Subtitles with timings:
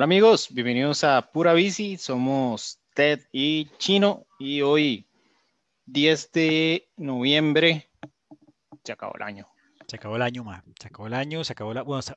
[0.00, 1.98] Hola amigos, bienvenidos a Pura Bici.
[1.98, 5.06] Somos Ted y Chino y hoy
[5.84, 7.90] 10 de noviembre
[8.82, 9.48] se acabó el año.
[9.86, 10.64] Se acabó el año, man.
[10.80, 11.82] Se acabó el año, se acabó la...
[11.82, 12.14] Bueno, se...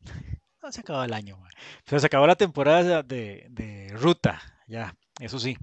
[0.60, 1.38] no se acabó el año.
[1.84, 5.56] Pero se acabó la temporada de, de ruta, ya, eso sí.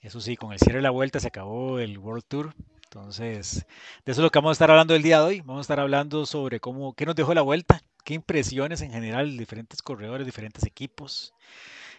[0.00, 2.52] Eso sí, con el cierre de la vuelta se acabó el World Tour.
[2.82, 3.64] Entonces,
[4.04, 5.40] de eso es lo que vamos a estar hablando el día de hoy.
[5.40, 9.36] Vamos a estar hablando sobre cómo, qué nos dejó la vuelta, qué impresiones en general,
[9.36, 11.34] diferentes corredores, diferentes equipos,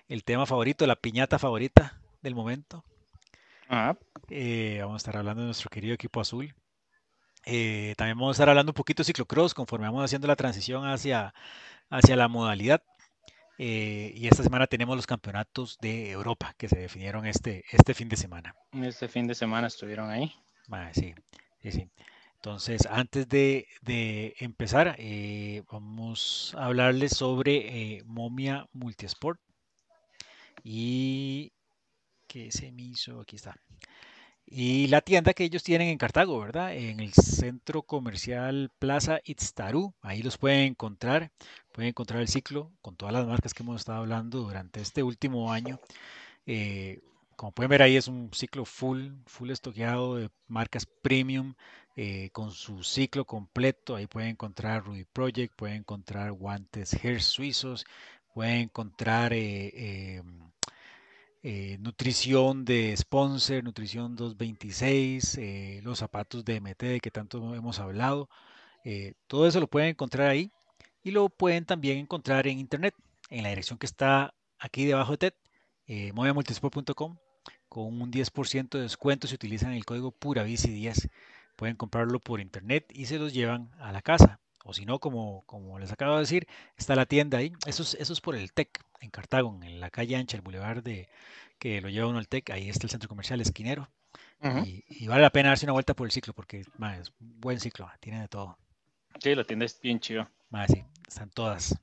[0.07, 2.83] el tema favorito, la piñata favorita del momento.
[3.67, 3.97] Ah,
[4.29, 6.53] Eh, vamos a estar hablando de nuestro querido equipo azul.
[7.45, 10.87] Eh, también vamos a estar hablando un poquito de ciclocross conforme vamos haciendo la transición
[10.87, 11.33] hacia,
[11.89, 12.81] hacia la modalidad.
[13.57, 18.09] Eh, y esta semana tenemos los campeonatos de Europa que se definieron este, este fin
[18.09, 18.53] de semana.
[18.83, 20.31] este fin de semana estuvieron ahí.
[20.67, 21.13] Mae, sí,
[21.61, 21.89] sí, sí.
[22.45, 29.39] Entonces, antes de, de empezar, eh, vamos a hablarles sobre eh, Momia Multisport.
[30.63, 31.53] Y
[32.27, 33.55] que se me hizo, aquí está.
[34.45, 36.75] Y la tienda que ellos tienen en Cartago, ¿verdad?
[36.75, 39.95] En el centro comercial Plaza Itztaru.
[40.01, 41.31] Ahí los pueden encontrar.
[41.71, 45.51] Pueden encontrar el ciclo con todas las marcas que hemos estado hablando durante este último
[45.51, 45.79] año.
[46.45, 47.01] Eh,
[47.35, 51.55] como pueden ver ahí es un ciclo full, full estoqueado de marcas premium
[51.95, 53.95] eh, con su ciclo completo.
[53.95, 57.85] Ahí pueden encontrar Rudy Project, pueden encontrar guantes Hair suizos,
[58.33, 60.21] pueden encontrar eh,
[61.43, 67.79] eh, nutrición de sponsor, nutrición 226, eh, los zapatos de MT de que tanto hemos
[67.79, 68.29] hablado.
[69.27, 70.51] Todo eso lo pueden encontrar ahí
[71.05, 72.95] y lo pueden también encontrar en internet,
[73.29, 75.33] en la dirección que está aquí debajo de TED,
[75.85, 77.17] eh, moviamultisport.com,
[77.69, 81.11] con un 10% de descuento si utilizan el código PURAVICI10.
[81.55, 84.39] Pueden comprarlo por internet y se los llevan a la casa.
[84.63, 87.53] O si no, como, como les acabo de decir, está la tienda ahí.
[87.67, 90.81] Eso es, eso es por el TEC, en Cartago, en la calle ancha, el bulevar
[90.81, 91.07] de,
[91.59, 92.49] que lo lleva uno al TEC.
[92.49, 93.89] Ahí está el centro comercial esquinero.
[94.63, 97.41] Y, y vale la pena darse una vuelta por el ciclo porque ma, es un
[97.41, 98.57] buen ciclo, tiene de todo.
[99.19, 100.29] Sí, la tienda es bien chiva.
[100.49, 101.75] Ma, sí, están todas.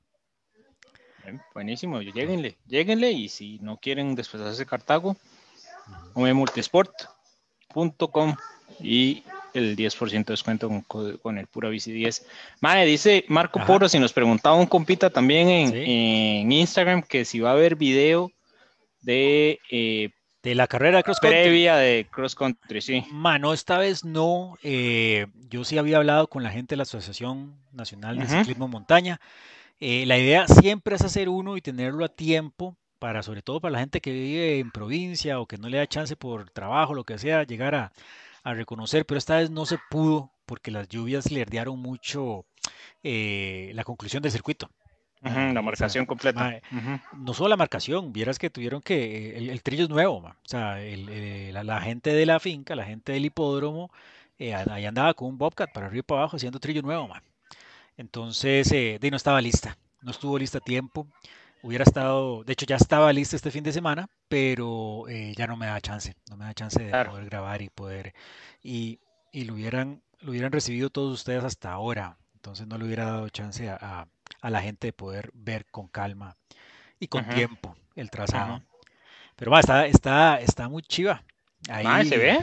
[1.23, 5.15] Bien, Buenísimo, lleguenle, lleguenle y si no quieren desplazarse a Cartago,
[6.15, 6.33] Ujú.
[6.33, 8.35] multisport.com
[8.79, 9.23] y
[9.53, 12.25] el 10% de descuento con, co- con el Pura Bici 10.
[12.61, 13.67] Mae, dice Marco Ajá.
[13.67, 15.83] Poro, si nos preguntaba un compita también en, Sí.
[15.85, 18.31] en Instagram que si va a haber video
[19.01, 20.09] de eh,
[20.41, 21.41] De la carrera de cross country.
[21.43, 23.05] previa de cross country, sí.
[23.11, 24.57] Mano, esta vez no.
[24.63, 28.27] eh, yo sí había hablado con la gente de la Asociación Nacional de.
[28.27, 29.19] Ciclismo Montaña.
[29.79, 33.73] Eh, la idea siempre es hacer uno y tenerlo a tiempo para, sobre todo para
[33.73, 37.03] la gente que vive en provincia o que no le da chance por trabajo, lo
[37.03, 37.91] que sea, llegar a,
[38.43, 42.45] a reconocer, pero esta vez no se pudo porque las lluvias le herdearon mucho
[43.03, 44.69] eh, la conclusión del circuito.
[45.21, 46.55] Mae, la o sea, marcación completa.
[47.11, 50.31] no solo la marcación, vieras que tuvieron que, el, el trillo es nuevo, ma.
[50.31, 53.91] O sea, el- eh, la, la gente de la finca, la gente del hipódromo,
[54.39, 57.23] eh, ahí andaba con un Bobcat para arriba y para abajo haciendo trillo nuevo, ma.
[57.97, 61.07] Entonces, eh, de, no estaba lista, no estuvo lista a tiempo.
[61.63, 65.57] Hubiera estado, de hecho ya estaba lista este fin de semana, pero eh, ya no
[65.57, 67.09] me da chance, no me da chance de Claro.
[67.09, 68.13] poder grabar y poder,
[68.63, 68.99] y,
[69.31, 72.17] y lo hubieran, lo hubieran recibido todos ustedes hasta ahora.
[72.35, 74.07] Entonces no le hubiera dado chance a, a-
[74.41, 76.37] a la gente de poder ver con calma
[76.99, 78.63] y con tiempo el trazado.
[79.37, 81.23] Pero ma, está, está, está muy chiva.
[81.83, 82.39] Mae, ¿se Ahí, ve?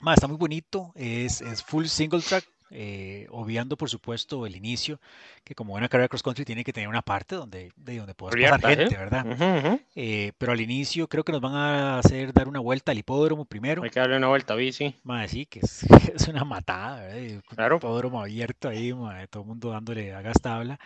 [0.00, 0.92] ma, está muy bonito.
[0.94, 5.00] Es, es full single track, eh, obviando por supuesto el inicio,
[5.44, 8.36] que como buena carrera cross country tiene que tener una parte donde, de donde puedes
[8.36, 8.82] pasar Abierta, ¿sí?
[8.84, 9.26] gente, ¿verdad?
[9.26, 9.80] Ujú, ujú.
[9.96, 13.44] Eh, pero al inicio creo que nos van a hacer dar una vuelta al hipódromo
[13.44, 13.82] primero.
[13.82, 14.94] Hay que darle una vuelta a bici.
[15.02, 15.84] Ma, sí, que es,
[16.14, 17.18] es una matada, ¿verdad?
[17.20, 17.78] Y Un Claro.
[17.78, 20.78] hipódromo abierto ahí, ma, todo el mundo dándole a tabla.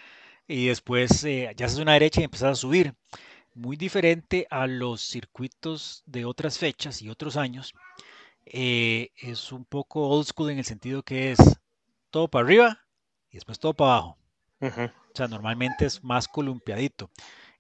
[0.49, 2.95] Y después eh, ya haces una derecha y empezás a subir.
[3.55, 7.75] Muy diferente a los circuitos de otras fechas y otros años.
[8.47, 11.39] eh, es un poco old school en el sentido que es
[12.13, 12.81] todo para arriba
[13.31, 14.19] y después todo para abajo.
[15.15, 17.11] O sea, normalmente es más columpiadito.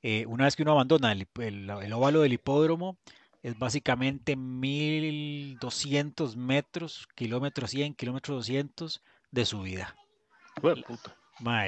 [0.02, 2.98] Eh, una vez que uno abandona el, hip- el- el óvalo del hipódromo,
[3.42, 9.96] es básicamente 1200 metros, kilómetros 100, kilómetros 200 de subida.
[10.74, 11.16] De puta.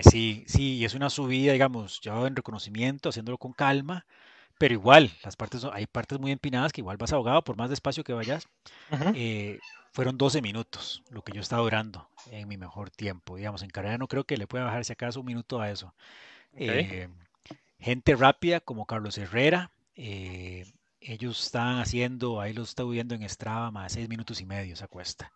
[0.03, 4.07] Sí, sí, y es una subida, digamos, ya en reconocimiento, haciéndolo con calma,
[4.59, 7.71] pero igual, las partes, son- hay partes muy empinadas que igual vas ahogado por más
[7.71, 8.49] despacio que vayas.
[9.13, 9.63] Eh,
[9.93, 13.99] fueron 12 minutos lo que yo estaba durando en mi mejor tiempo, digamos, en carrera
[13.99, 15.95] no creo que le pueda bajar si acaso un minuto a eso.
[16.55, 17.09] Eh,
[17.81, 20.67] gente rápida como Carlos Herrera, eh,
[21.01, 24.89] ellos estaban haciendo, ahí los estaba viendo en Strava, más 6 minutos y medio esa
[24.89, 25.33] cuesta.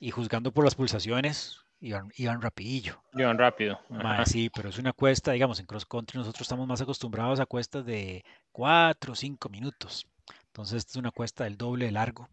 [0.00, 3.02] Y juzgando por las pulsaciones, iban, iban rapidillo.
[3.14, 3.80] Iban rápido.
[3.88, 7.46] Mae, sí, pero es una cuesta, digamos, en cross country nosotros estamos más acostumbrados a
[7.46, 10.06] cuestas de 4 o 5 minutos.
[10.46, 12.28] Entonces, esta es una cuesta del doble de largo.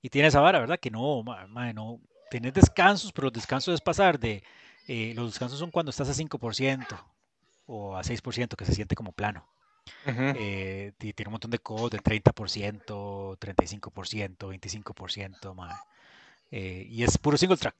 [0.00, 0.78] Y tiene esa vara, ¿verdad?
[0.80, 2.00] Que no, mae, no,
[2.30, 4.42] tienes descansos, pero los descansos es pasar de,
[4.86, 6.86] eh, los descansos son cuando estás a 5%
[7.66, 9.46] o a 6%, que se siente como plano.
[10.06, 15.74] Eh, tiene un montón de codos de 30%, 35%, 25%, mae.
[16.50, 17.74] Eh, y es puro single track.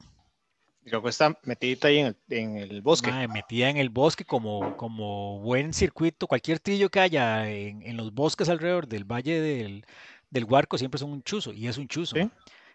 [0.85, 3.11] Y luego está metidita ahí en el, en el bosque.
[3.29, 6.27] Metida en el bosque como, como buen circuito.
[6.27, 9.85] Cualquier trillo que haya en, en los bosques alrededor del valle del,
[10.31, 11.53] del Huarco siempre son un chuzo.
[11.53, 12.17] Y es un chuzo.
[12.17, 12.31] Sí.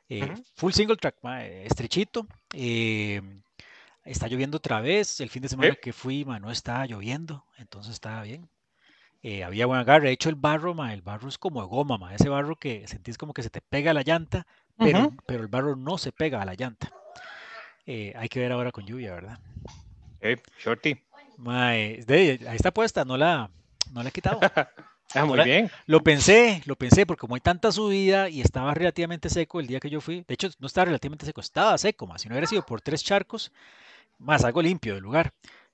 [0.09, 0.33] Eh.
[0.55, 2.27] Full single track, mae, estrechito.
[2.53, 3.21] eh,
[4.03, 5.19] está lloviendo otra vez.
[5.21, 7.45] El fin de semana que fui, mae, no estaba lloviendo.
[7.57, 8.47] Entonces estaba bien.
[9.23, 10.07] Eh, había buen agarre.
[10.07, 12.85] De hecho, el barro, mae, el barro es como de goma, mae, ese barro que
[12.87, 14.45] sentís como que se te pega a la llanta,
[15.25, 16.91] pero el barro no se pega a la llanta.
[17.85, 19.39] Eh, hay que ver ahora con lluvia, ¿verdad?
[20.21, 20.97] Sí, shorty.
[21.37, 23.49] Mae, de- ahí está puesta, no la,
[23.93, 24.39] no la he quitado.
[25.15, 25.69] Ah, muy bien.
[25.85, 29.79] Lo pensé, lo pensé, porque como hay tanta subida y estaba relativamente seco el día
[29.79, 32.47] que yo fui, de hecho no estaba relativamente seco, estaba seco, más si no hubiera
[32.47, 33.51] sido por tres charcos,
[34.17, 35.31] más algo limpio del lugar.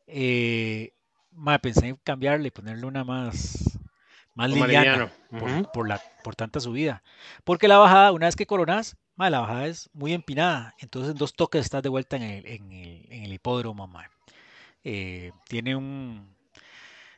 [0.07, 0.91] Eh,
[1.31, 3.79] mae, pensé en cambiarle ponerle una más,
[4.35, 5.63] más liviana por, Ujú.
[5.71, 7.01] por la, por tanta subida.
[7.45, 11.17] Porque la bajada, una vez que coronas, mae, la bajada es muy empinada, entonces en
[11.17, 14.07] dos toques estás de vuelta en el, en el, en el hipódromo, mae.
[14.85, 16.33] Eh, tiene un...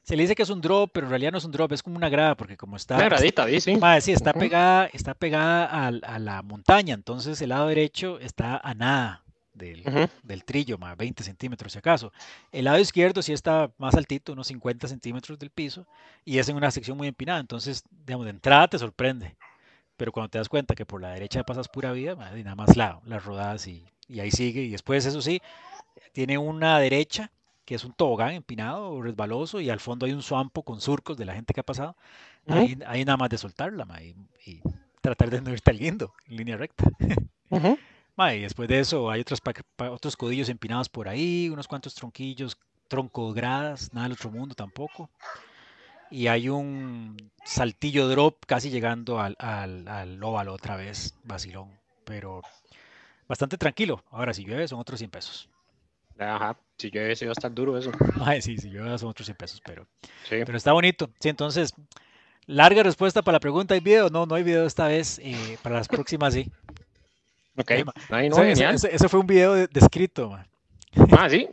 [0.02, 1.84] Se le dice que es un drop, pero en realidad no es un drop, es
[1.84, 3.78] como una grada, porque como está, Una gradita, sí.
[3.78, 4.40] Mae, sí, está Ujú.
[4.40, 9.88] pegada, está pegada al- a, la montaña, entonces el lado derecho está a nada del,
[9.88, 10.10] Ujú.
[10.24, 12.12] del trillo, más 20 centímetros si acaso.
[12.52, 15.86] El lado izquierdo sí está más altito, unos 50 centímetros del piso,
[16.26, 19.36] y es en una sección muy empinada, entonces, digamos, de entrada te sorprende,
[20.02, 22.76] pero cuando te das cuenta que por la derecha pasas pura vida, y nada más
[22.76, 25.40] la, las rodadas y, y ahí sigue, y después eso sí,
[26.12, 27.30] tiene una derecha
[27.66, 31.26] que es un tobogán empinado, resbaloso, y al fondo hay un suampo con surcos de
[31.26, 31.96] la gente que ha pasado.
[32.48, 34.60] Ahí, ahí nada más de soltarla, ma, y, y
[35.02, 36.84] tratar de no irte al guindo en línea recta.
[38.16, 41.68] Ma, y después de eso hay otros, pa- pa- otros codillos empinados por ahí, unos
[41.68, 42.58] cuantos tronquillos,
[42.88, 45.12] troncos gradas, nada del otro mundo tampoco.
[46.12, 47.16] Y hay un
[47.46, 51.70] saltillo drop casi llegando al, al, al óvalo otra vez, vacilón.
[52.04, 52.42] Pero
[53.28, 54.04] bastante tranquilo.
[54.12, 55.50] Ahora, si llueve, son otros 100 pesos.
[56.20, 56.58] Ajá.
[56.78, 57.92] Si llueve, sí va a estar duro eso.
[58.18, 59.88] Ma, sí, si llueve, son otros 100 pesos, pero,
[60.28, 60.38] Sí.
[60.46, 61.10] pero está bonito.
[61.20, 61.74] Sí, entonces,
[62.46, 63.74] larga respuesta para la pregunta.
[63.74, 64.10] ¿Hay video?
[64.10, 65.20] No, no hay video esta vez.
[65.24, 66.52] eh, para las próximas sí.
[67.58, 67.72] Ok.
[68.10, 68.76] Ay, no, Ese, genial.
[68.76, 70.46] ese- ese fue un video de- descrito, ma.
[71.18, 71.48] Ah, sí.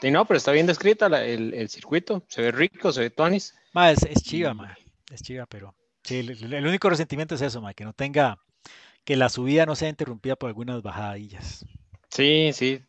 [0.00, 2.22] Sí, no, pero está bien descrita la- el, el circuito.
[2.28, 3.54] Se ve rico, se ve tonis.
[3.74, 4.76] Ma, es, es chiva, ma.
[5.10, 5.74] Es chiva, pero
[6.04, 8.38] sí, el, único resentimiento es eso, ma, que no tenga,
[9.04, 11.66] que la subida no sea interrumpida por algunas bajadillas.
[12.08, 12.80] Sí, sí.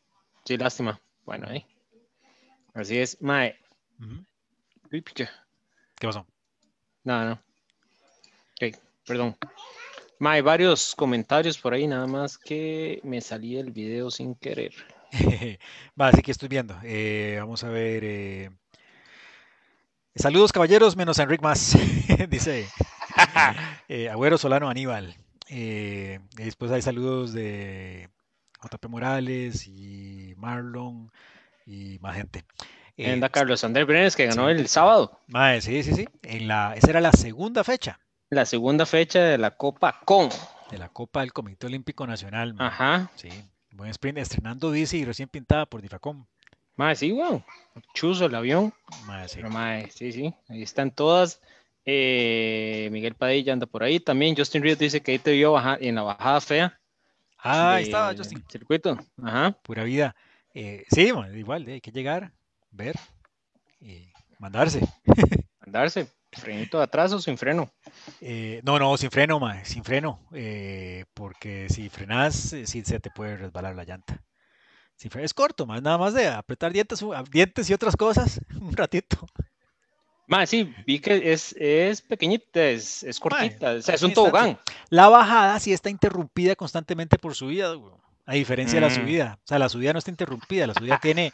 [0.45, 1.01] Sí, lástima.
[1.25, 1.65] Bueno, ahí.
[2.75, 3.19] Así es.
[3.19, 3.57] Mae.
[4.91, 5.01] Uy.
[5.01, 5.27] ¿Qué
[6.01, 6.27] pasó?
[7.03, 7.33] No, no.
[7.33, 8.77] Ok,
[9.07, 9.35] perdón.
[10.19, 14.73] Mae, varios comentarios por ahí, nada más que me salí del video sin querer.
[15.99, 16.77] Va, así que estoy viendo.
[16.83, 18.03] Eh, vamos a ver.
[18.03, 18.51] eh,
[20.17, 21.77] Saludos, caballeros, menos a Enric más.
[22.29, 22.69] Dice
[23.89, 25.17] eh, Agüero Solano Aníbal.
[25.49, 28.09] Eh, y después hay saludos de
[28.63, 31.11] JP Morales y Marlon
[31.65, 32.45] y más gente.
[32.95, 34.51] Eh, Carlos Andrés Brenes que ganó sí.
[34.51, 35.19] el sábado.
[35.27, 36.07] mae, sí, sí, sí.
[36.23, 40.29] En la, esa era la segunda fecha La segunda fecha de la Copa Con.
[40.71, 42.53] de la Copa del Comité Olímpico Nacional.
[42.53, 42.67] mae.
[42.67, 43.11] Ajá.
[43.15, 43.29] Sí,
[43.71, 46.25] buen sprint, estrenando bici y recién pintada por Difacom.
[46.75, 47.43] Mae, sí, weón.
[47.93, 48.73] Chuzo el avión.
[49.05, 49.41] Mae, sí.
[49.91, 50.33] Sí, sí.
[50.49, 51.41] Ahí están todas.
[51.85, 53.99] Eh, Miguel Padilla anda por ahí.
[53.99, 56.79] También Justin Reed dice que ahí te vio baja- en la bajada fea.
[57.37, 58.43] Ah, ahí estaba Justin.
[58.49, 58.97] Circuito.
[59.23, 59.51] Ajá.
[59.61, 60.15] Pura vida.
[60.53, 62.31] Eh, sí, mae, igual, hay que llegar,
[62.71, 62.95] ver
[63.79, 64.81] y mandarse.
[65.59, 66.07] Andarse.
[66.31, 67.69] Frenito de atrás o sin freno.
[68.19, 72.99] Eh, no, no, sin freno, mae, sin freno, eh, porque si frenas, eh, sí se
[72.99, 74.21] te puede resbalar la llanta.
[74.97, 79.17] Fre- es corto, más nada más de apretar dientes, dientes y otras cosas, un ratito.
[80.27, 83.73] Mae, sí, vi que es, es pequeñita, es, es cortita.
[83.73, 84.57] O sea, es un tobogán.
[84.89, 87.75] La bajada sí está interrumpida constantemente por subida,
[88.25, 88.95] a diferencia de la Mm.
[88.95, 89.39] subida.
[89.43, 91.31] O sea, la subida no está interrumpida, la subida tiene,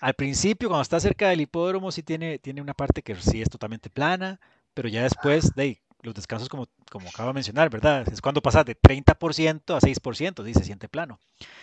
[0.00, 3.48] al principio, cuando está cerca del hipódromo, sí tiene, tiene una parte que sí es
[3.48, 4.38] totalmente plana,
[4.74, 8.06] pero ya después, de ahí, los descansos, como, como acabo de mencionar, ¿verdad?
[8.12, 11.18] Es cuando pasas de 30% a 6%, sí se siente plano.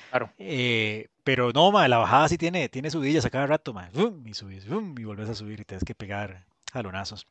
[0.09, 0.31] Claro.
[0.37, 3.89] Eh, pero no, ma, la bajada sí tiene, tiene subidillas a cada rato, ma.
[4.25, 7.27] Y subís, y volvés a subir y tienes que pegar jalonazos.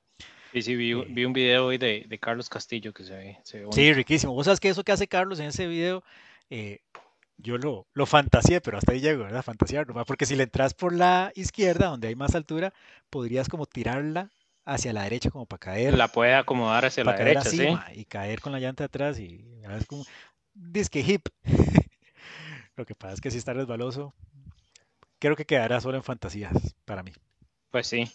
[0.52, 1.04] Sí, sí, vi, Sí.
[1.08, 4.32] vi un video hoy de, de Carlos Castillo que se ve, se ve Sí, riquísimo.
[4.32, 6.04] Vos sabes que eso que hace Carlos en ese video,
[6.48, 6.80] eh,
[7.38, 9.42] yo lo, lo fantaseé, pero hasta ahí llego, ¿verdad?
[9.42, 10.04] Fantasear, ¿no?
[10.04, 12.72] porque si le entras por la izquierda, donde hay más altura,
[13.10, 14.30] podrías como tirarla
[14.64, 15.96] hacia la derecha como para caer.
[15.96, 17.68] La puede acomodar hacia la derecha, sí.
[17.94, 20.04] Y caer con la llanta atrás y es como
[20.54, 21.28] disque hip.
[22.76, 24.14] Lo que pasa es que si está resbaloso,
[25.18, 26.52] creo que quedará solo en fantasías
[26.84, 27.12] para mí.
[27.70, 28.08] Pues sí.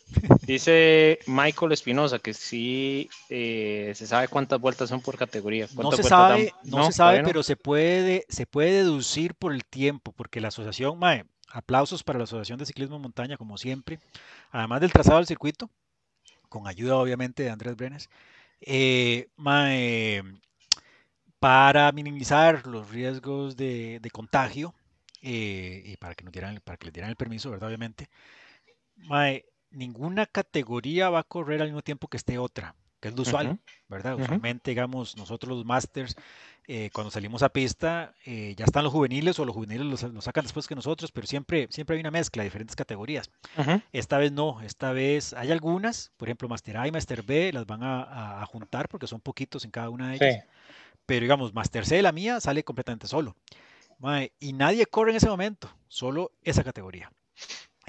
[0.43, 5.67] Dice Michael Espinosa que sí eh, se sabe cuántas vueltas son por categoría.
[5.75, 10.13] No se sabe, no, se sabe, pero se puede, se puede deducir por el tiempo,
[10.13, 13.99] porque la asociación, mae, aplausos para la Asociación de Ciclismo Montaña, como siempre,
[14.51, 15.69] además del trazado del circuito,
[16.49, 18.09] con ayuda obviamente de Andrés Brenes,
[18.61, 19.29] eh,
[21.39, 24.73] para minimizar los riesgos de, contagio
[25.21, 27.69] eh, y para que, nos dieran, para que les dieran el permiso, ¿verdad?
[27.69, 28.09] Obviamente,
[29.71, 33.59] ninguna categoría va a correr al mismo tiempo que esté otra, que es lo usual,
[33.87, 34.19] ¿verdad?
[34.19, 36.15] Usualmente, digamos, nosotros los masters,
[36.67, 40.43] eh, cuando salimos a pista, eh, ya están los juveniles o los juveniles los, sacan
[40.43, 43.31] después que nosotros, pero siempre, siempre hay una mezcla de diferentes categorías.
[43.91, 47.65] Esta vez no, esta vez hay algunas, por ejemplo, Master A y Master B las
[47.65, 50.45] van a, juntar porque son poquitos en cada una de ellas.
[51.05, 53.35] Pero digamos, Master C, la mía, sale completamente solo.
[54.39, 57.11] y nadie corre en ese momento, solo esa categoría.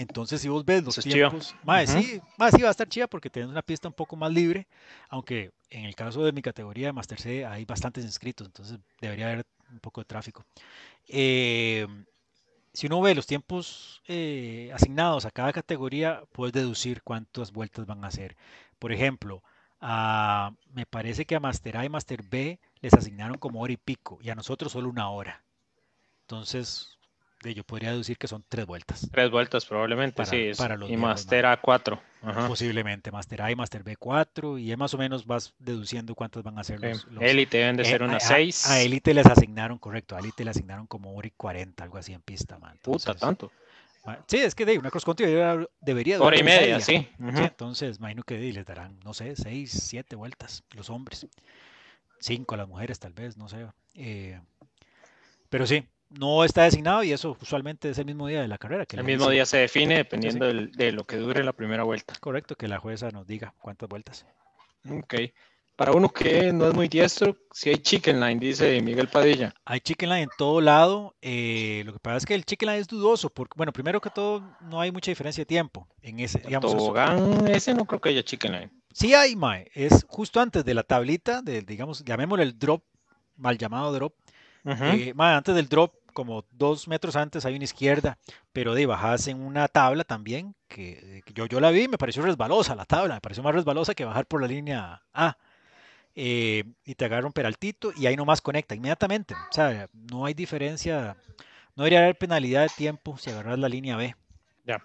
[0.01, 3.29] Entonces, si vos ves los tiempos, más sí, más sí va a estar chida porque
[3.29, 4.67] tenés una pista un poco más libre,
[5.11, 9.27] aunque en el caso de mi categoría de Master C hay bastantes inscritos, entonces debería
[9.27, 10.43] haber un poco de tráfico.
[11.07, 11.87] Eh,
[12.73, 18.03] si uno ve los tiempos eh, asignados a cada categoría, puedes deducir cuántas vueltas van
[18.03, 18.39] a hacer.
[18.79, 19.43] Por ejemplo,
[20.73, 24.19] me parece que a Master A y Master B les asignaron como hora y pico
[24.23, 25.43] y a nosotros solo una hora.
[26.23, 26.97] Entonces,
[27.43, 29.09] yo podría deducir que son tres vueltas.
[29.11, 30.51] Tres vueltas probablemente, sí.
[30.89, 32.01] y Master A 4.
[32.49, 36.59] Posiblemente, Master A y Master B 4, y más o menos vas deduciendo cuántas van
[36.59, 37.07] a ser los...
[37.19, 38.67] Élite deben de eh, ser unas 6.
[38.67, 42.13] A Élite les asignaron, correcto, a Élite le asignaron como hora y 40, algo así
[42.13, 42.79] en pista, man.
[42.83, 43.51] Puta, tanto.
[44.27, 45.27] Sí, es que de una cross country
[45.81, 47.09] debería, Hora y media, sí.
[47.19, 51.27] Entonces, imagino que les darán, no sé, 6, 7 vueltas los hombres.
[52.21, 53.67] 5 las mujeres, tal vez, no sé.
[53.95, 54.41] Eh,
[55.49, 58.87] pero sí, no está designado y eso usualmente es el mismo día de la carrera.
[58.87, 62.15] Que el mismo día se define dependiendo de lo que dure la primera vuelta.
[62.21, 64.27] Correcto, que la jueza nos diga cuántas vueltas.
[64.89, 65.15] Ok.
[65.77, 69.55] Para uno que no es muy diestro, si hay chicken line, dice Miguel Padilla.
[69.65, 71.17] Hay chicken line en todo lado.
[71.23, 74.11] Eh, lo que pasa es que el chicken line es dudoso, porque, bueno, primero que
[74.11, 76.41] todo, no hay mucha diferencia de tiempo en ese.
[76.41, 76.75] Digamos,
[77.49, 78.71] ese no creo que haya chicken line.
[78.93, 79.71] Sí hay, Mae.
[79.73, 82.85] Es justo antes de la tablita, de, digamos, llamémosle el drop,
[83.37, 84.13] mal llamado drop.
[84.67, 88.19] Eh, antes del drop como dos metros antes hay una izquierda,
[88.53, 92.75] pero de bajas en una tabla también, que, yo, yo la vi me pareció resbalosa
[92.75, 95.37] la tabla, me pareció más resbalosa que bajar por la línea A.
[96.17, 99.35] Eh, y te agarra un peraltito y ahí nomás conecta inmediatamente.
[99.35, 101.17] O sea, no hay diferencia,
[101.77, 104.15] no debería haber penalidad de tiempo si agarras la línea B.
[104.67, 104.85] Ya.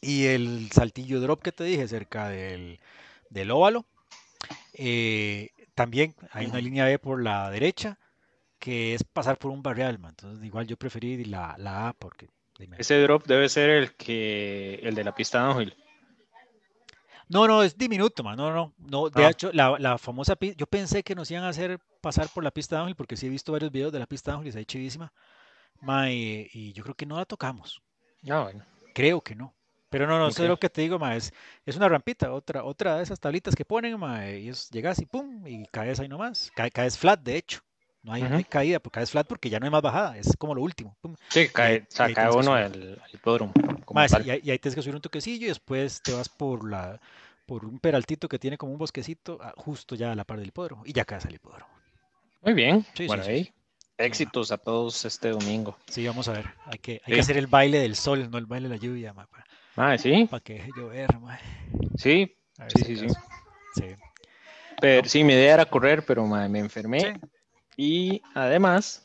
[0.00, 2.80] Y el saltillo drop que te dije cerca del,
[3.30, 3.86] del óvalo,
[4.74, 7.98] eh, también hay una línea B por la derecha
[8.64, 12.30] que es pasar por un barrial, entonces igual yo preferí la, la A porque...
[12.78, 15.76] Ese drop debe ser el que el de la pista de Ángel.
[17.28, 18.38] No, no, es diminuto, man.
[18.38, 19.10] No, no, no.
[19.10, 19.30] De ah.
[19.30, 22.52] hecho, la, la, famosa pista, yo pensé que nos iban a hacer pasar por la
[22.52, 25.12] pista Ángel, porque sí he visto varios videos de la pista Ángel y está chivísima.
[26.08, 27.82] y, yo creo que no la tocamos.
[28.22, 28.64] No, ah, bueno.
[28.94, 29.54] Creo que no.
[29.90, 31.34] Pero no, no, sé lo que te digo, ma, es,
[31.66, 35.06] es, una rampita, otra, otra de esas tablitas que ponen, ma, y es, llegas y
[35.06, 36.50] pum, y caes ahí nomás.
[36.72, 37.60] caes flat, de hecho.
[38.04, 40.60] No hay, caída, porque caes flat porque ya no hay más bajada, es como lo
[40.60, 40.94] último.
[41.30, 41.86] Sí, cae,
[42.34, 43.54] uno al, hipódromo.
[44.22, 47.00] y, ahí tienes que subir un toquecillo y después te vas por la
[47.46, 50.48] por un peraltito que tiene como un bosquecito ah, justo ya a la par del
[50.48, 51.72] hipódromo y ya caes al hipódromo.
[52.42, 53.50] Muy bien, bueno ahí.
[53.96, 55.78] Éxitos a todos este domingo.
[55.88, 56.46] Sí, vamos a ver.
[56.66, 59.14] Hay que, hay que hacer el baile del sol, no el baile de la lluvia,
[59.76, 60.26] Ah, sí.
[60.30, 61.08] Para que deje llover,
[61.96, 62.36] Sí,
[62.68, 63.08] sí, sí,
[63.76, 63.84] sí,
[64.80, 67.18] Pero sí, mi idea era correr, pero me enfermé.
[67.76, 69.04] Y además,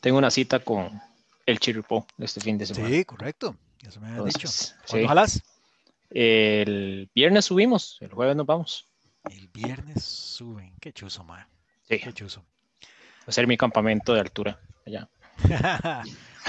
[0.00, 1.00] tengo una cita con
[1.46, 2.88] el Chiripó este fin de semana.
[2.88, 3.56] Sí, correcto.
[3.86, 4.48] Eso me había dicho.
[4.88, 5.24] ¿Cuándo
[6.10, 8.86] El viernes subimos, el jueves nos vamos.
[9.30, 10.74] El viernes suben.
[10.80, 11.46] Qué chuzo, man.
[11.88, 11.98] Sí.
[11.98, 12.44] Qué chuzo.
[12.80, 15.08] Va a ser mi campamento de altura allá.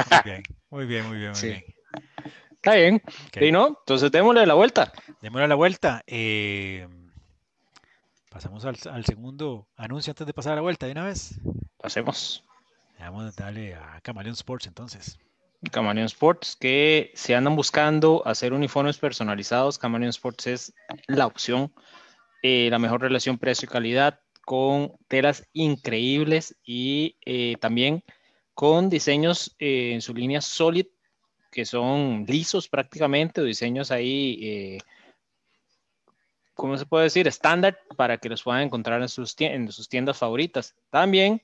[0.09, 1.63] muy bien, muy bien, muy bien, muy bien.
[2.51, 3.01] Está bien.
[3.39, 3.67] ¿Y no?
[3.67, 4.91] Entonces démosle la vuelta.
[5.21, 6.03] Démosle la vuelta.
[6.07, 6.87] Eh,
[8.35, 11.39] Pasamos al, segundo anuncio antes de pasar a la vuelta de una vez.
[11.77, 12.43] Pasemos.
[12.99, 15.17] Vamos a darle a Camaleon Sports entonces.
[15.71, 20.73] Camaleon Sports, que se andan buscando hacer uniformes personalizados, Camaleon Sports es
[21.07, 21.71] la opción,
[22.43, 28.03] eh, la mejor relación precio y calidad con telas increíbles y eh, también
[28.53, 30.87] con diseños eh, en su línea Solid,
[31.53, 34.77] que son lisos prácticamente, o diseños ahí,
[36.55, 37.27] ¿cómo se puede decir?
[37.27, 40.75] Estándar para que los puedan encontrar en sus, en sus tiendas favoritas.
[40.89, 41.41] También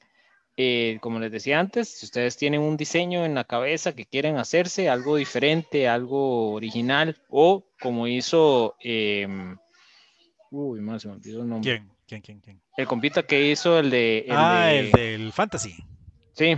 [0.57, 4.37] eh, como les decía antes, si ustedes tienen un diseño en la cabeza que quieren
[4.37, 9.57] hacerse, algo diferente, algo original, o como hizo, em,
[10.51, 11.71] uy, más se me olvidó el nombre.
[11.71, 11.91] ¿Quién?
[12.05, 12.61] ¿Quién, quién, quién?
[12.75, 14.27] El compita que hizo el de...
[14.29, 15.77] ah, el del Fantasy.
[16.33, 16.57] Sí,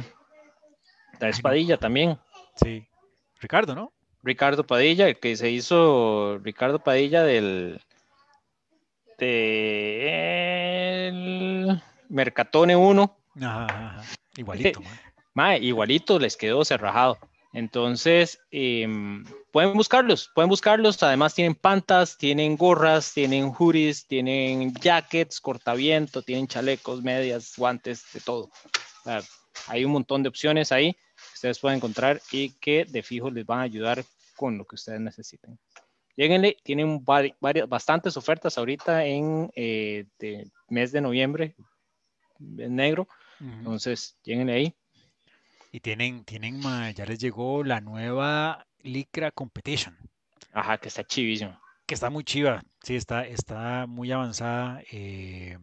[1.19, 2.17] la espadilla también.
[2.55, 2.87] Sí,
[3.39, 3.93] Ricardo, ¿no?
[4.23, 7.79] Ricardo Padilla, el que se hizo Ricardo Padilla del...
[9.17, 11.07] De...
[11.07, 13.17] El Mercatone 1
[14.37, 14.81] Igualito,
[15.61, 17.17] igualito les quedó cerrajado.
[17.53, 21.01] Entonces, em, pueden buscarlos, pueden buscarlos.
[21.03, 28.19] Además, tienen pantas, tienen gorras, tienen hoodies, tienen jackets, cortaviento, tienen chalecos, medias, guantes, de
[28.21, 28.49] todo.
[29.67, 33.45] hay un montón de opciones ahí que ustedes pueden encontrar y que de fijo les
[33.45, 34.03] van a ayudar
[34.35, 35.59] con lo que ustedes necesiten.
[36.15, 37.35] Lléguenle, tienen varias,
[37.67, 40.05] bastantes ofertas ahorita en eh,
[40.69, 41.55] mes de noviembre,
[42.39, 43.07] en negro
[43.39, 44.73] entonces, lleguen ahí.
[45.71, 46.61] Y tienen, tienen,
[46.93, 49.97] ya les llegó la nueva Licra Competition.
[50.53, 51.59] Ajá, que está chivísimo.
[51.85, 54.81] Que está muy chiva, sí, está, está muy avanzada.
[54.91, 55.57] Eh,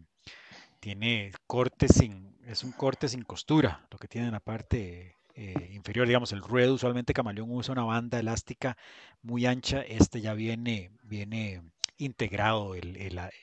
[0.79, 5.71] tiene corte sin, es un corte sin costura, lo que tiene en la parte eh,
[5.73, 8.77] inferior, digamos, el ruedo, usualmente Camaleón usa una banda elástica
[9.23, 11.63] muy ancha, este ya viene, viene
[11.97, 12.95] integrado el,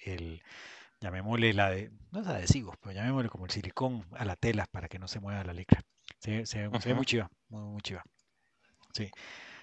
[0.04, 0.42] el
[1.00, 4.88] llamémosle la de, no es adhesivo, pero llamémosle como el silicón a la tela para
[4.88, 5.82] que no se mueva la licra.
[6.20, 8.04] Se, ve muy chiva, muy, muy chiva.
[8.92, 9.10] Sí.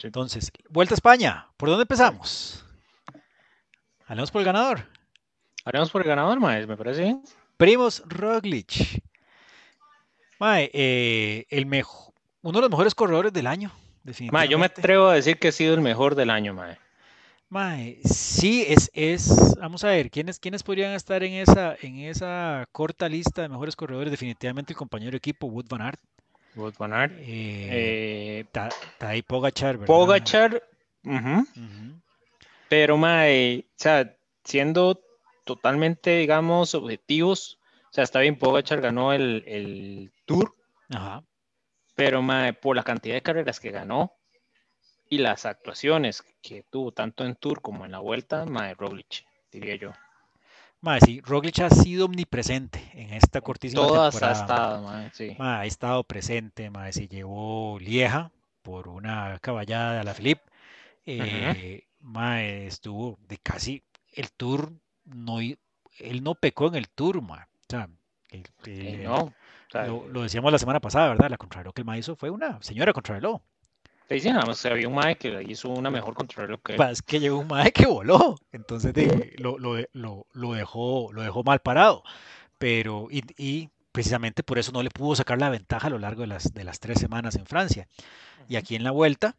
[0.04, 2.66] Entonces, Vuelta a España, ¿por dónde empezamos?
[4.08, 4.88] Hablemos por el ganador.
[5.64, 7.24] Haremos por el ganador, Mae, me parece bien.
[7.58, 9.02] Primos Roglic.
[10.38, 12.14] Mae, eh, el mejor,
[12.46, 13.72] uno de los mejores corredores del año,
[14.04, 14.32] definitivamente.
[14.32, 16.78] Mae, yo me atrevo a decir que ha sido el mejor del año, Mae.
[17.50, 22.68] Mae, sí, es, es, vamos a ver, ¿quiénes, quiénes podrían estar en esa, en esa
[22.72, 24.12] corta lista de mejores corredores?
[24.12, 26.00] Definitivamente el compañero de equipo, Wood Van Aert.
[26.56, 27.14] Wood Van Aert.
[27.18, 29.88] Eh, eh Pogachar, ¿verdad?
[29.88, 30.64] Pogachar,
[32.70, 35.02] pero Mae, o sea, siendo
[35.46, 37.58] totalmente, digamos, objetivos,
[37.90, 40.56] o sea, está bien, Pogachar ganó el, el Tour,
[40.90, 41.24] Ajá.
[41.96, 44.14] Pero Mae, por la cantidad de carreras que ganó,
[45.10, 49.76] y las actuaciones que tuvo tanto en Tour como en la Vuelta, Mae Roglic, diría
[49.76, 49.92] yo.
[50.82, 54.40] Mae, sí, Roglic ha sido omnipresente en esta cortísima Todas temporada.
[54.40, 55.36] ha estado, mae, sí.
[55.40, 58.32] Mae, ha estado presente, mae, se llevó Lieja
[58.62, 60.40] por una caballada de la Filip.
[61.06, 64.74] Eh, mae, estuvo de casi el Tour,
[65.06, 67.44] no, él no pecó en el Tour, mae.
[67.44, 67.90] O sea,
[69.04, 69.34] no,
[69.84, 71.30] lo, decíamos la semana pasada, ¿verdad?
[71.30, 73.42] La contrarreloj que el mae hizo fue una señora contrarreloj.
[74.10, 77.20] Sí, sí, nada más había un mae que hizo una mejor control que Es que
[77.20, 78.94] llegó un mae que voló, entonces
[79.40, 82.04] lo, lo, lo, lo, dejó, lo dejó mal parado.
[82.60, 86.22] Pero, y, y, precisamente por eso no le pudo sacar la ventaja a lo largo
[86.22, 87.88] de las, de las tres semanas en Francia.
[88.48, 89.36] Y aquí en la vuelta,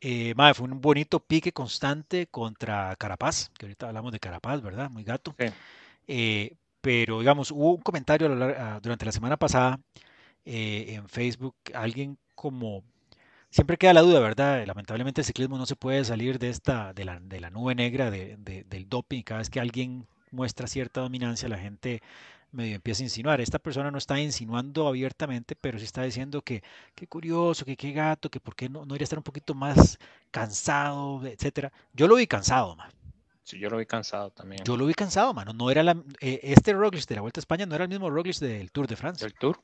[0.00, 4.90] eh, mae, fue un bonito pique constante contra Carapaz, que ahorita hablamos de Carapaz, ¿verdad?
[4.90, 5.34] Muy gato.
[6.06, 8.28] Eh, pero, digamos, hubo un comentario
[8.82, 9.80] durante la semana pasada
[10.44, 12.84] eh, en Facebook, alguien como
[13.48, 14.66] siempre queda la duda, ¿verdad?
[14.66, 18.10] Lamentablemente el ciclismo no se puede salir de esta, de la, de la nube negra
[18.10, 19.22] de, del doping.
[19.22, 22.02] Cada vez que alguien muestra cierta dominancia, la gente
[22.52, 23.40] medio empieza a insinuar.
[23.40, 26.62] Esta persona no está insinuando abiertamente, pero sí está diciendo que
[26.94, 29.54] qué curioso, que qué gato, que por qué no, no iría a estar un poquito
[29.54, 29.98] más
[30.30, 31.72] cansado, etcétera.
[31.94, 32.90] Yo lo vi cansado, man.
[33.44, 34.64] Sí, yo lo vi cansado también.
[34.64, 35.52] Yo lo vi cansado, mano.
[35.52, 38.08] No era la, eh, este Roglic de la Vuelta a España no era el mismo
[38.08, 39.26] Roglic del Tour de Francia.
[39.26, 39.60] El Tour.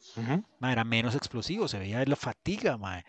[0.60, 3.02] era menos explosivo, se veía la fatiga, man.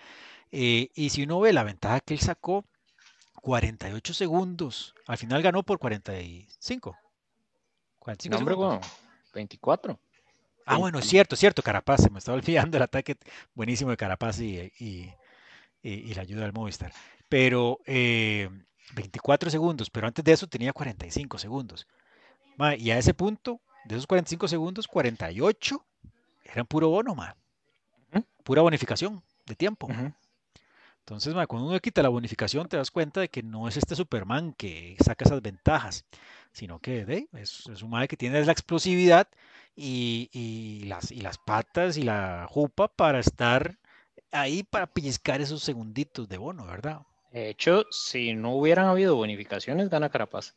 [0.49, 2.63] Eh, y si uno ve la ventaja que él sacó,
[3.41, 4.95] 48 segundos.
[5.07, 6.97] Al final ganó por 45.
[7.99, 8.81] 45 no,
[9.33, 9.99] 24.
[10.65, 13.17] Ah, bueno, es cierto, es cierto, Carapaz, se me estaba olvidando el ataque
[13.53, 14.71] buenísimo de Carapaz y,
[15.83, 16.93] y, la ayuda del Movistar.
[17.27, 17.79] Pero
[18.93, 21.87] 24 eh, segundos, pero antes de eso tenía 45 segundos.
[22.77, 25.85] y a ese punto, de esos 45 segundos, 48
[26.43, 27.35] eran puro bono, ma.
[28.43, 29.87] pura bonificación de tiempo.
[30.99, 34.53] Entonces, cuando uno quita la bonificación, te das cuenta de que no es este Superman
[34.53, 36.05] que saca esas ventajas,
[36.51, 39.27] sino que es, un madre que tiene la explosividad
[39.75, 43.77] y, las, y las patas y la jupa para estar
[44.31, 47.01] ahí para pellizcar esos segunditos de bono, ¿verdad?
[47.31, 50.53] De hecho, si no hubieran habido bonificaciones, gana Carapaz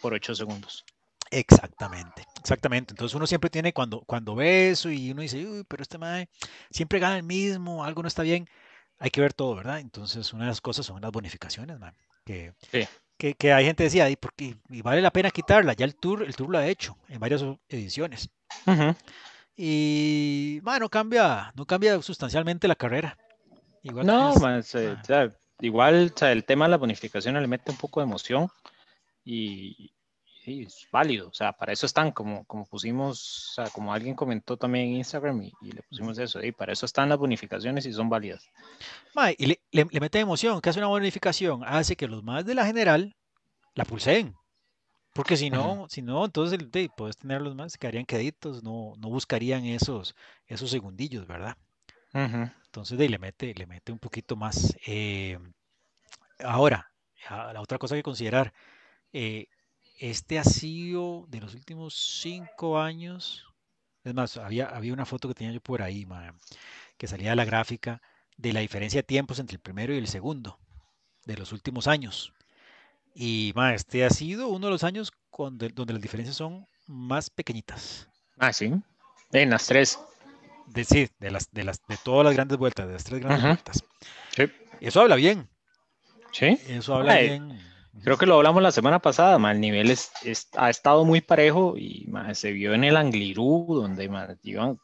[0.00, 0.84] por 8 segundos.
[1.30, 5.82] Exactamente, Exactamente, entonces uno siempre tiene cuando, cuando ve eso y uno dice, uy, pero
[5.82, 6.28] este mae
[6.70, 8.48] siempre gana el mismo, algo no está bien,
[9.00, 9.80] hay que ver todo, ¿verdad?
[9.80, 11.92] Entonces una de las cosas son las bonificaciones, mae,
[12.24, 12.54] que,
[13.16, 14.56] que, que, hay gente decía, ¿y, por qué?
[14.68, 17.44] y vale la pena quitarla, ya el tour, el tour lo ha hecho en varias
[17.68, 18.30] ediciones.
[19.56, 23.16] Y bueno, no cambia, no cambia sustancialmente la carrera.
[23.82, 24.96] Igual no, más, eh,
[25.60, 28.48] igual el tema de la bonificación le mete un poco de emoción
[29.24, 29.92] y,
[30.46, 31.28] sí, es válido.
[31.28, 34.94] O sea, para eso están, como, como pusimos, o sea, como alguien comentó también en
[34.96, 38.48] Instagram y, le pusimos eso, y para eso están las bonificaciones y son válidas.
[39.36, 42.64] y le, le, mete emoción, que hace una bonificación, hace que los más de la
[42.64, 43.16] general
[43.74, 44.34] la pulseen.
[45.12, 46.58] Porque si no, si no, entonces
[46.94, 50.14] puedes tener los más, quedarían queditos, no, no buscarían esos,
[50.46, 51.56] esos segundillos, ¿verdad?
[52.12, 54.76] Entonces le mete, le mete un poquito más.
[54.86, 55.38] Eh,
[56.40, 56.90] ahora,
[57.30, 58.52] la otra cosa que considerar,
[59.12, 59.46] eh,
[59.98, 63.46] este ha sido de los últimos cinco años.
[64.04, 66.06] Es más, había, había una foto que tenía yo por ahí,
[66.96, 68.00] que salía de la gráfica
[68.36, 70.58] de la diferencia de tiempos entre el primero y el segundo
[71.24, 72.32] de los últimos años.
[73.14, 78.08] Y este ha sido uno de los años donde, las diferencias son más pequeñitas.
[78.38, 78.72] Ah, sí.
[79.32, 79.98] En las tres.
[80.66, 83.42] De, sí, de, las, de, las, de todas las grandes vueltas, de las tres grandes
[83.42, 83.84] vueltas.
[84.34, 84.44] Sí.
[84.80, 85.48] Eso habla bien.
[86.32, 86.58] Sí.
[86.68, 87.58] Eso habla bien.
[88.02, 90.10] Creo que lo hablamos la semana pasada, el nivel es,
[90.56, 94.04] ha estado muy parejo y se vio en el Anglirú, donde
[94.42, 94.78] iban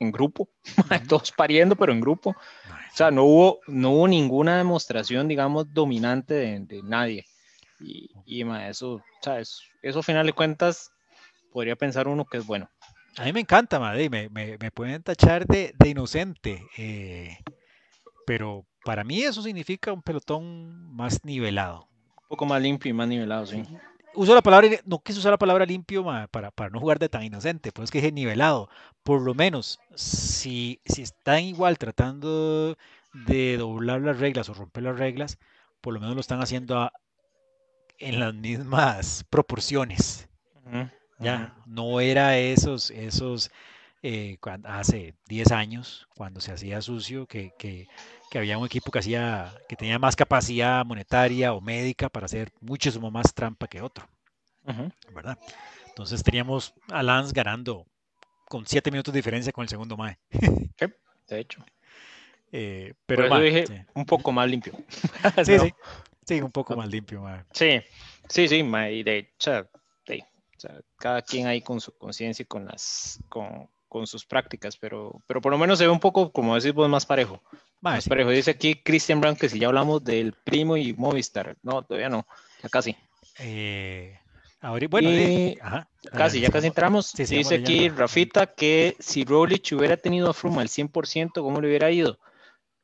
[0.00, 0.48] en grupo,
[1.08, 2.30] todos pariendo, pero en grupo.
[2.30, 7.26] O sea, no hubo, no hubo ninguna demostración, digamos, dominante de, nadie.
[7.80, 10.90] Y, y eso, o sea, eso, eso, a final de cuentas,
[11.52, 12.70] podría pensar uno que es bueno.
[13.16, 17.38] A mí me encanta, madre, me, me, me pueden tachar de, de inocente, eh,
[18.26, 21.88] pero para mí eso significa un pelotón más nivelado.
[22.22, 23.62] Un poco más limpio y más nivelado, sí.
[24.14, 27.22] Uso la palabra, no quise usar la palabra limpio para, para, no jugar de tan
[27.22, 28.68] inocente, pues es que dije nivelado.
[29.02, 32.76] Por lo menos, si, si están igual tratando
[33.12, 35.38] de doblar las reglas o romper las reglas,
[35.80, 36.90] por lo menos lo están haciendo
[37.98, 40.28] en las mismas proporciones.
[41.18, 43.50] Ya, no era esos, esos
[44.02, 47.88] eh, hace 10 años, cuando se hacía sucio, que, que,
[48.30, 52.52] que, había un equipo que, hacía, que tenía más capacidad monetaria o médica para hacer
[52.60, 54.08] muchísimo más trampa que otro.
[55.14, 55.38] ¿Verdad?
[55.88, 57.86] Entonces teníamos a Lance ganando
[58.44, 60.18] con 7 minutos de diferencia con el segundo MAE.
[61.28, 61.64] de hecho.
[62.52, 64.74] Eh, pero Por dije un poco más limpio.
[65.44, 65.74] sí, sí,
[66.24, 67.22] sí, un poco más limpio.
[67.22, 67.44] MAE.
[67.52, 67.80] Sí,
[68.28, 69.68] sí, sí, MAE, y de hecho,
[70.96, 75.40] cada quien ahí con su conciencia y con las con, con sus prácticas, pero, pero
[75.40, 77.42] por lo menos se ve un poco, como decís vos, más parejo.
[77.80, 78.30] Más parejo.
[78.30, 81.56] Dice aquí Christian Brown que si ya hablamos del primo y Movistar.
[81.62, 82.26] No, todavía no,
[82.62, 82.96] ya casi.
[83.38, 84.18] Eh,
[84.90, 85.08] bueno,
[86.12, 87.12] casi, ya casi entramos.
[87.14, 91.90] dice aquí Rafita que si Rolich hubiera tenido a Froome al 100%, ¿cómo le hubiera
[91.90, 92.18] ido?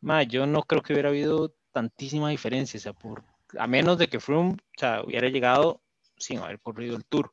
[0.00, 3.24] Ma, yo no creo que hubiera habido tantísima diferencia, o sea, por,
[3.58, 5.80] a menos de que Froome o sea, hubiera llegado
[6.16, 7.32] sin haber corrido el Tour.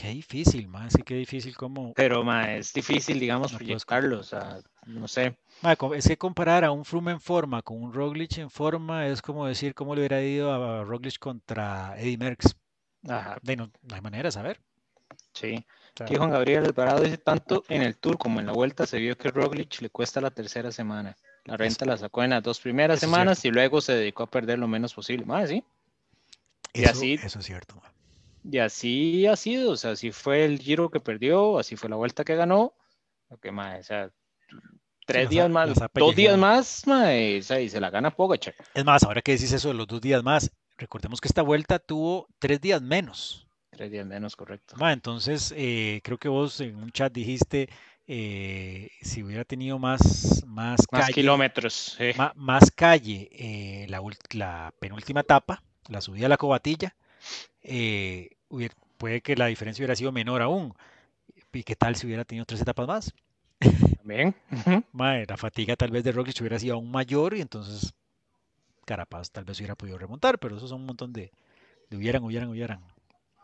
[0.00, 1.92] Qué difícil, más sí, qué difícil como...
[1.92, 5.36] Pero, ma, es difícil, digamos, no proyectarlo, o sea, no sé.
[5.94, 9.46] es que comparar a un Froome en forma con un Roglic en forma es como
[9.46, 12.56] decir cómo le hubiera ido a Roglic contra Eddie Merckx.
[13.06, 13.36] Ajá.
[13.42, 14.58] De no, hay manera de saber.
[15.34, 15.66] Sí.
[16.00, 19.18] Aquí Juan Gabriel Alvarado dice, tanto en el Tour como en la Vuelta se vio
[19.18, 21.14] que Roglic le cuesta la tercera semana.
[21.44, 24.58] La renta la sacó en las dos primeras semanas y luego se dedicó a perder
[24.58, 25.26] lo menos posible.
[25.26, 25.62] Más, sí.
[26.72, 27.82] Y así, eso es cierto.
[28.44, 31.96] Y así ha sido, o sea, así fue el giro que perdió, así fue la
[31.96, 32.74] vuelta que ganó.
[33.28, 34.10] Lo que más, o sea,
[35.06, 38.54] tres días más, dos días más, y se la gana Pogacar.
[38.74, 41.78] Es más, ahora que decís eso de los dos días más, recordemos que esta vuelta
[41.78, 43.46] tuvo tres días menos.
[43.70, 44.74] Tres días menos, correcto.
[44.88, 47.68] entonces, eh, creo que vos en un chat dijiste,
[48.06, 50.80] eh, si hubiera tenido más, más,
[51.14, 51.96] kilómetros,
[52.34, 56.96] más, calle, eh, la, la penúltima etapa, la subida a la cobatilla,
[57.62, 58.30] eh,
[58.98, 60.74] puede que la diferencia hubiera sido menor aún.
[61.52, 63.14] ¿Y qué tal si hubiera tenido tres etapas más?
[63.98, 64.34] También.
[64.92, 67.92] la fatiga tal vez de Roglic hubiera sido aún mayor y entonces
[68.84, 71.30] Carapaz tal vez hubiera podido remontar, pero esos son un montón de,
[71.92, 72.80] hubieran, hubieran, hubieran.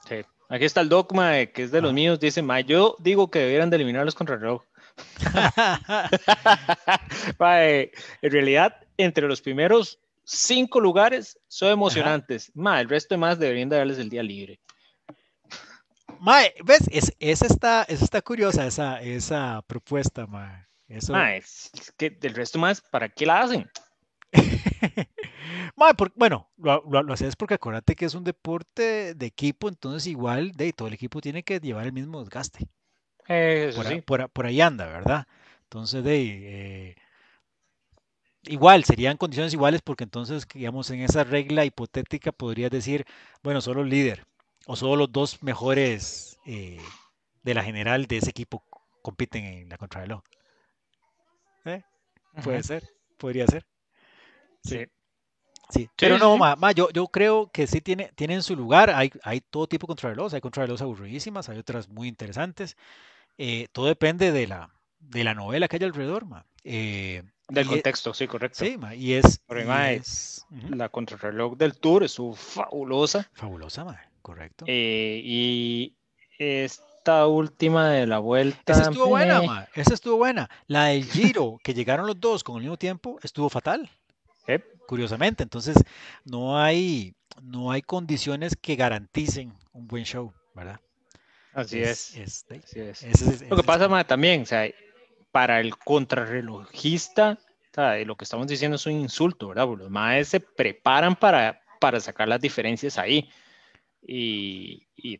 [0.09, 0.17] Sí.
[0.49, 1.95] Aquí está el dogma que es de los ah.
[1.95, 2.21] míos.
[2.21, 4.63] Dice, ma, yo digo que debieran de eliminarlos contra reloj.
[8.23, 12.51] en realidad, entre los primeros cinco lugares son emocionantes.
[12.55, 14.61] Ma, el resto de más deberían de darles el día libre.
[16.21, 16.81] Mae, ¿ves?
[16.91, 20.67] Es, esa, está, está curiosa, esa, esa propuesta, mae.
[20.89, 21.17] Eso...
[21.17, 23.69] es, que del resto más, ¿para qué la hacen?
[26.15, 30.73] bueno, lo, lo, haces porque acuérdate que es un deporte de equipo, entonces igual de
[30.73, 32.69] todo el equipo tiene que llevar el mismo desgaste.
[34.07, 35.27] por, ahí anda, ¿verdad?
[35.65, 36.97] Entonces, de, eh,
[38.49, 43.05] igual, serían condiciones iguales porque entonces, digamos, en esa regla hipotética podrías decir,
[43.43, 44.27] bueno, solo el líder
[44.67, 46.81] o solo los dos mejores eh,
[47.43, 48.65] de la general de ese equipo
[49.03, 50.23] compiten en la contrarreloj.
[51.65, 51.83] ¿Eh?
[52.43, 53.67] Puede ser, podría ser.
[54.65, 54.87] Sí.
[55.71, 55.89] sí.
[55.97, 56.37] Pero no,
[56.73, 58.91] yo, yo creo que sí tiene, tienen su lugar.
[58.91, 60.35] Hay, hay todo tipo de contrarrelojes.
[60.35, 62.77] Hay contrarrelojes aburridísimas, hay otras muy interesantes.
[63.39, 66.27] Eh, todo depende de la, de la novela que haya alrededor.
[66.27, 66.45] Ma.
[66.65, 68.65] Eh, del contexto, sí, correcto.
[68.65, 69.41] Sí, y es.
[69.49, 73.29] es, La contrarreloj del Tour es fabulosa.
[73.35, 74.65] Fabulosa, ma, correcto.
[74.67, 75.97] Eh, y
[76.39, 78.73] esta última de la vuelta.
[78.73, 80.51] Esa estuvo buena, ma, esa estuvo buena.
[80.67, 83.91] La del Giro, que llegaron los dos con el mismo tiempo, estuvo fatal.
[84.87, 85.77] Curiosamente, entonces
[86.25, 90.81] no hay, no hay condiciones que garanticen un buen show, ¿verdad?
[91.53, 92.15] Así es.
[93.49, 94.69] Lo que pasa, ma, también, o sea,
[95.37, 97.39] para el contrarrelojista,
[98.07, 99.69] lo que estamos diciendo es un insulto, ¿verdad?
[99.77, 103.29] los maes se preparan para, para sacar las diferencias ahí.
[104.01, 105.19] Y, y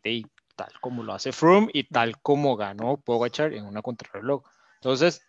[0.55, 4.41] tal como lo hace Froome y tal como ganó Pogachar en una contrarreloj.
[4.77, 5.21] Entonces,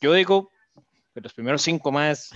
[0.00, 0.52] yo digo
[1.12, 2.30] que los primeros cinco más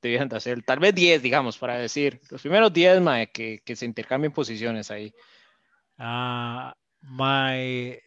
[0.00, 3.74] debían de hacer, tal vez diez, digamos, para decir, los primeros diez, mae, que, que
[3.74, 5.12] se intercambien posiciones ahí.
[5.98, 7.98] Ah, my,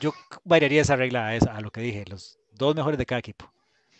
[0.00, 0.12] yo
[0.44, 3.52] variaría esa regla a, esa, a lo que dije, los dos mejores de cada equipo.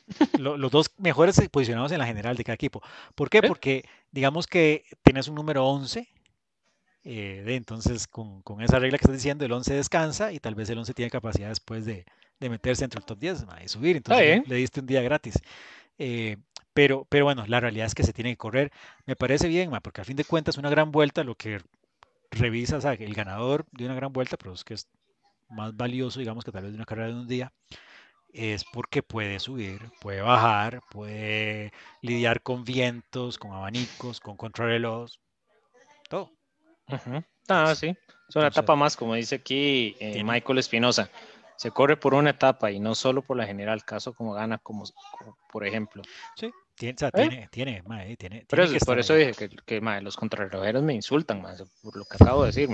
[0.39, 2.83] los, dos mejores posicionados en la general de cada equipo.
[3.15, 3.43] ¿Por qué?
[3.43, 6.09] Porque digamos que tienes un número 11,
[7.05, 10.69] eh, entonces con, con, esa regla que estás diciendo, el 11 descansa y tal vez
[10.71, 12.05] el 11 tiene capacidad después de,
[12.41, 15.39] de meterse entre el top 10 y subir, entonces le, diste un día gratis.
[15.99, 16.39] Eh,
[16.73, 18.73] pero, pero bueno, la realidad es que se tiene que correr.
[19.05, 21.61] Me parece bien, porque a fin de cuentas una gran vuelta, lo que
[22.31, 24.89] revisas, el ganador de una gran vuelta, pero es que es
[25.51, 27.53] más valioso, digamos, que tal vez de una carrera de un día,
[28.33, 35.11] es porque puede subir, puede bajar, puede lidiar con vientos, con abanicos, con contrarreloj,
[36.09, 36.31] todo.
[37.49, 37.97] Ah, sí.
[38.29, 41.11] Es una etapa más, como dice aquí eh, Michael Espinosa.
[41.57, 44.85] Se corre por una etapa y no solo por la general, caso como gana, como,
[45.53, 46.03] por ejemplo.
[46.37, 47.11] Sí, tiene, o ¿Eh?
[47.13, 47.83] tiene, tiene,
[48.17, 51.43] tiene, por eso, por eso dije que, que los contrarrelojeros me insultan,
[51.83, 52.71] por lo que acabo de decir.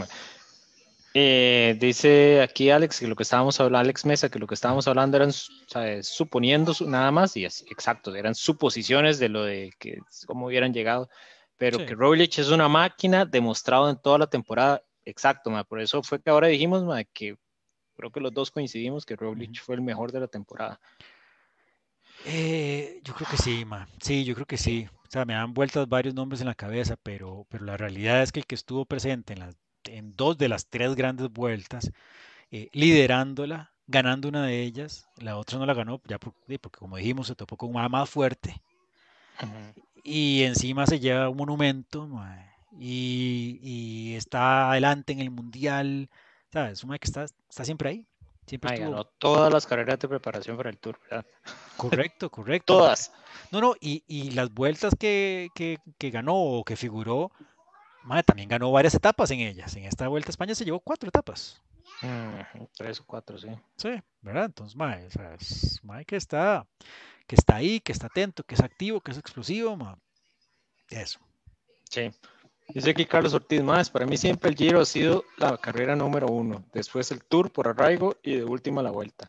[1.19, 4.87] Eh, dice aquí Alex que lo que estábamos hablando, Alex Mesa, que lo que estábamos
[4.87, 5.33] hablando eran
[6.03, 11.09] suponiendo nada más, y así, exacto, eran suposiciones de lo de que cómo hubieran llegado,
[11.57, 16.21] pero que Roglic es una máquina demostrado en toda la temporada, exacto, por eso fue
[16.21, 17.39] que ahora dijimos que
[17.97, 20.79] creo que los dos coincidimos que Roglic fue el mejor de la temporada.
[22.27, 23.89] Eh, yo creo que sí, ma.
[24.03, 24.87] sí, yo creo que sí.
[25.09, 28.33] O sea, me dan vueltas varios nombres en la cabeza, pero, pero la realidad es
[28.33, 29.57] que el que estuvo presente en las
[29.89, 31.91] en dos de las tres grandes vueltas,
[32.51, 37.27] eh, liderándola, ganando una de ellas, la otra no la ganó, ya porque, como dijimos,
[37.29, 38.61] se topó con una más fuerte.
[40.03, 42.09] Y encima se lleva un monumento
[42.79, 46.09] y, está adelante en el mundial.
[46.53, 46.85] ¿Sabes?
[46.85, 48.07] Una que está, está siempre ahí.
[48.47, 51.27] Siempre ganó todas las carreras de preparación para el Tour, ¿verdad?
[51.77, 52.79] Correcto, correcto.
[52.79, 53.13] todas.
[53.51, 57.33] No, no, y, y las vueltas que, que, que, ganó o que figuró,
[58.25, 59.75] también ganó varias etapas en ellas.
[59.77, 61.61] En esta Vuelta a España se llevó cuatro etapas.
[62.77, 63.49] tres o cuatro, sí.
[63.77, 63.91] Sí,
[64.21, 64.47] ¿verdad?
[64.47, 66.67] Entonces, mae, que está,
[67.27, 69.77] que está ahí, que está atento, que es activo, que es explosivo,
[70.89, 71.21] Eso.
[71.91, 72.11] Sí.
[72.69, 76.27] Dice aquí Carlos Ortiz más, para mí siempre el Giro ha sido la carrera número
[76.27, 79.29] uno, después el Tour por arraigo y de última la Vuelta.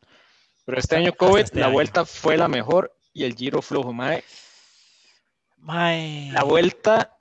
[0.65, 4.23] Pero este año COVID, este la Vuelta fue la mejor y el Giro flojo, mae.
[6.31, 7.16] La Vuelta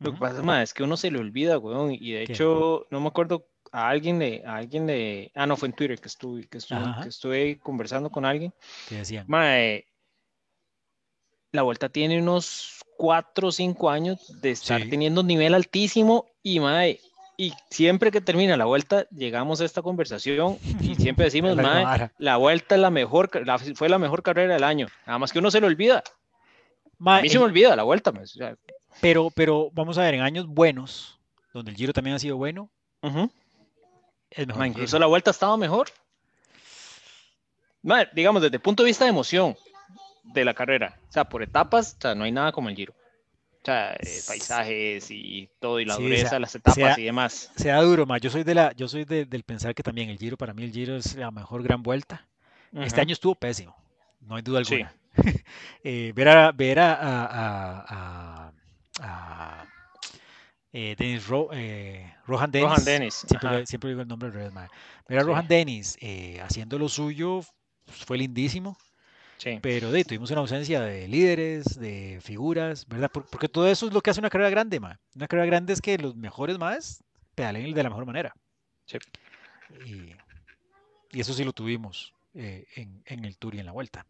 [0.00, 3.08] lo que pasa es que uno se le olvida, weón, y de hecho, no me
[3.08, 6.58] acuerdo, a alguien le, a alguien le, ah, no, fue en Twitter que estuve, que
[6.58, 8.54] estuve, conversando con alguien.
[8.88, 9.24] ¿Qué decían?
[9.28, 9.86] Mae,
[11.52, 16.60] la vuelta tiene unos 4 o 5 años de estar teniendo un nivel altísimo y,
[16.60, 17.00] mae,
[17.36, 22.36] y siempre que termina la vuelta, llegamos a esta conversación y siempre decimos, mae, la
[22.36, 23.30] vuelta es la mejor,
[23.74, 24.86] fue la mejor carrera del año.
[25.06, 26.04] Nada más que uno se le olvida.
[27.04, 28.56] a mí se me olvida la vuelta, o sea,
[29.00, 31.18] pero, pero vamos a ver, en años buenos,
[31.52, 32.70] donde el Giro también ha sido bueno,
[34.66, 35.88] incluso la vuelta estaba mejor.
[38.12, 39.56] digamos, desde el punto de vista de emoción
[40.24, 42.94] de la carrera, o sea, por etapas, o sea, no hay nada como el Giro.
[43.60, 47.50] O sea, eh, paisajes y todo, y la dureza de las etapas y demás.
[47.56, 48.20] Sea duro, más.
[48.20, 50.72] Yo soy, de la, yo soy del pensar que también el Giro, para mí el
[50.72, 52.26] Giro es la mejor gran vuelta.
[52.72, 53.74] Este año estuvo pésimo,
[54.20, 54.94] no hay duda alguna.
[55.84, 58.52] eh, ver a, ver a, a, a,
[60.72, 62.68] eh, Dennis eh, Rohan Dennis.
[62.68, 63.14] Rohan Dennis.
[63.64, 64.68] Siempre, digo el nombre del Red
[65.08, 67.40] Ver a Rohan Dennis eh, haciendo lo suyo
[67.86, 68.76] fue lindísimo.
[69.38, 69.58] Sí.
[69.62, 73.08] Pero de, tuvimos una ausencia de líderes, de figuras, ¿verdad?
[73.10, 74.98] Porque todo eso es lo que hace una carrera grande, ma.
[75.14, 77.04] Una carrera grande es que los mejores más
[77.36, 78.34] pedalen de la mejor manera.
[78.86, 78.98] Sí.
[79.86, 80.12] Y,
[81.18, 84.04] eso sí lo tuvimos en, en el Tour y en la Vuelta.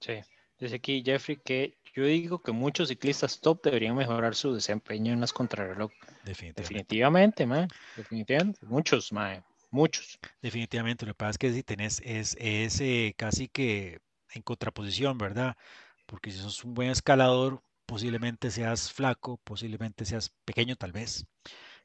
[0.00, 0.20] Sí.
[0.58, 5.20] Dice aquí Jeffrey que yo digo que muchos ciclistas top deberían mejorar su desempeño en
[5.20, 5.92] las contrarreloj.
[6.24, 6.62] Definitivamente.
[6.62, 7.68] Definitivamente, man.
[7.96, 8.66] Definitivamente.
[8.66, 9.44] Muchos, man.
[9.70, 10.18] Muchos.
[10.42, 11.06] Definitivamente.
[11.06, 14.00] Lo que pasa es que si tenés, es, es eh, casi que
[14.32, 15.56] en contraposición, ¿verdad?
[16.06, 21.26] Porque si sos un buen escalador, posiblemente seas flaco, posiblemente seas pequeño tal vez.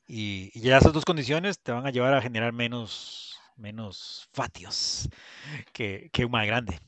[0.07, 5.07] Y, ya esas dos condiciones te van a llevar a generar menos, menos fatios
[5.71, 6.79] que, que un más grande.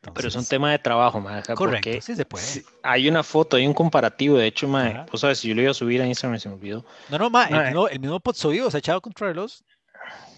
[0.00, 2.44] Pero es un tema de trabajo, más Correcto, sí se puede.
[2.82, 5.72] Hay una foto, hay un comparativo, de hecho, mae, vos sabes, si yo lo iba
[5.72, 6.84] a subir a Instagram se me olvidó.
[7.08, 9.64] No, no, mae, el, mismo, el mismo se ha echado contra los,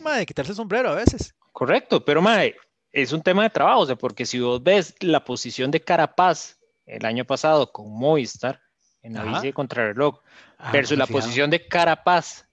[0.01, 1.35] mae, quitarse el sombrero a veces.
[1.53, 2.57] Correcto, pero mae,
[2.91, 6.59] es un tema de trabajo, o sea, porque si vos ves la posición de Carapaz
[6.87, 8.61] el año pasado con Movistar
[9.03, 10.21] en la bici de contrarreloj
[10.59, 12.47] ah, versus la posición de Carapaz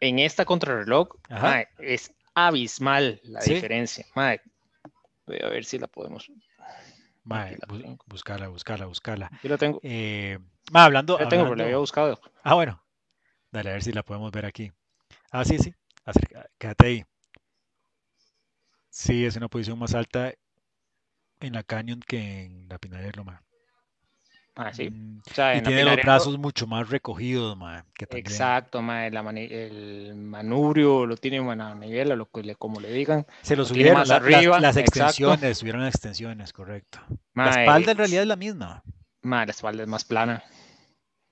[0.00, 4.04] en esta contrarreloj, mae, es abismal la diferencia.
[4.14, 4.40] Mae,
[5.26, 6.30] a ver si la podemos.
[8.06, 9.30] buscarla, buscarla, buscarla.
[9.42, 9.80] Yo la tengo.
[9.82, 10.38] Eh,
[10.72, 11.18] hablando.
[11.18, 12.20] La tengo, pero la había buscado.
[12.42, 12.82] Ah, bueno.
[13.50, 14.72] Dale, a ver si la podemos ver aquí.
[15.30, 15.74] Ah, sí, sí.
[16.58, 17.04] quédate ahí.
[18.90, 20.32] Sí, es una posición más alta
[21.40, 23.45] en la Canyon que en la Pinada de Loma.
[24.58, 24.88] Ah, sí.
[24.88, 25.20] Mm,
[25.58, 32.16] y tiene los brazos mucho más recogidos, ma, Exacto, ma, el manubrio lo tiene manivela,
[32.16, 33.26] lo que como le digan.
[33.42, 34.58] Se lo, subieron más arriba.
[34.58, 37.00] Las, extensiones, subieron extensiones, correcto.
[37.34, 38.82] la espalda en realidad es la misma.
[39.20, 40.42] Ma, la espalda es más plana.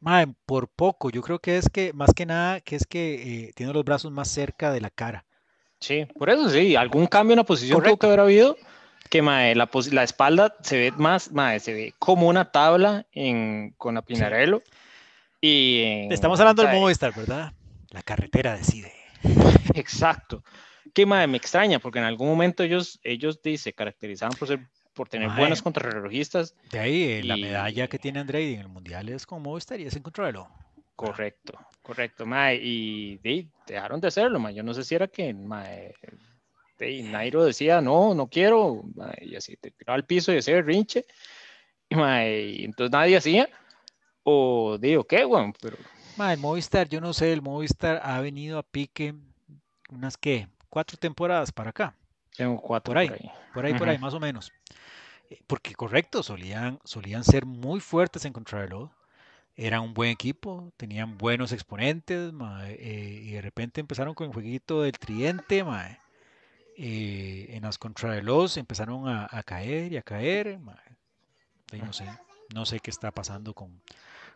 [0.01, 3.53] Ma, por poco, yo creo que es que, más que nada, que es que eh,
[3.55, 5.25] tiene los brazos más cerca de la cara.
[5.81, 8.57] Sí, por eso sí, algún cambio en la posición tuvo que haber habido
[9.11, 13.75] que mae, la, la, espalda se ve más, mae, se ve como una tabla en,
[13.77, 14.63] con Apinarello.
[15.41, 17.53] Y Estamos hablando del Movistar, ¿verdad?
[17.91, 18.93] La carretera decide.
[19.75, 20.43] Exacto.
[20.93, 24.61] Que mae, me extraña, porque en algún momento ellos, ellos se caracterizaban por ser
[24.95, 26.55] por tener buenos contrarrelojistas.
[26.71, 29.87] De ahí, eh, la medalla que tiene Andrei en el Mundial es con Movistar y
[29.87, 30.49] es en contrarreloj.
[30.97, 33.19] Correcto, correcto, mae, y,
[33.67, 34.55] dejaron de hacerlo, mae.
[34.55, 35.93] Yo no sé si era que mae,
[36.81, 38.85] y Nairo decía, no, no quiero,
[39.21, 41.07] y así te tiraba al piso y el rinche,
[41.91, 43.49] y, entonces nadie hacía,
[44.23, 45.77] o digo, ¿qué, bueno, pero...
[46.19, 49.15] el Movistar, yo no sé, el Movistar ha venido a pique
[49.91, 50.49] unas, ¿qué?
[50.69, 51.95] Cuatro temporadas para acá.
[52.37, 53.09] Tengo cuatro por ahí,
[53.53, 54.53] por ahí, por ahí, más o menos.
[55.31, 58.91] Eh, porque correcto, solían, solían ser muy fuertes en contrarreloj,
[59.55, 62.33] eran un buen equipo, tenían buenos exponentes,
[62.67, 66.01] eh, y de repente empezaron con el jueguito del tridente, mae,
[66.77, 70.59] eh, en las contrarreloj empezaron a, caer y a caer.
[71.73, 72.07] No sé,
[72.55, 73.81] no sé qué está pasando con,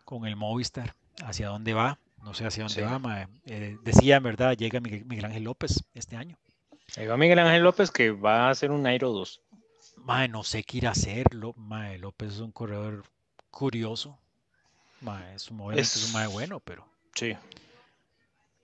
[0.05, 3.29] con el Movistar, hacia dónde va, no sé hacia dónde va.
[3.45, 6.37] Eh, decía en verdad, llega Miguel, Ángel López este año.
[6.97, 9.41] Va Miguel Ángel López que va a hacer un Nairo 2.
[10.29, 11.33] no sé qué ir a hacer.
[11.33, 13.03] López es un corredor
[13.51, 14.17] curioso.
[15.35, 16.85] es un es, es un mae bueno, pero.
[17.13, 17.35] Sí.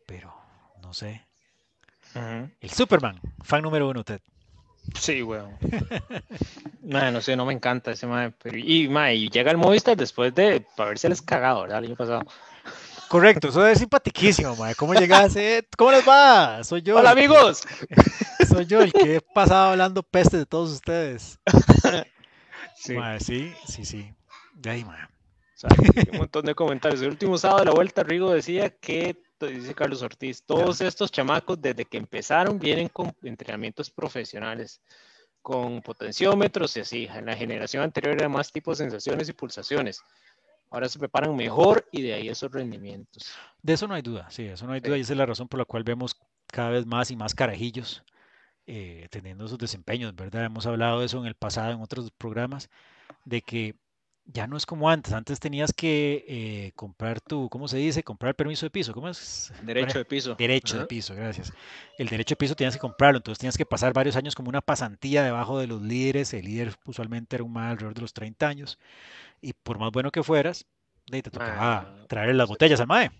[0.06, 0.36] Pero,
[0.82, 1.26] no sé.
[2.16, 4.22] El Superman, fan número uno, Ted.
[4.94, 5.58] Sí, weón.
[6.82, 8.34] no sé, no me encanta ese mae.
[8.54, 11.80] y, y llega el Movistar después de haberse les cagado, ¿verdad?
[11.80, 12.22] El año pasado.
[13.08, 14.76] Correcto, eso es simpaticísimo, mae.
[14.76, 15.68] ¿Cómo llegaste?
[15.78, 16.64] ¿Cómo les va?
[16.64, 16.98] Soy yo.
[16.98, 17.64] Hola, amigos.
[18.48, 21.40] soy yo el que he pasado hablando peste de todos ustedes.
[22.76, 22.96] sí.
[23.20, 24.14] sí, sí, sí.
[24.54, 25.00] De ahí, mae.
[26.12, 27.02] un montón de comentarios.
[27.02, 31.62] El último sábado de la vuelta, Rigo decía que dice Carlos Ortiz, todos estos chamacos
[31.62, 34.82] desde que empezaron vienen con entrenamientos profesionales,
[35.42, 37.08] con potenciómetros y así.
[37.14, 40.02] En la generación anterior era más tipo de sensaciones y pulsaciones.
[40.72, 43.32] Ahora se preparan mejor y de ahí esos rendimientos.
[43.62, 45.48] De eso no hay duda, sí, eso no hay duda y esa es la razón
[45.48, 46.16] por la cual vemos
[46.48, 48.04] cada vez más y más carajillos
[48.68, 50.46] eh, teniendo esos desempeños, ¿verdad?
[50.46, 52.70] Hemos hablado de eso en el pasado en otros programas,
[53.24, 53.76] de que
[54.26, 55.14] ya no es como antes.
[55.14, 58.04] Antes tenías que eh, comprar tu, ¿cómo se dice?
[58.04, 58.94] Comprar el permiso de piso.
[58.94, 59.54] ¿Cómo es?
[59.64, 60.36] Derecho de piso.
[60.36, 61.54] Derecho de piso, gracias.
[61.98, 64.62] El derecho de piso tenías que comprarlo, entonces tenías que pasar varios años como una
[64.62, 66.34] pasantía debajo de los líderes.
[66.34, 68.80] El líder usualmente era un más alrededor de los 30 años.
[69.42, 70.66] Y por más bueno que fueras,
[71.06, 73.12] te tocaba ah, traer las botellas al MAE.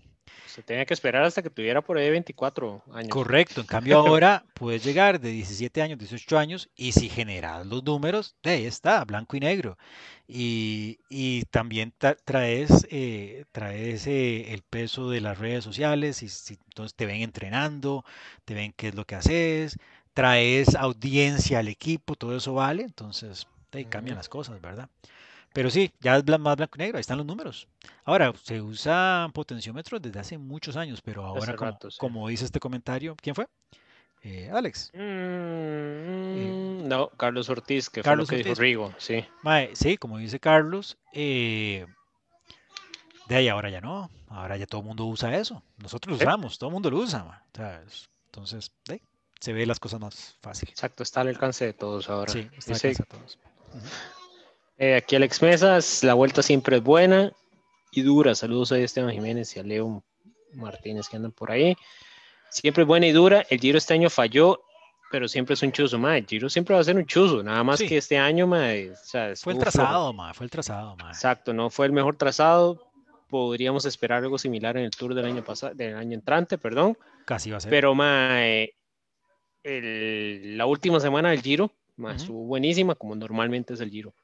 [0.46, 3.10] Se tenía que esperar hasta que tuviera por ahí 24 años.
[3.10, 7.84] Correcto, en cambio ahora puedes llegar de 17 años, 18 años y si generas los
[7.84, 9.76] números, de ahí está, blanco y negro.
[10.28, 11.92] Y, y también
[12.24, 17.22] traes, eh, traes eh, el peso de las redes sociales y si, entonces te ven
[17.22, 18.04] entrenando,
[18.44, 19.78] te ven qué es lo que haces,
[20.14, 24.88] traes audiencia al equipo, todo eso vale, entonces ahí cambian las cosas, ¿verdad?
[25.56, 27.66] Pero sí, ya es más blanco y negro, ahí están los números.
[28.04, 31.56] Ahora, se usa potenciómetros desde hace muchos años, pero ahora,
[31.96, 33.46] como, dice este comentario, ¿quién fue?
[34.22, 34.90] Eh, Alex.
[34.92, 39.24] Mm, eh, no, Carlos Ortiz, que Carlos fue lo que dijo Rigo, sí.
[39.72, 41.86] sí, como dice Carlos, eh,
[43.26, 45.62] de ahí ahora ya no, ahora ya todo el mundo usa eso.
[45.78, 47.46] Nosotros lo usamos, todo el mundo lo usa.
[48.26, 48.72] Entonces,
[49.40, 50.72] se ve las cosas más fáciles.
[50.72, 52.30] Exacto, está al alcance de todos ahora.
[52.30, 53.38] Sí, está al alcance de todos.
[54.78, 57.32] Eh, aquí Alex Mesas, la vuelta siempre es buena
[57.92, 58.34] y dura.
[58.34, 60.04] Saludos a Esteban Jiménez y a Leo
[60.52, 61.74] Martínez que andan por ahí.
[62.50, 63.46] Siempre es buena y dura.
[63.48, 64.60] El Giro este año falló,
[65.10, 66.18] pero siempre es un chuzo, ma.
[66.18, 68.68] El Giro siempre va a ser un chuzo, nada más que este año, ma,
[69.36, 71.08] fue el trazado, ma, fue el trazado, ma.
[71.08, 72.82] Exacto, no fue el mejor trazado.
[73.30, 76.96] Podríamos esperar algo similar en el Tour del año pasado, del año entrante, perdón.
[77.24, 77.70] Casi va a ser.
[77.70, 78.40] Pero, ma,
[79.64, 84.14] la última semana del Giro, ma, estuvo buenísima, como normalmente es el Giro.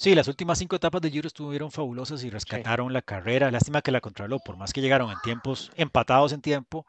[0.00, 3.50] Sí, las últimas cinco etapas de Giro estuvieron fabulosas y rescataron la carrera.
[3.50, 6.86] Lástima que la controló, por más que llegaron en tiempos empatados en tiempo,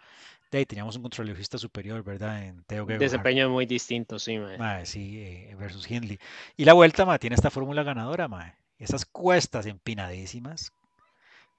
[0.50, 2.42] de ahí teníamos un contrologista superior, ¿verdad?
[2.42, 4.40] En Teo Desempeño muy distinto, sí,
[4.86, 6.20] sí, eh, versus Hindley.
[6.56, 8.56] Y la vuelta, ma, tiene esta fórmula ganadora, ma.
[8.80, 10.72] Esas cuestas empinadísimas,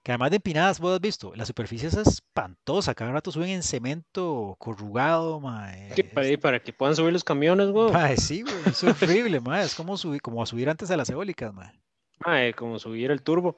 [0.02, 3.62] que además de empinadas, vos has visto, la superficie es espantosa, cada rato suben en
[3.62, 5.94] cemento corrugado, mae.
[6.40, 7.92] para, que puedan subir los camiones, güey.
[8.16, 9.64] sí, güey, es horrible, mae.
[9.64, 12.52] es como subir, como subir antes a las eólicas, mae.
[12.54, 13.56] como subir el turbo.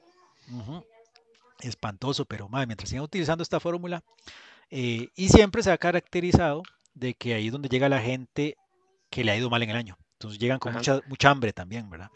[1.61, 4.03] Espantoso, pero mae, mientras sigan utilizando esta fórmula,
[4.69, 6.61] eh, y siempre se ha caracterizado
[6.93, 8.55] de que ahí es donde llega la gente
[9.09, 9.97] que le ha ido mal en el año.
[10.13, 12.11] Entonces llegan con mucha, mucha hambre también, ¿verdad?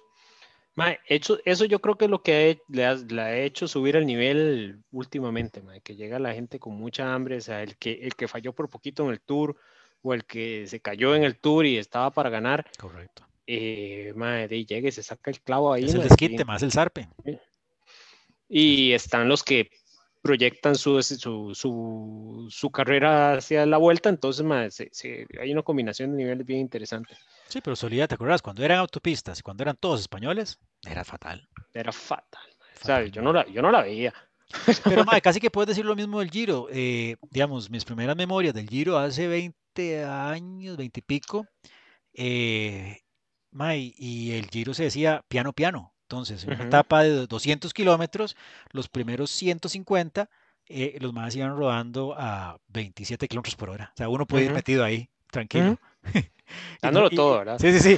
[1.06, 5.96] Eso yo creo que es lo que le, ha, hecho subir el nivel últimamente, que
[5.96, 9.06] llega la gente con mucha hambre, o sea, el que, el que falló por poquito
[9.06, 9.56] en el tour
[10.02, 12.70] o el que se cayó en el tour y estaba para ganar.
[12.80, 13.26] Correcto.
[13.48, 15.86] Eh, de llega y se saca el clavo ahí.
[15.86, 17.10] Es el desquite, más el zarpe.
[18.48, 19.70] Y están los que
[20.22, 24.46] proyectan su, su, su, carrera hacia la vuelta, entonces
[25.40, 27.16] hay una combinación de niveles bien interesante.
[27.48, 28.42] Sí, pero Solía, ¿te acuerdas?
[28.42, 31.48] Cuando eran autopistas y cuando eran todos españoles, era fatal.
[31.74, 32.42] Era fatal.
[33.12, 34.14] Yo, no la, yo no la veía.
[34.84, 36.68] Pero madre, casi que puedes decir lo mismo del Giro.
[36.72, 41.48] Eh, digamos, mis primeras memorias del Giro hace 20 años, 20 y pico.
[42.14, 42.98] Eh,
[43.98, 45.94] y el Giro se decía piano, piano.
[46.10, 48.36] Entonces, en una etapa de 200 kilómetros,
[48.72, 50.28] los primeros 150,
[50.68, 53.92] eh, los más iban rodando a 27 kilómetros por hora.
[53.94, 55.78] O sea, uno puede ir metido ahí, tranquilo.
[56.82, 57.60] Dándolo todo, ¿verdad?
[57.60, 57.98] Sí, sí, sí.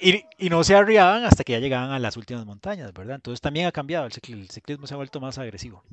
[0.40, 3.14] y, no se arriaban hasta que ya llegaban a las últimas montañas, ¿verdad?
[3.14, 5.84] Entonces también ha cambiado, el, ciclismo, se ha vuelto más agresivo.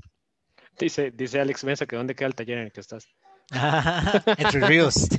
[0.80, 3.07] Dice, dice Alex Mesa que dónde queda el taller en el que estás.
[4.36, 5.09] Entre ríos.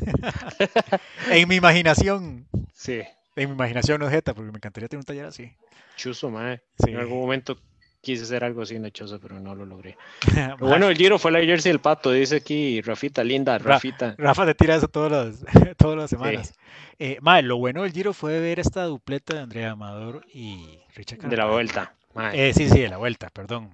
[1.31, 2.49] en mi imaginación.
[2.73, 3.03] Sí.
[3.37, 5.53] En mi imaginación no jeta, porque me encantaría tener un taller así.
[5.97, 6.63] Chuso, mae.
[6.87, 7.59] En algún momento
[8.05, 9.97] quise hacer algo así nechoso, pero no lo logré.
[10.61, 14.15] bueno, el Giro fue la jersey del pato, dice aquí Rafita, linda, Rafita.
[14.19, 16.55] Rafa te tira eso todas las, todas las semanas.
[16.99, 21.37] Eh, lo bueno del Giro fue ver esta dupleta de Andrea Amador y Richard De
[21.37, 21.95] la vuelta.
[22.33, 23.73] Eh, sí, sí, de la vuelta, perdón.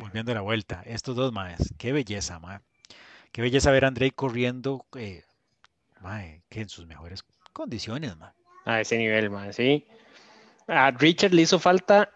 [0.00, 0.82] Volviendo de la vuelta.
[0.84, 1.74] Estos dos, maes.
[1.78, 2.60] Qué belleza, mae.
[3.32, 5.24] Qué belleza ver a Andrei corriendo, eh,
[6.48, 8.32] que en sus mejores condiciones, mae.
[8.70, 9.86] A ese nivel, mae, sí.
[10.68, 12.12] A Richard le hizo falta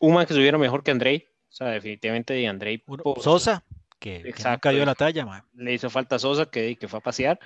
[0.00, 1.28] un que subiera mejor que Andrei.
[1.48, 2.82] O sea, definitivamente de Andrei.
[3.20, 3.62] Sosa,
[3.98, 5.44] que, no cayó la talla, man.
[5.54, 7.38] Le hizo falta Sosa, que, que fue a pasear.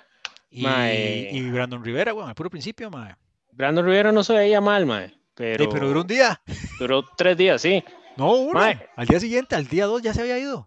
[0.51, 3.16] Y, Brandon Rivera, bueno, al puro principio, man.
[3.53, 5.12] Brandon Rivera no se veía mal, man.
[5.34, 6.40] Pero, pero duró un día.
[6.78, 7.84] Duró tres días, sí.
[8.16, 8.59] No, uno.
[8.59, 10.61] Al día siguiente, al día dos, ya se había ido.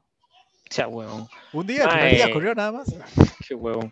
[0.69, 1.27] O sea, huevón.
[1.51, 2.95] Un día, el día corrió nada más.
[3.47, 3.91] Qué huevón.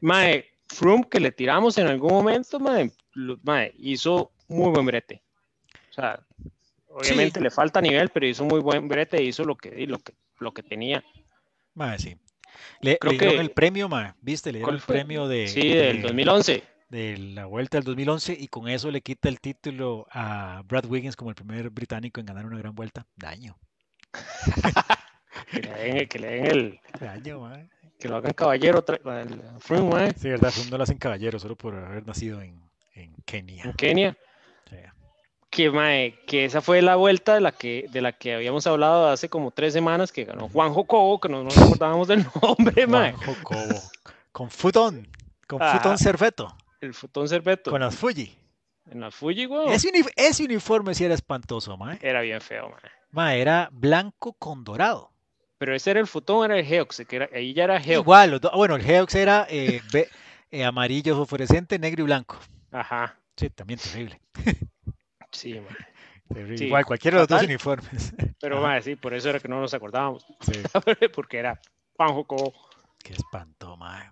[0.00, 5.22] Mae, Froome que le tiramos en algún momento, mae, hizo muy buen brete.
[5.90, 6.26] O sea,
[6.98, 10.52] Obviamente le falta nivel, pero hizo muy buen brete hizo lo que, lo que, lo
[10.52, 11.04] que tenía.
[11.98, 12.16] sí.
[12.80, 13.90] Le, Creo que, el premio,
[14.22, 14.50] ¿viste?
[14.50, 15.46] Le dieron el premio de...
[15.46, 16.62] Sí, del 2011.
[16.88, 21.16] De la vuelta del 2011 y con eso le quita el título a Brad Wiggins
[21.16, 23.06] como el primer británico en ganar una gran vuelta.
[23.14, 23.58] Daño.
[25.52, 26.80] que, le den, que le den el...
[26.98, 27.46] Daño,
[27.98, 28.84] Que lo hagan caballero.
[28.88, 32.60] El Froome, Sí, verdad, Froome no lo hacen caballero solo por haber nacido en,
[32.94, 33.64] en Kenia.
[33.64, 34.16] En Kenia.
[34.68, 34.76] Sí
[35.56, 39.08] que, mae, que esa fue la vuelta de la que, de la que habíamos hablado
[39.08, 43.12] hace como tres semanas, que ganó Juan Jocobo, que no nos acordábamos del nombre, mae.
[43.12, 43.80] Juan Jocobo.
[44.32, 45.08] Con Futón,
[45.46, 46.54] con Futón Cerveto.
[46.82, 47.70] El Futón Cerveto.
[47.70, 48.36] Con las Fuji.
[48.90, 49.68] En las Fuji, güey.
[49.72, 51.98] Ese, uniforme sí era espantoso, mae.
[52.02, 52.90] Era bien feo, mae.
[53.12, 55.10] Mae, era blanco con dorado.
[55.58, 58.02] Pero ese era el Futón, era el Geox, que era, ahí ya era Geox.
[58.02, 59.80] Igual, bueno, el Geox era eh,
[60.50, 62.38] eh, amarillo fosforescente, negro y blanco.
[62.72, 63.18] Ajá.
[63.36, 64.20] Sí, también terrible.
[65.32, 65.76] Sí, man.
[66.58, 68.14] Igual, cualquiera de los dos uniformes.
[68.40, 70.24] Pero, madre, sí, por eso era que no nos acordábamos.
[70.40, 70.52] Sí.
[71.14, 71.60] Porque era
[71.94, 72.54] Juan Joco.
[73.02, 74.10] Qué espanto, madre.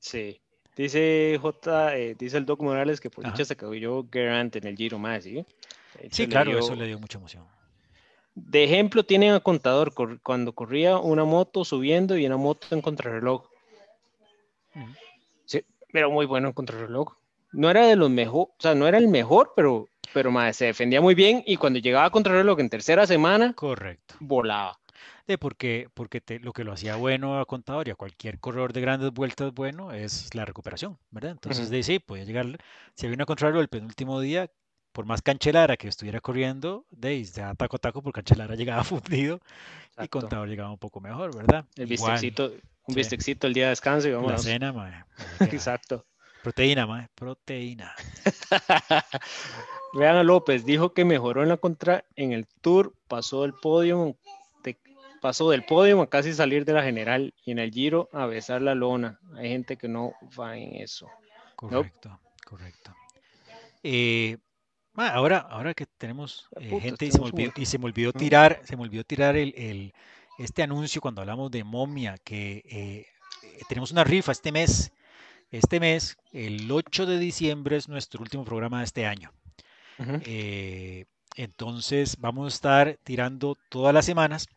[0.00, 0.40] Sí.
[0.76, 4.76] Dice J, eh, dice el Doc Morales que por dicha se yo Geraint en el
[4.76, 5.46] Giro más, ¿sí?
[6.10, 7.46] Sí, claro, eso le dio mucha emoción.
[8.34, 13.44] De ejemplo, tienen a Contador cuando corría una moto subiendo y una moto en contrarreloj.
[15.44, 15.62] Sí,
[15.92, 17.14] era muy bueno en contrarreloj.
[17.52, 21.00] No era de los mejor, o sea, no era el mejor, pero pero se defendía
[21.00, 24.78] muy bien y cuando llegaba a contrarreloj en tercera semana, correcto, volaba.
[25.26, 28.80] De porque porque lo que lo hacía bueno a contador y a cualquier corredor de
[28.80, 31.32] grandes vueltas bueno es la recuperación, ¿verdad?
[31.32, 32.46] Entonces, de sí, podía llegar,
[32.94, 34.50] si había una contrarreloj el penúltimo día,
[34.94, 39.40] por más canchelara que estuviera corriendo, de ya taco a taco, por canchelara llegaba fundido
[40.00, 41.66] y contador llegaba un poco mejor, ¿verdad?
[41.74, 42.52] El bistecito,
[42.86, 44.30] un bistecito el día de descanso y vamos.
[44.30, 45.04] La cena, madre.
[45.40, 46.06] Exacto.
[46.44, 47.92] Proteína, madre, proteína.
[49.94, 54.16] Vean a López, dijo que mejoró en la contra en el Tour, pasó del podio,
[55.20, 58.62] pasó del podio a casi salir de la general y en el Giro a besar
[58.62, 59.18] la lona.
[59.36, 61.08] Hay gente que no va en eso.
[61.56, 62.94] Correcto, correcto.
[63.82, 64.38] Eh,
[64.96, 67.18] ahora, ahora que tenemos eh, gente y se,
[67.78, 69.92] me olvidó, tirar, se me olvidó tirar el,
[70.38, 73.06] este anuncio cuando hablamos de momia, que eh,
[73.68, 74.92] tenemos una rifa este mes.
[75.50, 79.32] Este mes, el 8 de diciembre, es nuestro último programa de este año.
[80.24, 81.04] Eh,
[81.36, 84.48] entonces vamos a estar tirando todas las semanas.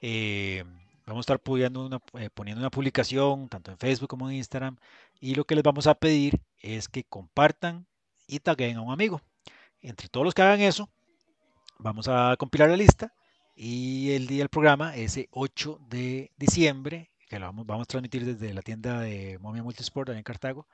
[0.00, 0.64] Eh,
[1.06, 4.76] vamos a estar poniendo una, eh, poniendo una publicación tanto en Facebook como en Instagram.
[5.20, 7.86] Y lo que les vamos a pedir es que compartan
[8.26, 9.20] y taguen a un amigo.
[9.82, 10.88] Entre todos los que hagan eso,
[11.78, 13.12] vamos a compilar la lista.
[13.56, 18.24] Y el día del programa, ese 8 de diciembre, que lo vamos, vamos a transmitir
[18.24, 20.66] desde la tienda de Momia Multisport en Cartago,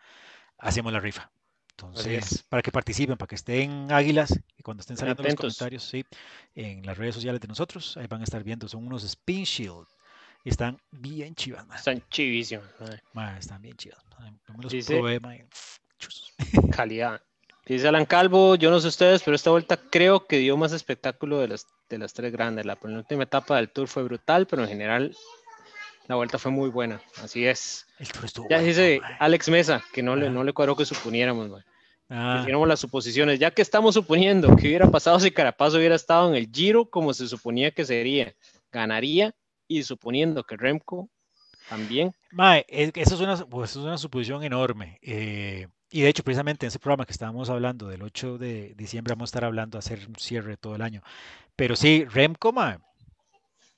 [0.59, 1.31] hacemos la rifa.
[1.71, 6.05] Entonces, para que participen, para que estén águilas y cuando estén saliendo los comentarios, sí,
[6.55, 9.87] en las redes sociales de nosotros, ahí van a estar viendo, son unos Spin Shield.
[10.43, 12.65] Y están bien chivas, Están chivísimos.
[13.39, 13.99] están bien chivas.
[16.71, 17.21] calidad.
[17.67, 21.41] Dice Alan Calvo, yo no sé ustedes, pero esta vuelta creo que dio más espectáculo
[21.41, 22.65] de las, de las tres grandes.
[22.65, 25.17] La penúltima etapa del Tour fue brutal, pero en general
[26.07, 27.87] la vuelta fue muy buena, así es.
[28.49, 31.65] ya dice Alex Mesa, que no le, no le cuadró que suponiéramos, man.
[32.09, 32.47] Ah.
[32.47, 36.49] las suposiciones, ya que estamos suponiendo que hubiera pasado si Carapaz hubiera estado en el
[36.53, 38.33] Giro como se suponía que sería,
[38.71, 39.35] ganaría
[39.67, 41.11] y suponiendo que Remco
[41.69, 42.15] también.
[42.31, 45.01] Mae, eso es una, pues, es una suposición enorme.
[45.03, 49.15] Eh, y de hecho, precisamente en ese programa que estábamos hablando del 8 de diciembre,
[49.15, 51.03] vamos a estar hablando, hacer un cierre todo el año.
[51.55, 52.79] Pero sí, Remco, mae,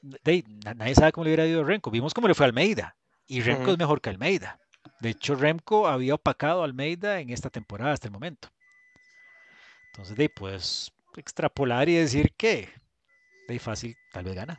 [0.02, 1.90] nadie sabe cómo le hubiera ido a Remco.
[1.90, 2.96] Vimos cómo le fue a Almeida.
[3.26, 4.59] Y Remco es mejor que Almeida.
[5.00, 8.48] De hecho, Remco había opacado a Almeida en esta temporada hasta el momento.
[9.92, 12.70] Entonces, de pues extrapolar y decir que
[13.48, 14.59] de fácil, tal vez gana.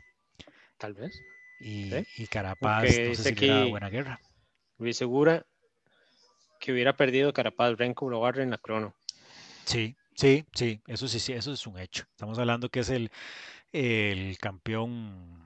[0.78, 1.20] Tal vez.
[1.60, 4.20] Y, y Carapaz no sé si buena guerra.
[4.78, 5.44] Luis Segura
[6.60, 8.94] que hubiera perdido Carapaz, Renko agarra en la crono.
[9.64, 12.04] Sí, sí, sí, eso sí, sí, eso es un hecho.
[12.10, 13.10] Estamos hablando que es el,
[13.72, 15.42] el campeón,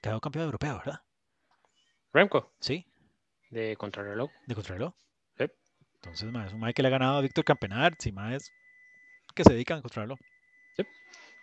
[0.00, 1.00] quedó campeón europeo, ¿verdad?
[2.12, 2.54] Remco.
[2.60, 2.86] Sí.
[3.50, 4.30] De contrarreloj.
[4.46, 4.94] De contrarreloj.
[5.36, 5.44] Sí.
[5.96, 8.50] Entonces, es un mae que le ha ganado a Víctor Campenar, si más
[9.34, 10.18] que se dedican a contrarreloj.
[10.76, 10.84] Sí.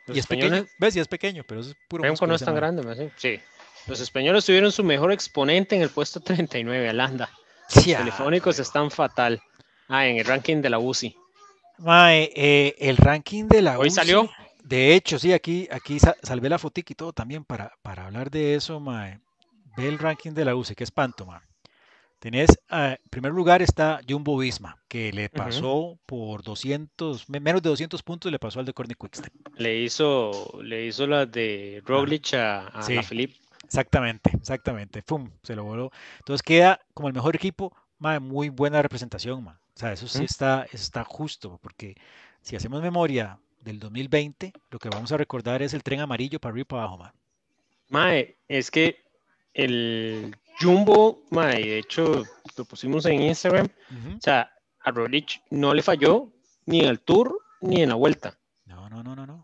[0.08, 2.04] y es pequeño, ves, y es pequeño, pero es puro.
[2.04, 3.40] Remco no es tan grande, sí.
[3.88, 7.30] Los españoles tuvieron su mejor exponente en el puesto 39, Alanda.
[7.76, 9.42] Los telefónicos están fatal.
[9.88, 11.16] Ah, en el ranking de la UCI.
[11.80, 14.30] Mae, eh, el ranking de la Hoy salió.
[14.64, 18.56] De hecho, sí, aquí, aquí salvé la fotica y todo también para, para hablar de
[18.56, 19.20] eso, mae.
[19.76, 21.42] Ve el ranking de la UCI, que espanto, mae.
[22.20, 27.68] Tenés, ah, en primer lugar está Jumbo Visma, que le pasó por 200, menos de
[27.68, 29.34] 200 puntos, le pasó al de Corny Quickstep.
[29.58, 32.98] Le hizo, le hizo la de Roglic a, a sí,
[33.64, 35.02] Exactamente, exactamente.
[35.02, 35.92] Pum, se lo voló.
[36.20, 39.56] Entonces queda como el mejor equipo, mae, muy buena representación, mae.
[39.56, 41.96] O sea, eso sí está, está justo, porque
[42.42, 46.52] si hacemos memoria del 2020, lo que vamos a recordar es el tren amarillo para
[46.52, 47.12] arriba y para abajo, mae.
[47.90, 49.04] Mae, es que
[49.54, 52.24] el Jumbo, mae, de hecho,
[52.58, 53.68] lo pusimos en Instagram.
[54.18, 54.52] O sea,
[54.82, 56.32] a Rolich no le falló
[56.66, 58.38] ni en el Tour ni en la vuelta.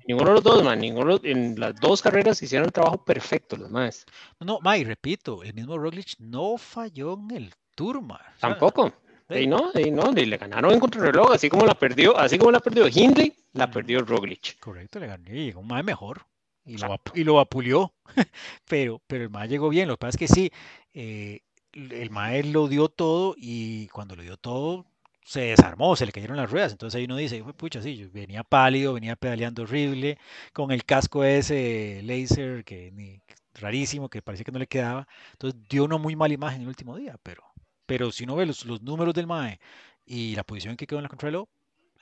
[0.08, 0.80] Ninguno de los dos, man.
[0.80, 4.06] Ninguno, en las dos carreras hicieron el trabajo perfecto, los más.
[4.40, 8.20] No, no, y repito, el mismo Roglic no falló en el Tour, man.
[8.40, 8.94] Tampoco.
[9.30, 12.52] Y no, y no, y le ganaron en contrarreloj, así como la perdió, así como
[12.52, 14.60] la perdió Hindley, la perdió Roglic.
[14.60, 16.26] Correcto, le ganó y llegó un más mejor.
[16.66, 17.94] Y lo, y lo apulió.
[18.68, 19.88] pero, pero el más llegó bien.
[19.88, 20.52] Lo que pasa es que sí,
[20.94, 21.42] eh,
[21.74, 24.86] el Mae lo dio todo y cuando lo dio todo
[25.30, 26.72] se desarmó, se le cayeron las ruedas.
[26.72, 30.18] Entonces ahí uno dice, pucha, sí, yo venía pálido, venía pedaleando horrible,
[30.54, 33.22] con el casco ese laser que ni,
[33.54, 35.08] rarísimo, que parecía que no le quedaba.
[35.34, 37.44] Entonces dio una muy mala imagen el último día, pero,
[37.86, 39.60] pero si uno ve los, los números del MAE
[40.04, 41.48] y la posición que quedó en la Contraló,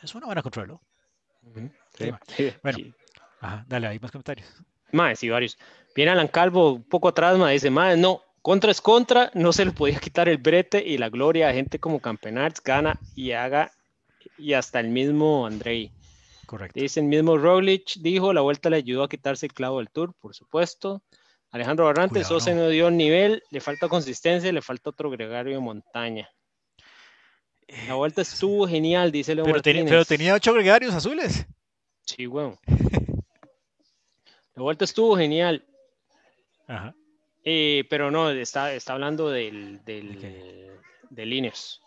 [0.01, 0.79] es una buena Contraló.
[2.63, 2.77] bueno,
[3.67, 4.47] dale, hay más comentarios.
[4.93, 5.57] Mae, sí, varios.
[5.93, 9.65] Viene Alan Calvo un poco atrás, mae, dice, mae, no, contra es contra, no se
[9.65, 13.73] le podía quitar el brete y la gloria a gente como Campenarts, gana y haga,
[14.37, 15.91] y hasta el mismo Andrei.
[16.45, 16.79] Correcto.
[16.79, 20.13] Dice el mismo Roglic, dijo, la vuelta le ayudó a quitarse el clavo del Tour,
[20.13, 21.03] por supuesto.
[21.51, 22.69] Alejandro Barrantes, Sosa no.
[22.69, 26.29] dio nivel, le falta consistencia, le falta otro gregario de montaña.
[27.89, 31.45] La vuelta estuvo genial, dice Leo pero, pero tenía ocho gregarios azules.
[32.05, 32.57] Sí, bueno.
[34.55, 35.65] La vuelta estuvo genial.
[36.65, 36.95] Ajá.
[37.49, 40.69] Eh, pero no, está, está hablando del, del,
[41.09, 41.79] de líneas.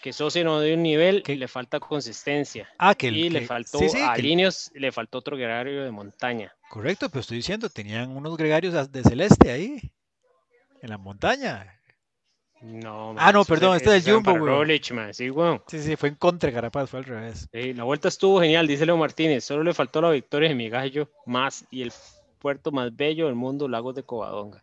[0.00, 2.68] Que Sosa no dio un nivel, que le falta consistencia.
[2.78, 4.22] Ah, que y le faltó sí, sí, a que...
[4.74, 6.54] Le faltó otro gregario de montaña.
[6.70, 9.80] Correcto, pero estoy diciendo, tenían unos gregarios de celeste ahí,
[10.80, 11.74] en la montaña.
[12.60, 14.80] No, man, ah, no, perdón, este es el Jumbo, güey.
[15.12, 15.60] Sí, güey.
[15.66, 17.48] Sí, sí, fue en contra de Carapaz, fue al revés.
[17.52, 19.42] Sí, la vuelta estuvo genial, dice Leo Martínez.
[19.42, 21.92] Solo le faltó la victoria de mi gallo más y el
[22.38, 24.62] puerto más bello del mundo, Lagos de Covadonga.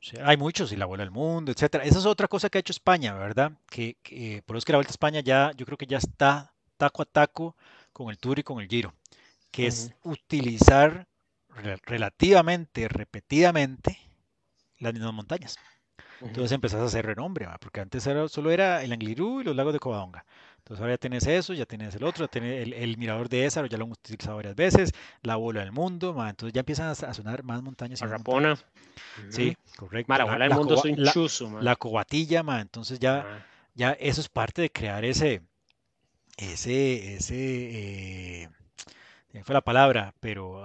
[0.00, 1.84] Sí, hay muchos, y la Vuelta al Mundo, etcétera.
[1.84, 3.52] Esa es otra cosa que ha hecho España, ¿verdad?
[3.68, 5.98] Que, que por eso es que la Vuelta a España ya, yo creo que ya
[5.98, 7.56] está taco a taco
[7.92, 8.94] con el Tour y con el Giro,
[9.50, 9.68] que uh -huh.
[9.68, 11.06] es utilizar
[11.84, 13.98] relativamente, repetidamente,
[14.78, 15.58] las mismas montañas.
[16.20, 17.58] Entonces empezás a hacer renombre, ¿va?
[17.58, 20.24] porque antes era, solo era el Anglirú y los lagos de Covadonga.
[20.70, 23.44] Entonces ahora ya tenés eso, ya tenés el otro, ya tenés el, el mirador de
[23.44, 26.30] Ésaro, ya lo hemos utilizado varias veces, la bola del mundo, ¿va?
[26.30, 28.00] entonces ya empiezan a, a, sonar más montañas.
[28.00, 28.50] Y Arrapona.
[28.50, 28.72] Montañas.
[29.18, 29.32] Uh -huh.
[29.32, 30.16] Sí, correcto.
[30.16, 33.46] la bola del mundo es un chuzo, la, la, cobatilla, entonces ya, ah.
[33.74, 35.42] ya eso es parte de crear ese,
[36.36, 38.48] ese, ese, eh,
[39.42, 40.64] fue la palabra, pero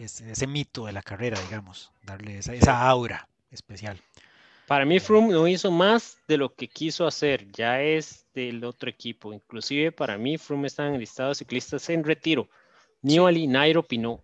[0.00, 3.98] ese, ese mito de la carrera, digamos, darle esa, esa aura especial.
[4.66, 8.88] Para mí Froome no hizo más de lo que quiso hacer, ya es del otro
[8.88, 9.32] equipo.
[9.32, 12.48] Inclusive para mí Froome está en el listado de ciclistas en retiro.
[13.02, 13.46] Nibali, sí.
[13.46, 14.22] Nairo, Pinot.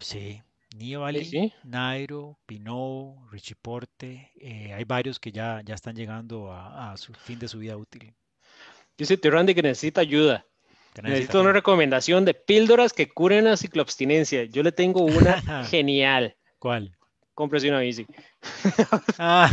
[0.00, 0.42] Sí,
[0.76, 1.52] Nibali, sí.
[1.62, 4.32] Nairo, Pinot, Richie Porte.
[4.40, 7.76] Eh, hay varios que ya, ya están llegando a, a, su fin de su vida
[7.76, 8.12] útil.
[8.98, 10.44] Dice Randy que necesita ayuda.
[10.94, 14.44] Necesita Necesito una recomendación de píldoras que curen la cicloabstinencia.
[14.44, 16.36] Yo le tengo una genial.
[16.58, 16.96] ¿Cuál?
[17.34, 18.06] Cómprese una bici.
[19.18, 19.50] Ah.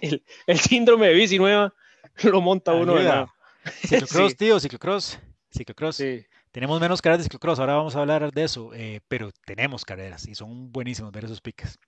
[0.00, 1.74] el, el, síndrome de bici nueva
[2.22, 2.82] lo monta Ayuda.
[2.82, 3.34] uno de nada.
[3.86, 4.36] Ciclocross, sí.
[4.36, 5.18] tío, ciclocross.
[5.50, 5.96] Ciclocross.
[5.96, 6.26] Sí.
[6.52, 10.28] Tenemos menos carreras de ciclocross, ahora vamos a hablar de eso, eh, pero tenemos carreras
[10.28, 11.80] y son buenísimos ver esos piques.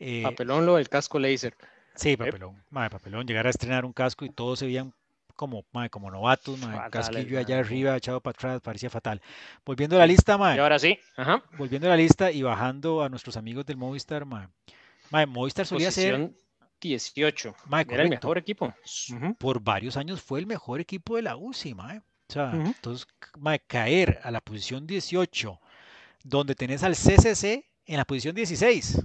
[0.00, 1.56] Eh, papelón lo del casco laser.
[1.94, 2.62] Sí, papelón.
[2.70, 4.92] Madre, papelón, llegar a estrenar un casco y todos se veían
[5.36, 9.20] como, madre, como novatos, madre, fatal, casquillo allá arriba, echado para atrás, parecía fatal.
[9.64, 10.56] Volviendo a la lista, madre.
[10.56, 10.98] Y ahora sí.
[11.16, 11.42] Ajá.
[11.56, 14.48] Volviendo a la lista y bajando a nuestros amigos del Movistar, madre.
[15.10, 16.46] madre Movistar solía Posición ser...
[16.80, 17.54] 18.
[17.66, 18.74] Madre, Era el mejor equipo.
[19.38, 22.02] Por varios años fue el mejor equipo de la UCI, madre.
[22.28, 22.66] O sea, uh -huh.
[22.66, 23.06] entonces,
[23.38, 25.60] madre, caer a la posición 18,
[26.24, 29.02] donde tenés al CCC en la posición 16.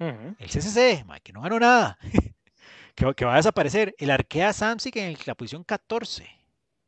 [0.00, 0.36] Uh -huh.
[0.38, 1.98] El CCC, madre, que no ganó nada.
[2.98, 3.94] que, que, va a desaparecer.
[3.98, 6.28] El Arkea Samsic en la posición 14.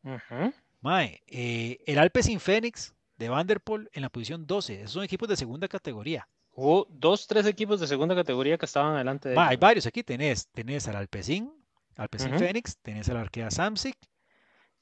[0.03, 0.55] Uh -huh.
[0.81, 4.81] Mae, eh, el Alpecin Fénix de Vanderpool en la posición 12.
[4.81, 6.27] Esos son equipos de segunda categoría.
[6.53, 10.03] Hubo dos, tres equipos de segunda categoría que estaban adelante de Ma, Hay varios aquí.
[10.03, 11.53] Tenés, tenés al Alpecin,
[11.97, 12.39] Alpecin uh -huh.
[12.39, 13.97] Fénix, tenés al Arkea Samsic,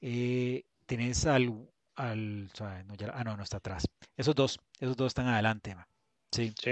[0.00, 1.68] eh, tenés al...
[1.96, 2.48] al
[2.86, 3.86] no, ya, ah, no, no está atrás.
[4.16, 5.74] Esos dos, esos dos están adelante.
[5.74, 5.86] Ma.
[6.32, 6.54] Sí.
[6.58, 6.70] Sí.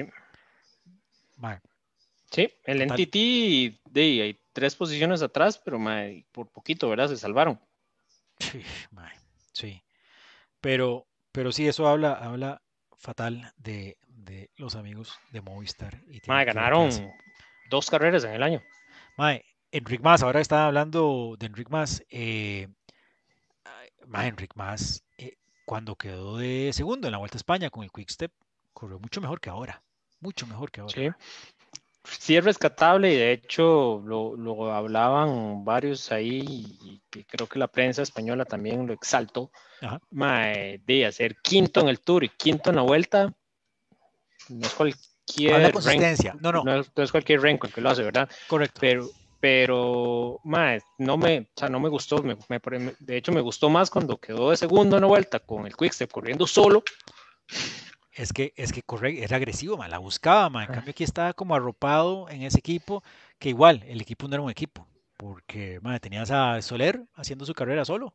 [1.37, 1.61] Ma.
[2.31, 3.01] Sí, el Total.
[3.01, 7.09] NTT de, tres posiciones atrás, pero mae, por poquito, ¿verdad?
[7.09, 7.61] Se salvaron.
[8.39, 9.13] Sí, mae,
[9.53, 9.85] sí.
[10.63, 12.63] Pero, pero sí, eso habla, habla
[12.97, 16.03] fatal de, de los amigos de Movistar.
[16.09, 16.89] Y mae, ganaron
[17.69, 18.63] dos carreras en el año.
[19.19, 22.03] Mae, Enric Mas, ahora estaba hablando de Enric Mas.
[22.09, 22.67] Eh,
[24.07, 25.37] mae, Enric Mas, eh,
[25.67, 28.33] cuando quedó de segundo en la Vuelta a España con el Quick Step,
[28.73, 29.83] corrió mucho mejor que ahora.
[30.21, 30.95] Mucho mejor que ahora.
[30.95, 31.11] Sí
[32.19, 37.69] sí es rescatable y de hecho lo, lo hablaban varios ahí que creo que la
[37.69, 39.51] prensa española también lo exaltó,
[40.11, 43.35] de hacer quinto en el Tour y quinto en la vuelta,
[44.49, 45.55] no es cualquier...
[46.41, 46.65] no, no.
[46.65, 48.29] No es, cualquier renco el que lo hace, ¿verdad?
[48.47, 48.81] Correcto.
[48.81, 50.41] Pero, pero
[50.99, 54.57] no me, o sea, no me gustó, de hecho me gustó más cuando quedó de
[54.57, 56.83] segundo en la vuelta con el Quickstep corriendo solo.
[58.17, 62.29] Es que, es que corre, era agresivo, la buscaba, En cambio aquí estaba como arropado
[62.31, 63.05] en ese equipo,
[63.39, 64.87] que igual, el equipo no era un equipo,
[65.19, 68.15] porque tenías a Soler haciendo su carrera solo,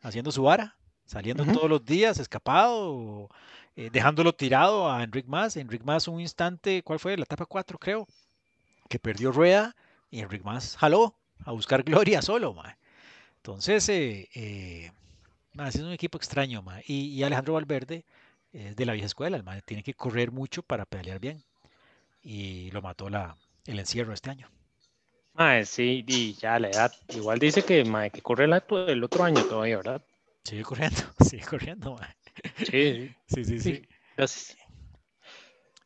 [0.00, 3.28] haciendo su vara, saliendo todos los días, escapado,
[3.74, 5.56] eh, dejándolo tirado a Enric Mas.
[5.56, 7.16] Enric Mas un instante, ¿cuál fue?
[7.16, 8.06] La etapa 4 creo,
[8.88, 9.74] que perdió rueda
[10.08, 12.54] y Enric Mas jaló a buscar gloria solo,
[13.38, 14.92] Entonces, eh, eh
[15.64, 18.04] es un equipo extraño, Y, Alejandro Valverde
[18.56, 21.42] es de la vieja escuela, el tiene que correr mucho para pelear bien.
[22.22, 23.36] Y lo mató la,
[23.66, 24.48] el encierro este año.
[25.64, 26.92] sí, y ya la edad.
[27.08, 30.02] Igual dice que, que corre el, el, otro año todavía, ¿verdad?
[30.42, 31.98] Sigue corriendo, sigue corriendo,
[32.70, 33.60] Sí, sí, sí.
[33.60, 33.82] sí.
[34.16, 34.56] Gracias.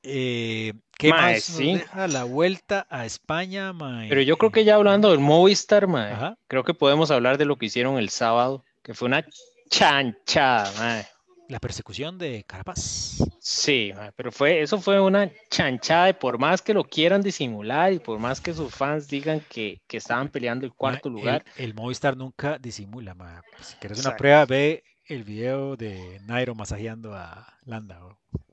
[0.02, 4.08] Eh, ¿Qué más deja la vuelta a España, mae?
[4.08, 7.56] Pero yo creo que ya hablando del Movistar, mae, creo que podemos hablar de lo
[7.56, 9.24] que hicieron el sábado, que fue una
[9.68, 11.06] chanchada, mae.
[11.50, 13.18] La persecución de Carapaz.
[13.40, 17.98] Sí, pero fue, eso fue una chanchada y por más que lo quieran disimular y
[17.98, 21.44] por más que sus fans digan que, estaban peleando el cuarto lugar.
[21.56, 23.16] El, Movistar nunca disimula,
[23.60, 27.98] si quieres una prueba, ve el video de Nairo masajeando a Landa.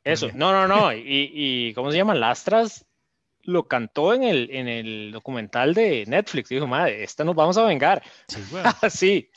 [0.03, 0.91] Eso, no, no, no.
[0.91, 2.15] Y, y, ¿cómo se llama?
[2.15, 2.83] Lastras
[3.47, 6.49] lo cantó en el, en el documental de Netflix.
[6.49, 8.03] Dijo, madre, esta nos vamos a vengar.
[8.27, 8.69] Sí, bueno.
[8.89, 9.29] sí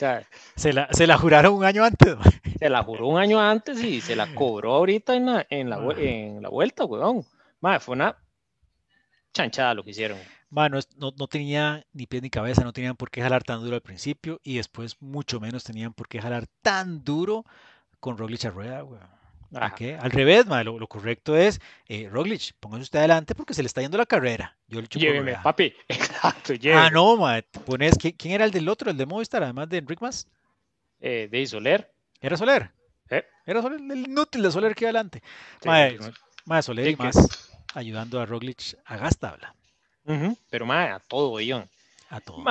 [0.57, 2.17] se, la, se la juraron un año antes.
[2.59, 5.79] se la juró un año antes y se la cobró ahorita en la, en la,
[5.97, 7.25] en la vuelta, weón.
[7.61, 8.17] Madre, fue una
[9.33, 10.19] chanchada lo que hicieron.
[10.49, 13.77] Bueno, no, no, tenía ni pie ni cabeza, no tenían por qué jalar tan duro
[13.77, 17.45] al principio y después mucho menos tenían por qué jalar tan duro
[18.01, 19.20] con Roglic a rueda, weón.
[19.53, 23.99] Al revés, lo, correcto es, eh, Roglic, póngase usted adelante porque se le está yendo
[23.99, 24.57] la carrera.
[24.69, 25.75] Yo le Lléveme, papi.
[25.89, 26.83] Exacto, lléveme.
[26.87, 30.01] Ah, no, ma, pones, ¿quién, era el del otro, el de Movistar, además de Enric
[30.01, 30.29] Mas?
[31.01, 31.91] Eh, de Soler.
[32.21, 32.71] ¿Era Soler?
[33.09, 33.25] ¿Eh?
[33.45, 35.23] Era Soler, el inútil de Soler que iba adelante.
[35.61, 35.69] Sí,
[36.63, 39.55] Soler y más ayudando a Roglic a gas tabla.
[40.49, 41.69] Pero más a todo, guion.
[42.09, 42.45] A todo.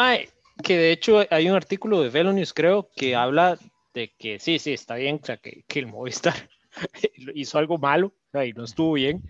[0.64, 3.58] que de hecho hay un artículo de Velonews, creo, que habla
[3.94, 6.50] de que sí, sí, está bien, o sea, que, que el Movistar
[7.36, 9.24] hizo algo malo y no estuvo bien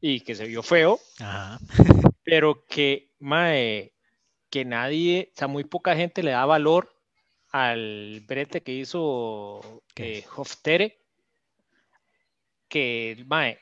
[0.00, 0.98] y que se vio feo,
[2.24, 3.92] pero que, mae,
[4.50, 6.92] que nadie, o sea, muy poca gente le da valor
[7.50, 10.98] al brete que hizo eh, Hoftere,
[12.68, 13.58] que, mae,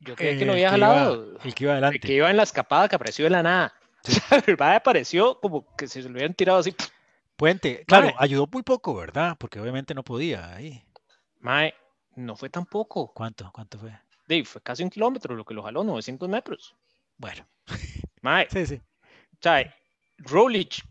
[0.00, 1.38] yo creía que no había jalado.
[1.42, 2.00] el que iba adelante.
[2.00, 3.74] que iba en la escapada que apareció de la nada.
[4.46, 6.74] el mae apareció como que se lo hubieran tirado así.
[7.36, 9.36] Puente, claro, ayudó muy poco, ¿verdad?
[9.38, 10.84] Porque obviamente no podía ahí.
[11.40, 11.74] Mae,
[12.16, 13.12] no fue tan poco.
[13.12, 13.50] ¿Cuánto?
[13.52, 13.90] ¿Cuánto fue?
[14.26, 16.74] Dave, fue casi un kilómetro lo que lo jaló, 900 metros.
[17.16, 17.46] Bueno.
[18.22, 18.74] Mae, sí, sí.
[18.74, 19.74] O sea,
[20.18, 20.82] Rolich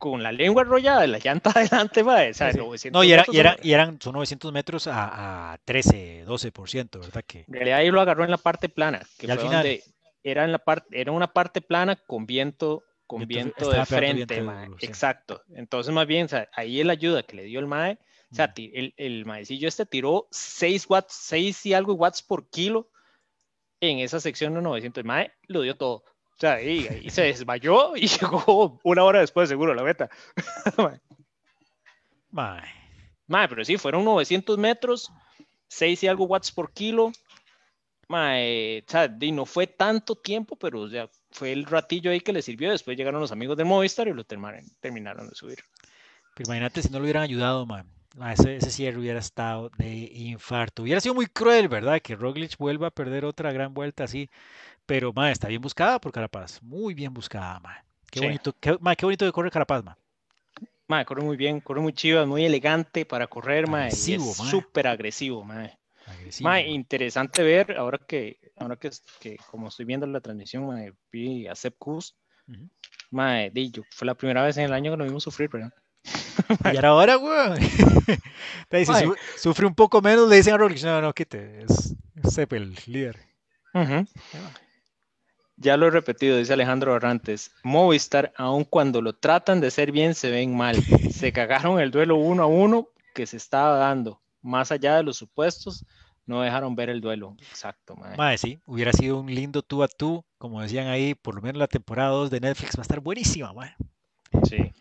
[0.00, 2.30] con la lengua enrollada de la llanta adelante, mae.
[2.30, 2.50] O sea,
[2.90, 7.22] no, y, era, y, era, y, eran, son 900 metros a, a 13, 12%, ¿verdad?
[7.26, 7.44] Que...
[7.46, 9.84] En realidad ahí lo agarró en la parte plana, que fue donde
[10.24, 14.68] era, en la parte, era una parte plana con viento con viento, de frente, mae.
[14.80, 15.42] Exacto.
[15.54, 17.98] Entonces, más bien, o sea, ahí la ayuda que le dio el mae
[18.32, 22.88] o sea, el, el maecillo este tiró 6 watts, 6 y algo watts por kilo
[23.80, 25.00] en esa sección de 900.
[25.00, 26.04] El mae lo dio todo.
[26.40, 30.08] O sea, ahí, se desmayó y llegó una hora después, seguro, la meta.
[32.30, 32.62] mae.
[33.26, 35.12] Mae, pero sí, fueron 900 metros,
[35.68, 37.12] 6 y algo watts por kilo.
[38.08, 40.88] Mae, o sea, no fue tanto tiempo, pero o
[41.30, 42.70] fue el ratillo ahí que le sirvió.
[42.70, 45.58] Después llegaron los amigos de Movistar y lo terminaron, terminaron de subir.
[46.34, 47.84] Pero imagínate si no lo hubieran ayudado, mae.
[48.22, 50.82] Ah, ese, cierre hubiera estado de infarto.
[50.82, 52.00] Hubiera sido muy cruel, ¿verdad?
[52.02, 54.28] Que Roglic vuelva a perder otra gran vuelta así.
[54.84, 56.62] Pero, ma, está bien buscada por Carapaz.
[56.62, 57.82] Muy bien buscada, ma.
[58.10, 59.96] Qué bonito, qué, qué bonito que corre Carapaz, ma.
[60.86, 63.88] Ma, corre muy bien, corre muy chiva, muy elegante para correr, ma.
[63.88, 64.04] es
[64.34, 65.70] súper agresivo, ma.
[66.40, 66.60] ma.
[66.60, 68.90] interesante ver, ahora que, ahora que,
[69.20, 72.14] que, como estoy viendo la transmisión, ma, vi a Sepp Kuss.
[73.10, 73.38] Ma,
[73.90, 75.72] fue la primera vez en el año que lo vimos sufrir, ¿verdad?
[76.72, 77.58] Y ahora, weón.
[79.36, 81.94] sufre un poco menos, le dicen a Roglic, no, no, quite, es,
[82.28, 83.18] Sepp el líder.
[85.56, 87.52] Ya lo he repetido, dice Alejandro Barrantes.
[87.62, 90.76] Movistar, aun cuando lo tratan de hacer bien, se ven mal.
[91.12, 94.20] Se cagaron el duelo uno a uno que se estaba dando.
[94.42, 95.84] Más allá de los supuestos,
[96.24, 97.36] no dejaron ver el duelo.
[97.50, 98.38] Exacto, madre.
[98.38, 101.66] sí, hubiera sido un lindo tú a tú, como decían ahí, por lo menos la
[101.66, 103.76] temporada 2 de Netflix va a estar buenísima, madre.
[104.44, 104.72] Sí.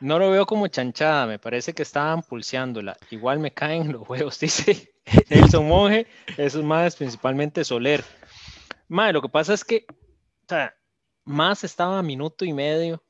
[0.00, 2.96] No lo veo como chanchada, me parece que estaban pulseándola.
[3.10, 4.92] Igual me caen los huevos, dice
[5.28, 6.06] Nelson Monge.
[6.36, 8.04] Eso es más principalmente Soler.
[8.88, 10.74] Madre, lo que pasa es que, o sea,
[11.24, 13.02] más estaba a minuto y medio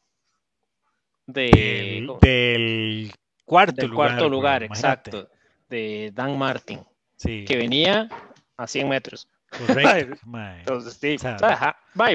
[1.27, 3.13] de, del,
[3.45, 4.09] cuarto del lugar.
[4.09, 5.29] cuarto lugar, exacto,
[5.69, 6.81] de Dan Martin,
[7.23, 8.09] que venía
[8.57, 9.29] a 100 metros.
[9.51, 10.17] Correcto.
[10.59, 11.17] Entonces, sí,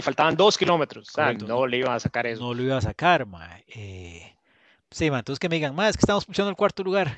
[0.02, 1.10] faltaban dos kilómetros.
[1.48, 2.42] no le iba a sacar eso.
[2.44, 3.60] No lo iba a sacar, ma.
[3.68, 4.33] Eh,
[4.94, 7.18] sí, ma, entonces que me digan, ma, es que estamos puchando el cuarto lugar.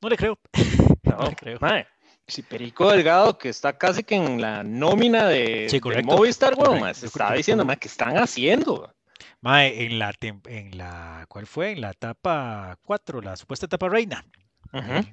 [0.00, 0.38] No le creo.
[1.04, 1.58] No, le creo.
[1.60, 1.84] Ma,
[2.26, 5.68] si Perico Delgado, que está casi que en la nómina de,
[6.04, 8.94] Movistar, bueno, se estaba diciendo, ma, ¿qué están haciendo?
[9.40, 11.72] Ma, en la, en la, ¿cuál fue?
[11.72, 14.24] En la etapa 4, la supuesta etapa reina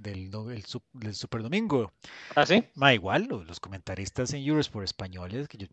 [0.01, 1.91] del, del, Super Domingo.
[2.35, 2.63] ¿Ah, sí?
[2.75, 5.67] Ma, igual, los, comentaristas en Eurosport españoles, que yo,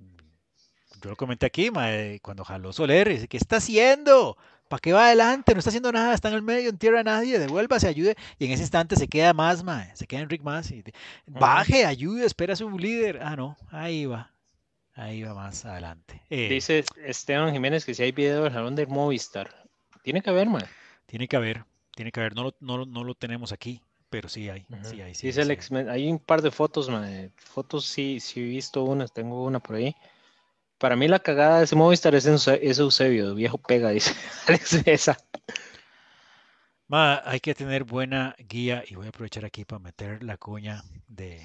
[1.02, 1.88] yo lo comenté aquí, ma,
[2.22, 4.36] cuando jaló Soler, dice, ¿qué está haciendo?
[4.68, 5.52] ¿Para qué va adelante?
[5.52, 7.38] No está haciendo nada, está en el medio, en tierra a nadie,
[7.78, 8.16] se ayude.
[8.38, 10.70] Y en ese instante se queda más, ma, se queda Enric más.
[10.70, 10.82] Y,
[11.26, 13.20] baje, ayude, espera a su líder.
[13.22, 14.32] Ah, no, ahí va.
[14.94, 16.22] Ahí va más adelante.
[16.30, 19.54] Eh, dice Esteban Jiménez que si hay video del salón de Movistar.
[20.02, 20.60] Tiene que haber, ma.
[21.06, 21.64] Tiene que haber.
[21.94, 24.66] Tiene que haber, no lo, no, no lo tenemos aquí, pero sí hay.
[24.82, 25.30] Sí hay, sí,
[25.88, 26.90] hay, un par de fotos,
[27.36, 29.94] fotos sí, sí he visto unas, tengo una por ahí.
[30.78, 34.14] Para mí la cagada de ese Movistar es, es Eusebio, viejo pega, dice
[34.86, 35.16] esa.
[36.90, 41.40] hay que tener buena guía y voy a aprovechar aquí para meter la cuña de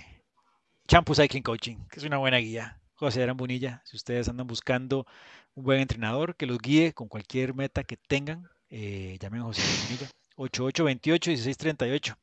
[0.87, 2.77] Champu Cycling Coaching, que es una buena guía.
[2.95, 5.07] José Arambunilla, si ustedes andan buscando
[5.55, 9.61] un buen entrenador que los guíe con cualquier meta que tengan, eh, llamen a José
[9.63, 10.11] Arambunilla.
[10.35, 12.15] 8828-1638.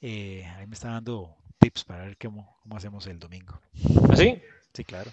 [0.00, 3.60] Eh, ahí me está dando tips para ver cómo, cómo hacemos el domingo.
[4.10, 4.40] ¿Ah, sí?
[4.72, 5.12] Sí, claro.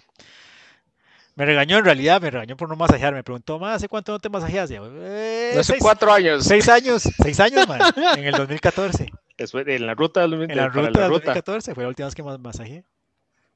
[1.36, 3.12] Me regañó en realidad, me regañó por no masajear.
[3.12, 4.70] Me preguntó, más ¿hace cuánto no te masajeas?
[4.70, 6.44] Eh, hace cuatro años.
[6.44, 7.80] Seis años, seis años, man,
[8.16, 9.10] en el 2014.
[9.36, 12.22] Después, en la ruta del En la ruta del 2014 fue la última vez que
[12.22, 12.84] más masajeé.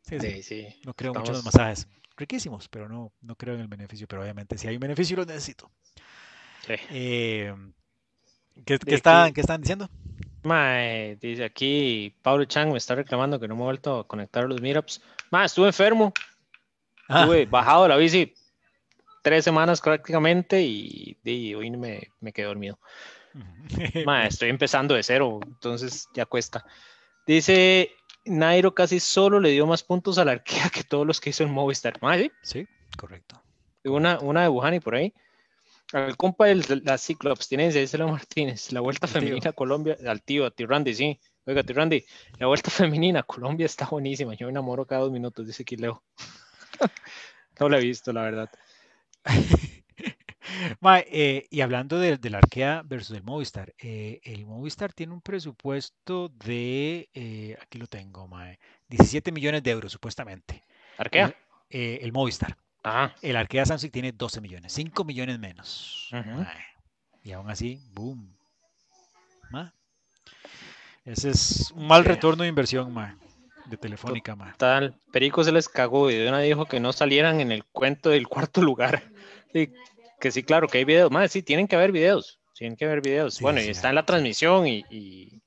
[0.02, 0.42] Sí, sí.
[0.42, 1.86] sí, No creo mucho en los masajes.
[2.16, 4.08] Riquísimos, pero no, no creo en el beneficio.
[4.08, 5.70] Pero obviamente, si hay un beneficio, lo necesito.
[6.66, 6.74] Sí.
[6.90, 7.54] Eh,
[8.64, 9.88] ¿Qué, están, diciendo?
[11.20, 14.48] dice aquí, Pablo Chang me está reclamando que no me he vuelto a conectar a
[14.48, 15.00] los meetups.
[15.30, 16.12] Ma, estuve enfermo.
[17.08, 17.26] Ah.
[17.48, 18.34] Bajado de la bici
[19.22, 21.16] tres semanas prácticamente y,
[21.54, 22.78] hoy me, me, quedé dormido.
[24.06, 26.64] Ma, estoy empezando de cero, entonces ya cuesta.
[27.26, 27.90] Dice
[28.24, 31.44] Nairo casi solo le dio más puntos a la arquea que todos los que hizo
[31.44, 31.98] en Movistar.
[32.16, 32.30] ¿sí?
[32.42, 33.42] Sí, correcto.
[33.84, 35.12] Una, una de Bujani por ahí.
[35.92, 40.44] Al compa de la cicloabstinencia, dice Leo Martínez, la vuelta femenina a Colombia, al tío,
[40.44, 41.18] a tío Randy, sí.
[41.46, 42.04] Oiga, tío Randy,
[42.38, 44.34] la vuelta femenina a Colombia está buenísima.
[44.34, 46.02] Yo me enamoro cada dos minutos, dice aquí Leo.
[47.60, 48.50] No la he visto, la verdad.
[51.10, 56.30] Eh, y hablando del de Arkea versus el Movistar, eh, el Movistar tiene un presupuesto
[56.30, 58.58] de, eh, aquí lo tengo, mae,
[58.88, 60.62] 17 millones de euros supuestamente.
[60.96, 61.34] ¿Arkea?
[61.70, 62.56] el Movistar.
[63.20, 66.10] El Arkea Samsung tiene 12 millones, 5 millones menos.
[67.22, 68.34] y aún así, boom.
[71.04, 72.92] Ese es un mal retorno de inversión,
[73.68, 77.52] de Telefónica, Tal, Perico se les cagó y de una dijo que no salieran en
[77.52, 79.02] el cuento del cuarto lugar.
[79.52, 81.10] que sí, claro, que hay videos.
[81.10, 82.38] Más, sí, tienen que haber videos.
[82.54, 83.40] Tienen que haber videos.
[83.40, 85.42] bueno, y está en la transmisión y,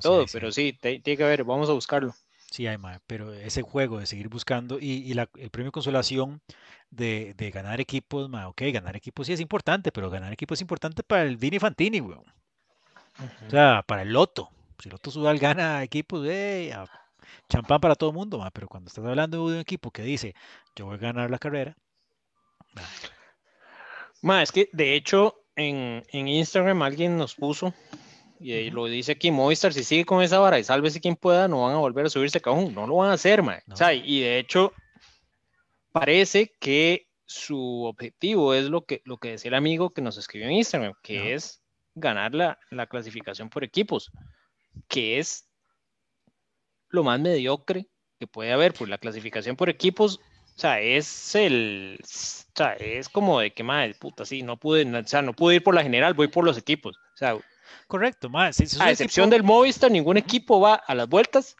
[0.00, 2.14] todo, pero sí, tiene que haber, vamos a buscarlo.
[2.50, 6.40] Sí, hay, pero ese juego de seguir buscando y, el premio consolación
[6.90, 11.02] de, ganar equipos, ma, ok, ganar equipos sí es importante, pero ganar equipos es importante
[11.02, 12.24] para el Dini Fantini, weón.
[13.46, 14.50] O sea, para el Loto.
[14.78, 16.72] Si el Loto Sudal gana equipos, eh,
[17.48, 20.34] champán para todo el mundo, ma, pero cuando estás hablando de un equipo que dice,
[20.76, 21.76] yo voy a ganar la carrera.
[24.22, 27.74] Ma, es que de hecho en, en Instagram alguien nos puso
[28.40, 31.64] y lo dice aquí, Movistar, si sigue con esa vara y sálvese quien pueda, no
[31.64, 32.74] van a volver a subirse a cajón.
[32.74, 33.60] No lo van a hacer, man.
[33.70, 34.72] O sea, y de hecho,
[35.92, 40.48] parece que su objetivo es lo que, lo que decía el amigo que nos escribió
[40.48, 41.62] en Instagram, que es
[41.94, 44.10] ganar la, la, clasificación por equipos,
[44.88, 45.49] que es
[46.90, 47.86] lo más mediocre
[48.18, 50.20] que puede haber, pues la clasificación por equipos,
[50.56, 54.84] o sea, es el, o sea, es como de que, madre, puta, sí, no pude,
[54.84, 57.38] o sea, no pude ir por la general, voy por los equipos, o sea,
[57.86, 58.60] Correcto, más.
[58.80, 61.56] a excepción del Movistar, ningún equipo va a las vueltas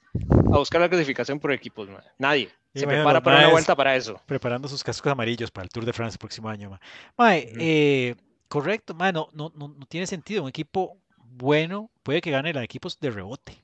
[0.53, 2.51] a buscar la clasificación por equipos, Nadie.
[2.73, 4.21] Se prepara para una vuelta para eso.
[4.27, 6.79] Preparando sus cascos amarillos para el Tour de Francia el próximo año.
[7.19, 8.15] Eh,
[8.47, 10.45] correcto, no, no, no, tiene sentido.
[10.45, 13.61] Un equipo bueno puede que gane la de equipos de rebote.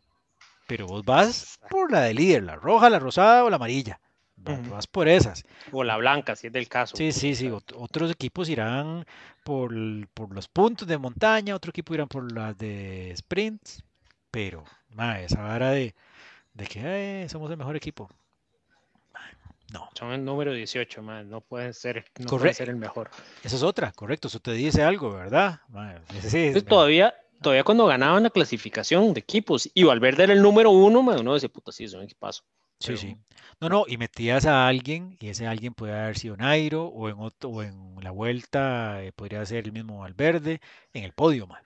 [0.67, 4.01] Pero vos vas por la de líder, la roja, la rosada o la amarilla.
[4.37, 5.45] vas por esas.
[5.73, 6.97] O la blanca, si es del caso.
[6.97, 7.51] Sí, sí, sí.
[7.51, 9.05] otros equipos irán
[9.45, 13.85] por, los puntos de montaña, otro equipo irán por las de sprints,
[14.31, 15.95] pero, ma, esa vara de,
[16.55, 18.11] de que eh, somos el mejor equipo.
[19.73, 19.89] No.
[19.95, 21.29] Son el número 18, man.
[21.29, 23.11] no pueden ser, no ser el mejor.
[23.43, 24.29] Esa es otra, correcto.
[24.29, 25.61] Eso te dice algo, ¿verdad?
[26.21, 30.71] sí, pues todavía, todavía cuando ganaban la clasificación de equipos y Valverde era el número
[30.71, 32.43] uno, man, uno decía, puta, sí, es un equipazo.
[32.79, 33.17] Sí, sí.
[33.61, 37.19] No, no, y metías a alguien y ese alguien puede haber sido Nairo o en
[37.19, 40.61] otro, o en la vuelta eh, podría ser el mismo Valverde
[40.93, 41.63] en el podio, man.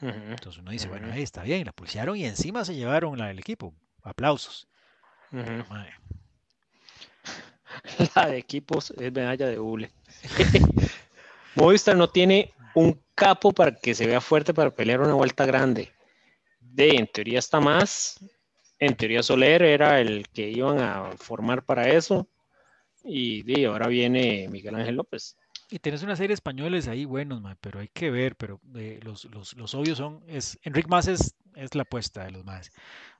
[0.00, 3.40] Entonces uno dice, bueno, ahí está bien, la pulsearon y encima se llevaron la, el
[3.40, 3.74] equipo.
[4.02, 4.68] Aplausos.
[8.14, 9.90] La de equipos es medalla de hule.
[11.54, 15.92] Movistar no tiene un capo para que se vea fuerte para pelear una vuelta grande.
[16.60, 18.20] De, en teoría está más.
[18.78, 22.28] En teoría Soler era el que iban a formar para eso.
[23.02, 25.36] Y de, ahora viene Miguel Ángel López.
[25.68, 29.24] Y tienes una serie de españoles ahí buenos, pero hay que ver, pero eh, los,
[29.24, 32.70] los, obvios son, es, Enrique Más es, es la apuesta de los más.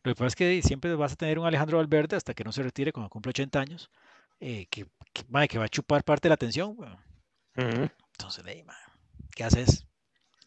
[0.03, 2.53] Lo que pasa es que siempre vas a tener un Alejandro Valverde hasta que no
[2.53, 3.90] se retire cuando cumple 80 años.
[4.40, 6.76] Eh, que, que, va a chupar parte de la atención.
[7.57, 8.44] Entonces,
[9.34, 9.88] ¿qué haces?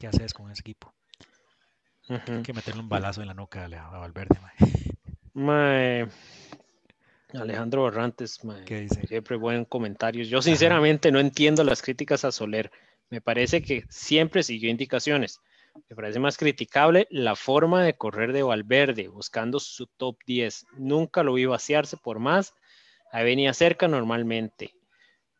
[0.02, 0.92] ¿Qué haces con ese equipo?
[2.10, 4.36] Hay que meterle un balazo en la nuca a Valverde.
[7.34, 8.40] Alejandro Barrantes,
[9.08, 10.28] siempre buen comentarios.
[10.28, 12.72] Yo sinceramente no entiendo las críticas a Soler.
[13.12, 15.40] Me parece que siempre siguió indicaciones.
[15.88, 20.66] Me parece más criticable la forma de correr de Valverde, buscando su top 10.
[20.78, 22.56] Nunca lo vi vaciarse por más
[23.12, 24.74] Ahí venía cerca normalmente.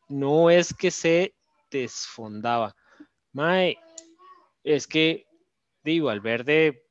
[0.08, 1.34] No es que se
[1.72, 2.76] desfondaba.
[3.34, 3.78] Mae,
[4.64, 5.28] es que,
[5.84, 6.84] digo, al verde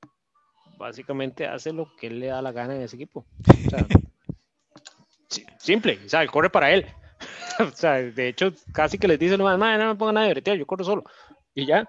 [0.79, 3.27] básicamente hace lo que él le da la gana en ese equipo.
[5.59, 6.87] simple, o sea, él corre para él.
[7.61, 10.85] o sea, de hecho, casi que les dice no me ponga nada de yo corro
[10.85, 11.05] solo.
[11.55, 11.89] Y ya.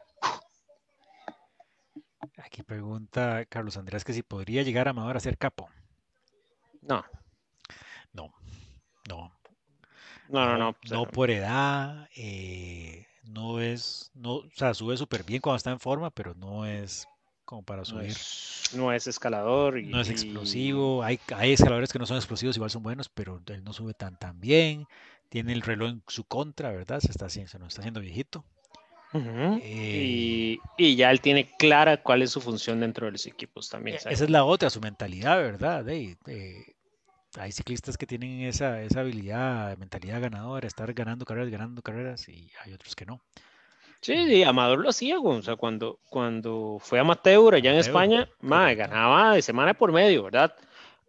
[2.37, 5.69] Aquí pregunta Carlos Andrés que si podría llegar a Amador a ser capo.
[6.81, 7.05] No.
[8.11, 8.33] No.
[9.07, 9.31] No.
[10.27, 10.75] No, no, no.
[10.89, 12.09] No, por edad.
[12.15, 14.11] Eh, no es.
[14.13, 17.07] No, o sea, sube súper bien cuando está en forma, pero no es
[17.45, 18.15] como para subir.
[18.73, 19.79] No es, escalador.
[19.79, 21.03] Y, no es explosivo.
[21.03, 24.17] Hay, hay escaladores que no son explosivos, igual son buenos, pero él no sube tan,
[24.17, 24.87] tan bien.
[25.29, 26.99] Tiene el reloj en su contra, ¿verdad?
[26.99, 28.45] Se, está, se nos está haciendo viejito.
[29.13, 33.97] Eh, y, ya él tiene clara cuál es su función dentro de los equipos también.
[33.97, 35.83] Esa es la otra, su mentalidad, ¿verdad?
[35.83, 36.17] De,
[37.37, 42.51] hay ciclistas que tienen esa, esa habilidad, mentalidad ganadora, estar ganando carreras, ganando carreras, y
[42.63, 43.21] hay otros que no.
[44.01, 48.75] Sí, sí, Amador lo hacía, o sea, cuando, cuando fue amateur allá en España, más
[48.75, 50.53] ganaba de semana por medio, ¿verdad?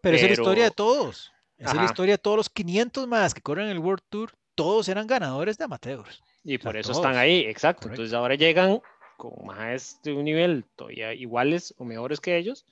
[0.03, 1.33] Pero, esa es la historia de todos.
[1.57, 4.89] Esa es la historia de todos los 500 más que corren el World Tour, todos
[4.89, 6.23] eran ganadores de amateurs.
[6.45, 7.89] Y por eso están ahí, exacto.
[7.89, 8.81] Entonces ahora llegan
[9.17, 12.67] con más de un nivel todavía iguales o mejores que ellos.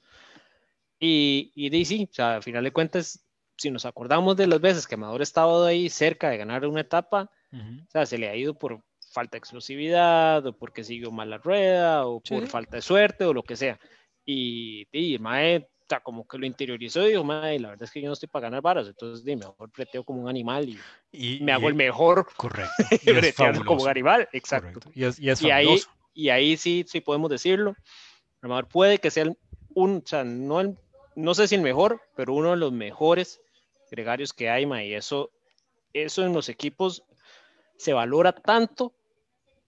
[0.99, 3.25] Y, y, sí, o sea, al final de cuentas,
[3.61, 7.31] si nos acordamos de las veces que Amador estaba ahí cerca de ganar una etapa,
[7.53, 8.81] o sea, se le ha ido por
[9.11, 13.35] falta de explosividad, o porque siguió mal la rueda, o por falta de suerte, o
[13.35, 13.79] lo que sea.
[14.25, 15.69] Y, y Mae,
[16.03, 18.45] como que lo interiorizó y dijo, Mae, la verdad es que yo no estoy para
[18.45, 20.75] ganar varas, entonces di, mejor preteo como un animal
[21.13, 22.27] y, me hago el mejor.
[22.37, 22.73] Correcto.
[23.03, 24.81] Y como un animal, exacto.
[24.95, 25.81] Y, es, ahí,
[26.15, 27.75] y ahí sí, sí podemos decirlo.
[28.41, 29.27] Amador puede que sea
[29.75, 30.77] un, o sea, no,
[31.15, 33.41] no sé si el mejor, pero uno de los mejores
[33.91, 35.31] gregarios que hay, ma, y eso,
[35.93, 37.03] eso en los equipos
[37.77, 38.95] se valora tanto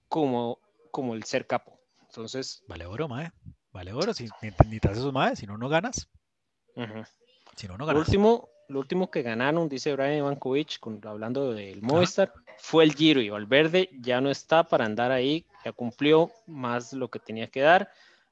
[0.08, 0.58] como,
[0.90, 1.78] como el ser capo.
[2.02, 2.62] Entonces.
[2.68, 3.32] Vale oro, mae.
[3.72, 4.12] Vale oro.
[4.12, 6.08] Si necesitas esos mae, si no, no ganas.
[7.56, 7.94] Si no, no ganas.
[7.94, 13.20] Lo último, lo último que ganaron, dice Brian Ivankovic, hablando del Movistar, fue el Giro
[13.20, 17.60] y Valverde ya no está para andar ahí, ya cumplió más lo que tenía que
[17.60, 17.90] dar.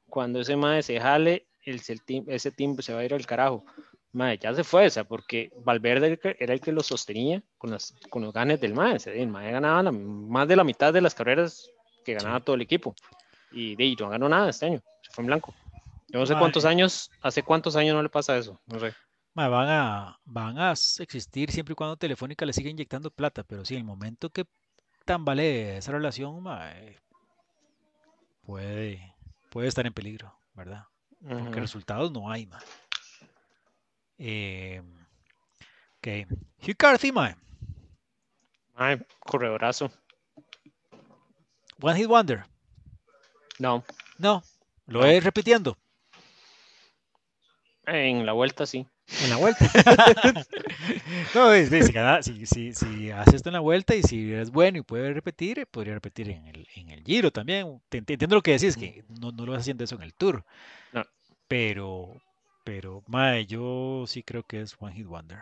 [0.08, 1.80] Cuando ese mae se jale, el,
[2.26, 3.64] ese team se va a ir al carajo
[4.12, 8.22] ya se fue, o sea, porque Valverde era el que lo sostenía con, las, con
[8.22, 8.98] los ganes del MAE.
[9.06, 11.70] el MAE ganaba más de la mitad de las carreras
[12.04, 12.94] que ganaba todo el equipo.
[13.52, 15.54] Y de no ganó nada este año, se fue en blanco.
[16.08, 18.92] Yo no sé cuántos años, hace cuántos años no le pasa eso, no sé.
[19.34, 23.76] van, a, van a existir siempre y cuando Telefónica le siga inyectando plata, pero sí,
[23.76, 24.44] el momento que
[25.04, 26.42] tambalee esa relación,
[28.42, 29.14] puede,
[29.50, 30.84] puede estar en peligro, ¿verdad?
[31.20, 32.64] Porque resultados no hay, más.
[34.22, 34.82] Eh,
[35.98, 36.28] ok.
[36.60, 37.34] Hugh Carthy, mae.
[38.74, 39.90] Mae, corredorazo.
[41.80, 42.44] One Hit Wonder.
[43.58, 43.82] No.
[44.18, 44.42] No.
[44.86, 45.78] Lo he repitiendo.
[47.86, 48.86] En la vuelta sí.
[49.24, 49.64] En la vuelta.
[51.34, 55.14] no, si, si, si, hace esto en la vuelta y si es bueno y puede
[55.14, 57.80] repetir, podría repetir en el, en el Giro también.
[57.90, 60.44] entiendo lo que decís, que no, no lo vas haciendo eso en el Tour.
[60.92, 61.04] No.
[61.48, 62.20] Pero,
[62.70, 65.40] pero, mae, yo sí creo que es One Hit Wonder.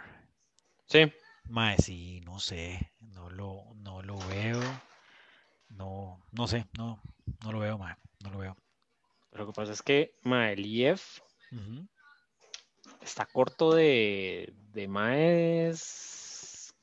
[0.87, 1.13] Sí.
[1.45, 4.63] Mae, sí, no sé, no lo, no lo veo.
[5.69, 7.03] No, no sé, no,
[7.45, 8.57] no lo veo, mae, no lo veo.
[9.33, 11.03] Lo que pasa es que Maeliev
[13.03, 16.75] está corto de, de maes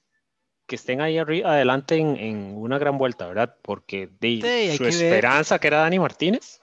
[0.68, 3.56] que estén ahí arriba, adelante en, una gran vuelta, ¿verdad?
[3.64, 6.62] Porque de su esperanza, que era Dani Martínez.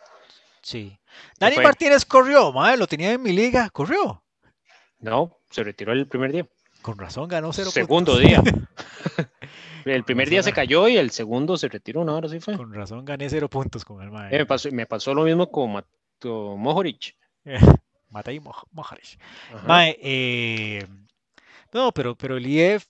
[0.63, 0.99] Sí.
[1.39, 4.23] Dani Martínez corrió, mae, lo tenía en mi liga, corrió.
[5.01, 6.47] No, se retiró el primer día.
[6.81, 8.43] Con razón ganó cero Segundo día.
[9.85, 12.13] el primer día se cayó y el segundo se retiró, ¿no?
[12.13, 12.57] Ahora sí fue.
[12.57, 14.35] Con razón gané cero puntos con el mae.
[14.35, 17.17] Eh, me, pasó, lo mismo con Mato Mohoric.
[18.11, 19.19] Matei Mohoric.
[19.67, 20.87] Mae, eh,
[21.73, 22.87] no, pero, pero el IEF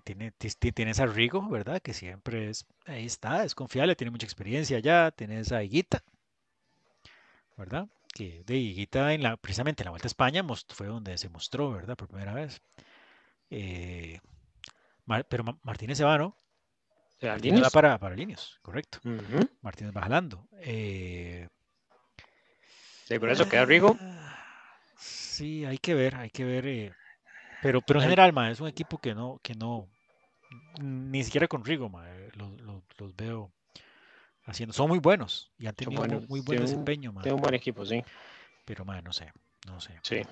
[0.00, 0.32] tiene,
[0.74, 1.80] tiene esa Rigo, ¿verdad?
[1.80, 6.02] Que siempre es, ahí está, es confiable, tiene mucha experiencia ya, tiene esa Higuita,
[7.56, 7.88] ¿verdad?
[8.12, 11.72] Que de Higuita en la, precisamente en la Vuelta a España fue donde se mostró,
[11.72, 11.96] ¿verdad?
[11.96, 12.62] Por primera vez.
[13.50, 14.20] Eh,
[15.28, 16.36] pero Martínez se va, ¿no?
[17.22, 18.98] Martínez va para, para líneas, correcto.
[19.62, 20.46] Martínez va jalando.
[20.58, 21.48] Eh,
[23.04, 23.96] sí, por eso queda Rigo.
[24.96, 26.66] Sí, hay que ver, hay que ver.
[26.66, 26.92] Eh,
[27.62, 29.88] pero, pero en general, ma, es un equipo que no, que no,
[30.80, 33.52] ni siquiera con Rigo, ma, los, veo
[34.46, 34.72] haciendo.
[34.72, 37.12] Son muy buenos y han tenido muy buen desempeño.
[37.22, 38.02] Tiene un buen equipo, sí.
[38.64, 39.32] Pero, ma, no sé,
[39.66, 39.98] no sé.
[40.02, 40.22] Sí.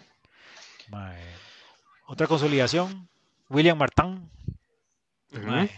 [2.06, 3.08] Otra consolidación,
[3.48, 4.30] William Martán,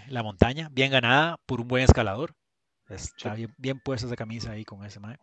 [0.08, 2.34] la montaña, bien ganada por un buen escalador.
[2.88, 5.18] Está bien, puesta esa camisa ahí con ese mae.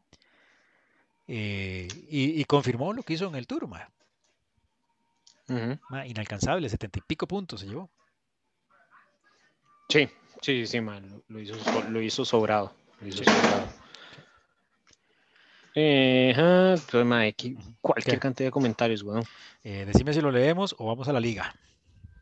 [1.28, 3.70] Eh, y, confirmó lo que hizo en el Tour,
[6.05, 7.89] inalcanzable, setenta y pico puntos se llevó.
[9.89, 10.09] Sí,
[10.41, 10.80] sí, sí,
[11.28, 11.55] Lo, hizo,
[11.89, 12.74] lo hizo sobrado.
[13.06, 13.82] Hizo sobrado.
[15.74, 16.34] Eh,
[17.80, 19.24] cualquier cantidad de comentarios, weón.
[19.64, 21.56] Eh, decime si lo leemos o vamos a la liga.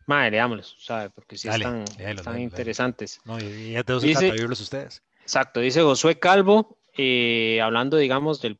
[0.05, 1.11] Madre, leámoslos, ¿sabes?
[1.13, 1.85] Porque sí están,
[2.37, 3.21] interesantes.
[3.25, 5.03] No, y ya te dice, oírlos ustedes.
[5.21, 8.59] Exacto, dice Josué Calvo, eh, hablando, digamos, del,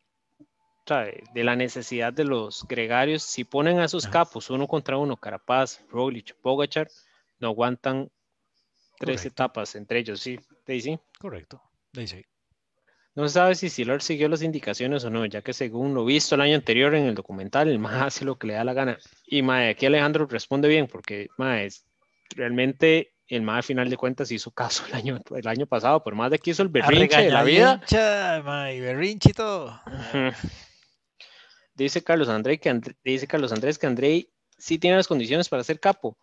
[1.34, 3.24] de la necesidad de los gregarios.
[3.24, 6.90] Si ponen a esos capos uno contra uno, Carapaz, Roglic, Pogachar,
[7.40, 8.12] no aguantan
[9.00, 10.40] tres etapas entre ellos, ¿sí?
[10.68, 11.00] Daisy.
[11.20, 11.62] Correcto,
[11.94, 12.26] Daisy.
[13.16, 16.36] No se sabe si Silar siguió las indicaciones o no, ya que según lo visto
[16.36, 18.98] el año anterior en el documental, el más hace lo que le da la gana.
[19.26, 21.70] Y mae, aquí Alejandro responde bien, porque mae,
[22.36, 26.16] realmente el más al final de cuentas hizo caso el año, el año pasado, por
[26.16, 27.82] más de que hizo el berrinche de la vida.
[28.44, 29.80] Mae, berrinche y todo.
[31.76, 35.80] Dice Carlos Andrés que dice Carlos Andrés que André sí tiene las condiciones para ser
[35.80, 36.18] capo.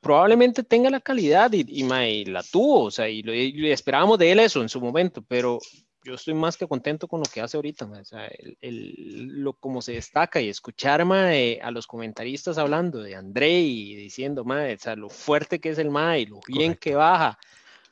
[0.00, 4.32] Probablemente tenga la calidad y, y, la tuvo, o sea, y, lo, y esperábamos de
[4.32, 5.58] él eso en su momento, pero
[6.06, 8.30] yo estoy más que contento con lo que hace ahorita, o sea,
[8.60, 14.44] el, lo como se destaca y escuchar a los comentaristas hablando de André y diciendo,
[14.46, 17.38] o sea, lo fuerte que es el mae, lo bien que baja.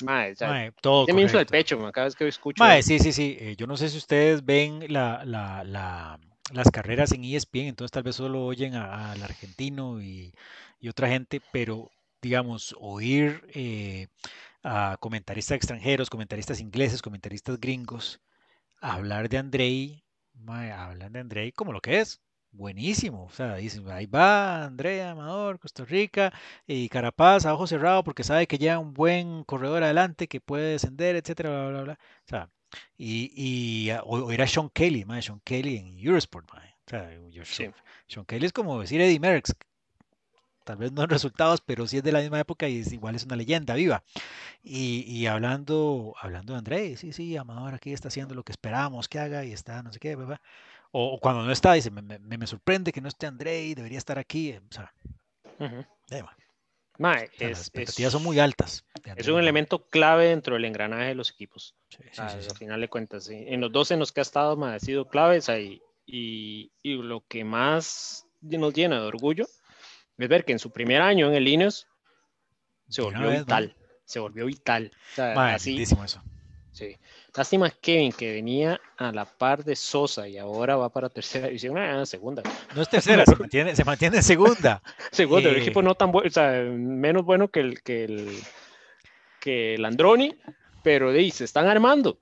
[0.03, 2.63] Mae, o sea, todo me hizo el pecho cada vez que escucho.
[2.83, 3.37] sí, sí, sí.
[3.41, 6.19] Eh, yo no sé si ustedes ven la, la, la,
[6.53, 10.33] las carreras en ESPN, entonces tal vez solo oyen al argentino y,
[10.81, 11.91] y, otra gente, pero
[12.25, 14.09] digamos, oír eh,
[14.63, 18.21] a comentaristas extranjeros, comentaristas ingleses, comentaristas gringos,
[18.81, 20.05] hablar de Andrei,
[20.49, 23.25] hablan de Andrei como lo que es, buenísimo.
[23.25, 26.33] O sea, dicen, ahí va Andrea Amador, Costa Rica,
[26.67, 30.73] y Carapaz a ojo cerrado porque sabe que ya un buen corredor adelante que puede
[30.73, 31.99] descender, etcétera, bla, bla, bla.
[32.27, 32.51] O sea,
[32.97, 36.57] y, y oír a Sean Kelly, Sean Kelly en Eurosport, O
[36.87, 37.11] sea,
[38.09, 39.55] Sean Kelly es como decir Eddie Merckx,
[40.65, 43.15] tal vez no en resultados, pero sí es de la misma época y es, igual
[43.15, 44.03] es una leyenda viva.
[44.63, 49.19] Y, hablando, hablando de André, sí, sí, Amador aquí está haciendo lo que esperábamos que
[49.19, 50.17] haga y está no sé qué,
[50.91, 54.53] O, cuando no está, dice, me, me, sorprende que no esté André, debería estar aquí.
[54.53, 54.93] O sea,
[56.99, 58.85] las expectativas son muy altas.
[59.17, 61.75] Es un elemento clave dentro del engranaje de los equipos.
[62.17, 65.49] al final de cuentas, en los dos en los que ha estado, ha sido claves
[65.49, 65.83] ahí.
[66.07, 69.47] Y, y lo que más nos llena de orgullo
[70.19, 71.87] es ver que en su primer año en el Linus
[72.89, 73.75] se volvió vital.
[74.05, 74.91] Se volvió vital.
[75.13, 76.23] O sea, así, eso.
[76.73, 76.97] Sí.
[77.37, 81.79] Lástima Kevin que venía a la par de Sosa y ahora va para tercera división,
[81.79, 82.43] ah, segunda.
[82.75, 84.83] No es tercera, se mantiene, se mantiene en segunda.
[85.13, 88.39] segunda, el eh, equipo no tan bueno, o sea, menos bueno que el, que el,
[89.41, 90.37] que el Androni,
[90.83, 92.19] pero de, se están armando.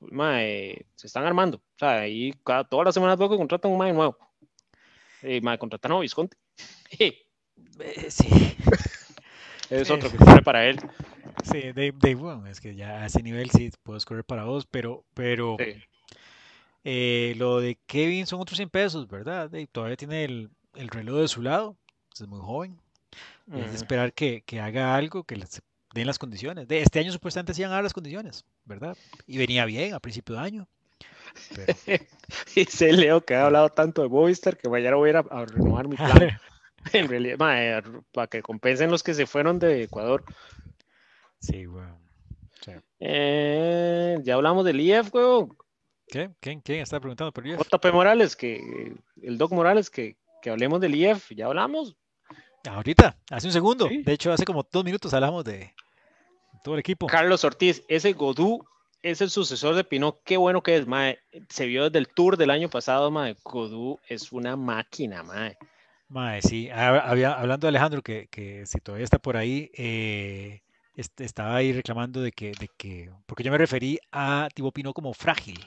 [0.00, 1.56] se están armando.
[1.56, 4.18] O sea, ahí cada, todas las semanas que contratan un mae nuevo.
[5.22, 6.36] Y más contrataron a Visconti.
[7.80, 8.28] Eh, sí.
[9.70, 10.78] es otro que corre para él.
[11.44, 14.66] Sí, Dave, Dave bueno, es que ya a ese nivel sí puedes correr para vos,
[14.66, 15.56] pero, pero
[16.84, 19.50] eh, lo de Kevin son otros 100 pesos, ¿verdad?
[19.50, 21.76] Dave todavía tiene el, el reloj de su lado,
[22.14, 22.78] es muy joven.
[23.52, 25.62] Es de esperar que, que, haga algo, que les
[25.94, 26.66] den las condiciones.
[26.66, 28.96] De este año supuestamente se iban a dar las condiciones, ¿verdad?
[29.26, 30.68] Y venía bien a principio de año.
[32.54, 35.86] Dice Leo que ha hablado tanto de Movistar que mañana voy a ir a, renovar
[35.86, 36.40] mi plan.
[36.92, 37.38] en realidad,
[38.12, 40.24] para que compensen los que se fueron de Ecuador.
[41.40, 42.06] Sí, weón.
[42.98, 45.56] Eh, ya hablamos del IF, weón.
[46.08, 46.30] ¿Qué?
[46.40, 47.58] ¿Quién, ¿Quién está preguntando por IF?
[47.58, 51.30] JP Morales, que el Doc Morales, que, que hablemos del IF.
[51.34, 51.96] ¿Ya hablamos?
[52.68, 53.88] Ahorita, hace un segundo.
[53.88, 55.74] De hecho, hace como dos minutos hablamos de
[56.64, 57.06] todo el equipo.
[57.06, 58.64] Carlos Ortiz, ese Godú
[59.02, 60.20] es el sucesor de Pinot.
[60.24, 61.20] Qué bueno que es, mae.
[61.48, 63.36] Se vio desde el tour del año pasado, mae.
[63.44, 65.56] Godú es una máquina, mae.
[66.08, 66.68] Mae, sí.
[66.70, 70.62] Había, hablando de Alejandro, que, que, si todavía está por ahí, eh,
[70.94, 74.94] este, estaba ahí reclamando de que, de que, porque yo me referí a Tibo Pinot
[74.94, 75.58] como frágil.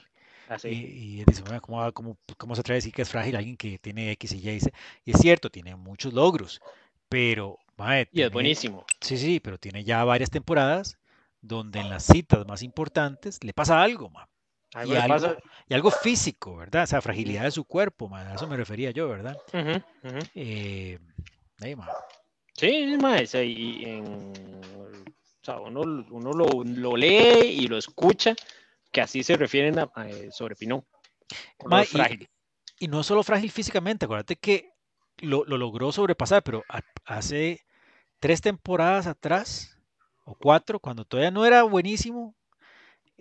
[0.48, 0.68] Ah, sí.
[0.68, 3.78] y, y, dice, ¿cómo, cómo, ¿cómo, se atreve a decir que es frágil alguien que
[3.78, 4.58] tiene X y Y?
[5.04, 6.60] Y es cierto, tiene muchos logros,
[7.08, 7.58] pero...
[7.76, 8.84] Mae, y es buenísimo.
[9.00, 10.98] Sí, sí, pero tiene ya varias temporadas
[11.40, 14.10] donde en las citas más importantes le pasa algo,
[14.74, 14.84] ma.
[14.84, 15.36] y, algo,
[15.68, 16.84] y, algo, físico, ¿verdad?
[16.84, 18.22] O sea, fragilidad de su cuerpo, ma.
[18.22, 19.36] a eso me refería yo, ¿verdad?
[19.52, 20.30] Uh -huh, uh -huh.
[20.34, 20.98] Eh,
[21.60, 21.88] ahí, ma.
[22.54, 24.32] Sí, ma, y en,
[25.42, 28.34] o sea, uno, uno lo, lo, lee y lo escucha,
[28.92, 30.84] que así se refieren a, a sobre Pinot.
[31.64, 32.28] Ma, frágil.
[32.78, 34.72] Y, y, no solo frágil físicamente, acuérdate que
[35.18, 37.60] lo, lo logró sobrepasar, pero a, hace
[38.18, 39.78] tres temporadas atrás
[40.24, 42.36] o cuatro, cuando todavía no era buenísimo,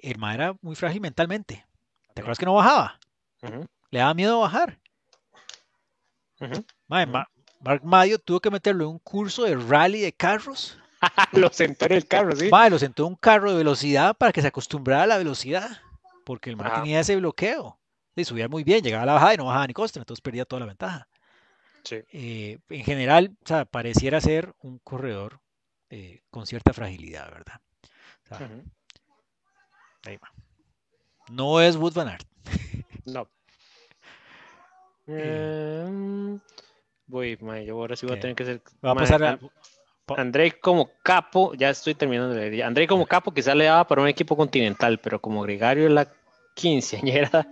[0.03, 1.65] el ma era muy frágil mentalmente.
[2.13, 2.99] ¿Te acuerdas que no bajaba?
[3.41, 3.67] Uh -huh.
[3.91, 4.79] Le daba miedo bajar.
[6.39, 6.65] Uh -huh.
[6.87, 7.27] Ma, Ma,
[7.61, 10.77] Mark Mayo tuvo que meterlo en un curso de rally de carros.
[11.31, 12.49] lo sentó en el carro, sí.
[12.69, 15.69] Lo sentó en un carro de velocidad para que se acostumbrara a la velocidad.
[16.25, 16.81] Porque el ma Ajá.
[16.81, 17.79] tenía ese bloqueo.
[18.15, 20.43] Y subía muy bien, llegaba a la bajada y no bajaba ni costra, entonces perdía
[20.45, 21.07] toda la ventaja.
[21.85, 21.97] Sí.
[22.11, 25.39] Eh, en general, o sea, pareciera ser un corredor
[25.89, 27.61] eh, con cierta fragilidad, ¿verdad?
[28.25, 28.63] O sea, Uh -huh.
[30.05, 30.31] Ahí va.
[31.29, 32.27] No es Wood Van Aert.
[33.05, 33.27] no.
[35.07, 36.39] Eh,
[37.07, 38.61] voy, ma, yo ahora sí voy a tener que ser.
[38.83, 39.39] Va a pasar a...
[40.17, 42.63] André como capo, ya estoy terminando de leer.
[42.63, 46.11] André como capo quizás le daba para un equipo continental, pero como gregario es la
[46.55, 47.47] quinceañera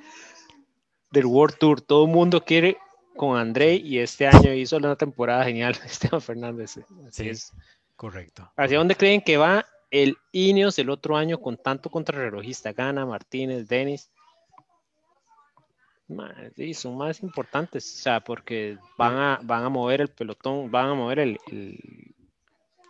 [1.12, 1.82] del World Tour.
[1.82, 2.78] Todo el mundo quiere
[3.16, 6.78] con André y este año hizo una temporada genial Esteban Fernández.
[7.08, 7.54] Así sí, es.
[7.96, 8.52] Correcto.
[8.56, 12.74] ¿Hacia dónde creen que va el Ineos el otro año con tanto contrarrelojista?
[12.74, 14.10] Gana, Martínez, Denis.
[16.56, 20.90] Sí, son más importantes, o sea, porque van a, van a mover el pelotón, van
[20.90, 22.16] a mover el, el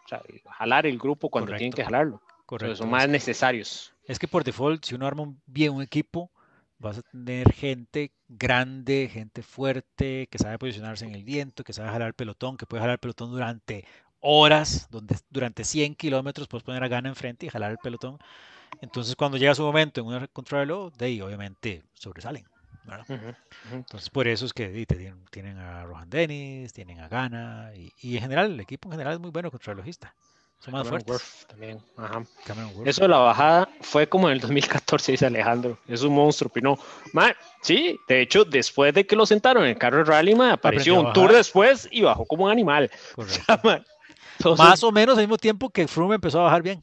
[0.06, 0.22] o sea,
[0.52, 1.60] jalar el grupo cuando Correcto.
[1.60, 2.22] tienen que jalarlo.
[2.45, 2.76] Correcto.
[2.76, 3.94] son más necesarios.
[4.06, 6.32] Es que por default, si uno arma bien un equipo,
[6.78, 11.90] vas a tener gente grande, gente fuerte, que sabe posicionarse en el viento, que sabe
[11.90, 13.86] jalar el pelotón, que puede jalar el pelotón durante
[14.30, 18.20] horas, donde durante 100 kilómetros puedes poner a gana enfrente y jalar el pelotón.
[18.82, 22.45] Entonces, cuando llega su momento en una contrarreloj, de ahí obviamente sobresalen.
[22.86, 23.36] Uh -huh, uh -huh.
[23.72, 28.18] Entonces, por eso es que tienen, tienen a Rohan Dennis, tienen a Gana, y, y,
[28.18, 30.14] en general, el equipo en general es muy bueno contrarrelojista.
[30.60, 31.10] Son más Cameron fuertes.
[31.10, 31.82] Worth también.
[31.95, 32.24] Ajá.
[32.76, 32.88] Worth.
[32.88, 35.78] Eso de la bajada fue como en el 2014, dice Alejandro.
[35.88, 36.78] Es un monstruo, Pino.
[37.14, 40.52] Man, sí, de hecho, después de que lo sentaron en el carro de rally, man,
[40.52, 42.91] apareció un tour después y bajó como un animal.
[43.16, 43.38] Correcto.
[43.38, 43.86] O sea, man,
[44.38, 46.81] entonces, más o menos al mismo tiempo que Froome empezó a bajar bien.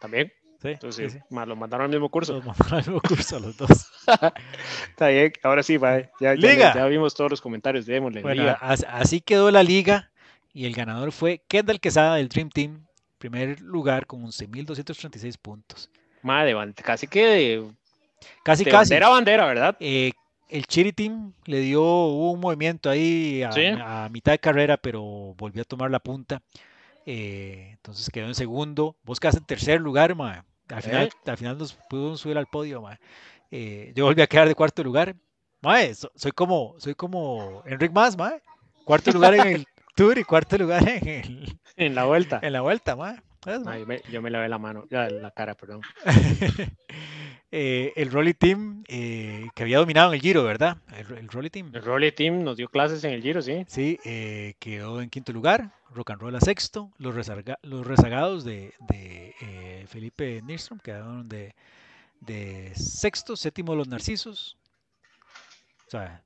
[0.00, 0.32] También.
[0.60, 1.24] Sí, Entonces, sí, sí.
[1.34, 2.34] Más, los mandaron al mismo curso.
[2.34, 3.90] Los mandaron al mismo curso los dos.
[4.88, 6.00] Está bien, ahora sí, va.
[6.20, 6.54] Ya, liga.
[6.56, 8.22] ya, ya vimos todos los comentarios, démosle.
[8.22, 8.54] Bueno, liga.
[8.54, 10.10] así quedó la liga
[10.54, 12.86] y el ganador fue Kendall Quesada del Dream Team,
[13.18, 15.90] primer lugar con 11.236 puntos.
[16.22, 17.70] Madre, casi que de,
[18.42, 18.90] casi, de casi.
[18.90, 19.76] bandera a bandera, ¿verdad?
[19.80, 20.12] Eh,
[20.48, 23.66] el Chiri Team le dio un movimiento ahí a, ¿Sí?
[23.66, 25.02] a, mitad de carrera, pero
[25.36, 26.40] volvió a tomar la punta.
[27.06, 28.96] Eh, entonces quedó en segundo.
[29.04, 30.44] Vos quedaste en tercer lugar, ma.
[30.68, 31.30] Al final, ¿Eh?
[31.30, 32.98] al final nos pudimos subir al podio, ma.
[33.50, 35.14] Eh, yo volví a quedar de cuarto lugar.
[35.60, 35.78] Ma,
[36.14, 38.34] soy como, soy como Enric Más, ma.
[38.84, 39.66] Cuarto lugar en el
[39.96, 42.40] Tour y cuarto lugar en el, en la vuelta.
[42.42, 43.22] En la vuelta, ma.
[43.46, 45.82] Yo, me, yo, me, lavé la mano, la cara, perdón.
[47.50, 50.78] eh, el Rolly Team eh, que había dominado en el Giro, ¿verdad?
[50.96, 51.70] El, el, Rolly Team.
[51.74, 53.64] El Rolly Team nos dio clases en el Giro, sí.
[53.66, 55.72] Sí, eh, quedó en quinto lugar.
[55.94, 56.90] Rock and Roll a sexto.
[56.98, 61.54] Los, rezarga, los rezagados de, de Felipe Nystrom quedaron de,
[62.20, 63.36] de, sexto.
[63.36, 64.56] Séptimo, los Narcisos.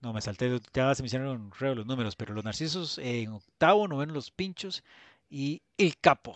[0.00, 3.86] no, me salté, ya se me hicieron reo los números, pero los narcisos en octavo,
[3.88, 4.82] noveno los pinchos
[5.28, 6.34] y el capo,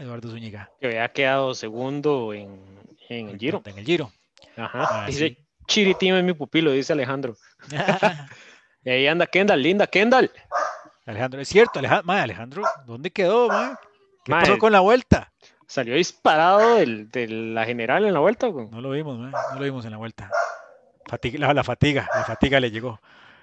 [0.00, 0.70] Eduardo Zúñiga.
[0.80, 2.58] Que había quedado segundo en,
[3.08, 3.62] el Giro.
[3.66, 4.10] En el Giro.
[4.56, 5.02] Ajá.
[5.02, 5.36] Ah, dice
[5.66, 7.36] Chiritín es mi pupilo, dice Alejandro.
[8.84, 10.30] y ahí anda Kendall, linda Kendall.
[11.06, 13.48] Alejandro, es cierto, Alejandro, Alejandro ¿dónde quedó,
[14.24, 15.32] ¿Qué pasó con la vuelta?
[15.66, 18.48] Salió disparado de la general en la vuelta.
[18.48, 20.30] No lo vimos, no lo vimos en la vuelta.
[21.06, 23.00] Fatiga, la, fatiga, la fatiga le llegó.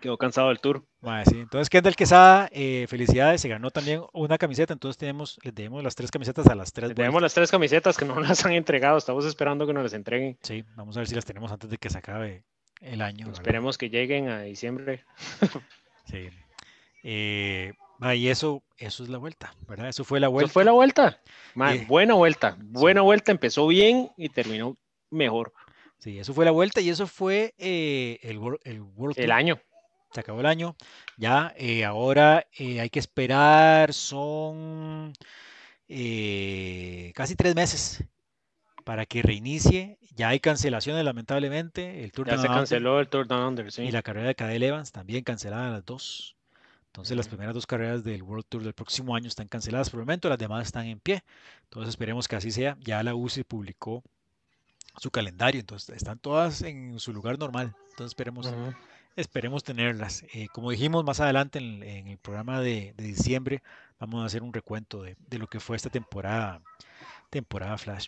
[0.08, 0.86] Quedó cansado del tour.
[1.26, 1.38] sí.
[1.38, 5.96] Entonces, Kendall Quesada, eh, felicidades, se ganó también una camiseta, entonces tenemos, les debemos las
[5.96, 6.88] tres camisetas a las tres.
[6.88, 9.92] Les debemos las tres camisetas que no las han entregado, estamos esperando que nos las
[9.92, 10.38] entreguen.
[10.44, 12.46] Sí, vamos a ver si las tenemos antes de que se acabe
[12.80, 13.30] el año.
[13.30, 15.04] Esperemos que lleguen a diciembre.
[16.10, 16.30] sí.
[17.04, 17.74] Eh,
[18.16, 19.90] y eso, eso es la vuelta, ¿verdad?
[19.90, 20.46] Eso fue la vuelta.
[20.46, 21.20] Eso fue la vuelta.
[21.54, 24.78] Eh, buena vuelta, buena vuelta, empezó bien y terminó
[25.10, 25.52] mejor.
[26.00, 29.60] Sí, eso fue la vuelta y eso fue eh, el, el World El año.
[30.12, 30.76] Se acabó el año.
[31.18, 35.14] Ya, eh, ahora eh, hay que esperar, son
[35.88, 38.04] casi tres meses
[38.84, 40.00] para que reinicie.
[40.16, 42.04] Ya hay cancelaciones, lamentablemente.
[42.04, 43.84] El Tour ya se canceló el Tour Down Under, sí.
[43.84, 46.38] Y la carrera de Cadel Evans también cancelada las dos.
[46.98, 50.06] Entonces las primeras dos carreras del World Tour del próximo año están canceladas por el
[50.08, 51.24] momento, las demás están en pie.
[51.66, 52.76] Entonces esperemos que así sea.
[52.80, 54.04] Ya la UCI publicó
[54.98, 57.76] su calendario, entonces están todas en su lugar normal.
[57.92, 58.52] Entonces esperemos,
[59.18, 60.23] esperemos tenerlas.
[60.34, 63.61] Eh, como dijimos más adelante en, el programa de, diciembre,
[63.99, 66.61] vamos a hacer un recuento de, lo que fue esta temporada,
[67.30, 68.07] temporada Flash.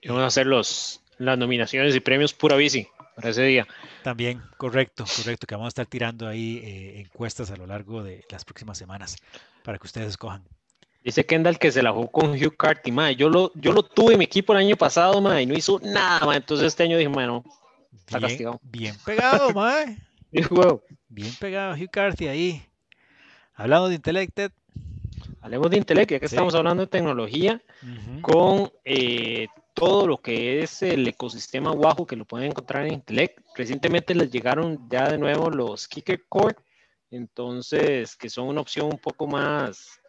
[0.00, 3.66] Y vamos a hacer los, las nominaciones y premios pura bici para ese día.
[4.02, 8.24] También, correcto, correcto, que vamos a estar tirando ahí eh, encuestas a lo largo de
[8.30, 9.16] las próximas semanas
[9.64, 10.44] para que ustedes escojan.
[11.02, 13.16] Dice Kendall que se la jugó con Hugh Carty, madre.
[13.16, 15.80] Yo lo, yo lo tuve en mi equipo el año pasado, madre, y no hizo
[15.82, 16.38] nada, madre.
[16.38, 17.42] Entonces este año dije, bueno,
[17.92, 18.60] está bien, castigado.
[18.62, 19.52] Bien pegado,
[21.08, 22.62] bien pegado Hugh Carty ahí.
[23.54, 24.52] Hablando de Intellected.
[25.40, 27.60] Hablemos de Intellect, ya que estamos hablando de tecnología,
[28.22, 33.40] con eh, todo lo que es el ecosistema Wahoo que lo pueden encontrar en Intellect.
[33.56, 36.56] Recientemente les llegaron ya de nuevo los Kicker Core,
[37.10, 40.00] entonces, que son una opción un poco más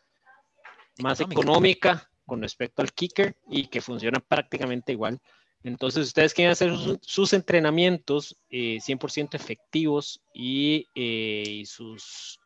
[1.02, 5.20] más económica con respecto al kicker y que funciona prácticamente igual.
[5.64, 12.40] Entonces, ustedes quieren hacer sus, entrenamientos 100% eh, efectivos y, eh, sus,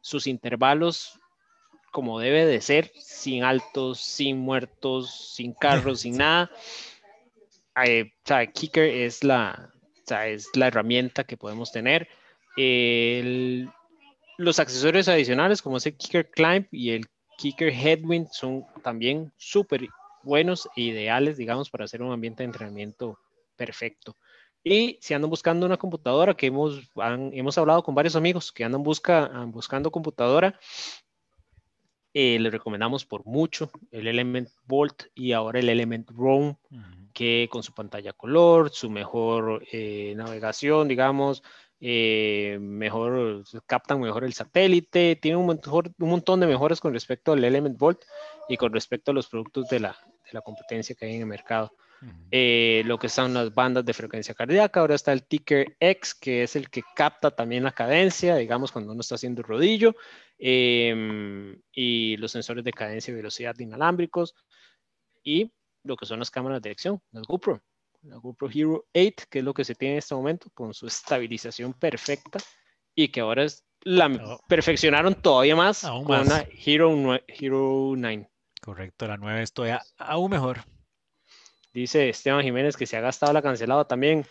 [0.00, 1.18] sus intervalos
[1.90, 6.50] como debe de ser, sin altos, sin muertos, sin carros, sin nada.
[7.84, 8.12] Eh,
[8.54, 9.70] kicker es la,
[10.26, 12.08] es la herramienta que podemos tener.
[14.38, 19.88] los accesorios adicionales como es el Kicker Climb y el Kicker Headwind son también súper
[20.22, 23.18] buenos e ideales, digamos, para hacer un ambiente de entrenamiento
[23.56, 24.16] perfecto.
[24.64, 28.82] Y si andan buscando una computadora, que hemos, hemos hablado con varios amigos que andan
[28.82, 30.58] busca, buscando computadora,
[32.14, 36.56] eh, les recomendamos por mucho el Element Bolt y ahora el Element Roam,
[37.14, 41.42] que con su pantalla color, su mejor eh, navegación, digamos,
[41.84, 47.42] eh, mejor, captan mejor el satélite, tiene un, un montón de mejoras con respecto al
[47.42, 48.04] Element Volt
[48.48, 51.26] y con respecto a los productos de la, de la competencia que hay en el
[51.26, 51.72] mercado.
[52.30, 56.44] Eh, lo que son las bandas de frecuencia cardíaca, ahora está el Ticker X, que
[56.44, 59.94] es el que capta también la cadencia, digamos, cuando uno está haciendo rodillo,
[60.38, 64.34] em, y los sensores de cadencia y velocidad inalámbricos,
[65.22, 65.52] y
[65.84, 67.60] lo que son las cámaras de acción, las GoPro
[68.02, 70.86] la GoPro Hero 8, que es lo que se tiene en este momento, con su
[70.86, 72.38] estabilización perfecta
[72.94, 78.30] y que ahora es la perfeccionaron todavía más con una Hero, Hero 9.
[78.60, 80.64] Correcto, la 9 es todavía aún mejor.
[81.72, 84.24] Dice Esteban Jiménez que se ha gastado la cancelada también.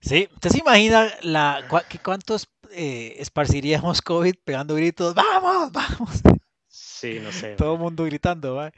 [0.00, 1.64] Sí, ¿usted se imagina la,
[2.02, 5.14] cuántos eh, esparciríamos COVID pegando gritos?
[5.14, 6.22] ¡Vamos, vamos!
[6.68, 7.54] Sí, no sé.
[7.56, 8.72] Todo el mundo gritando, ¿va?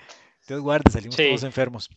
[0.46, 1.90] Dios guarde, salimos todos enfermos.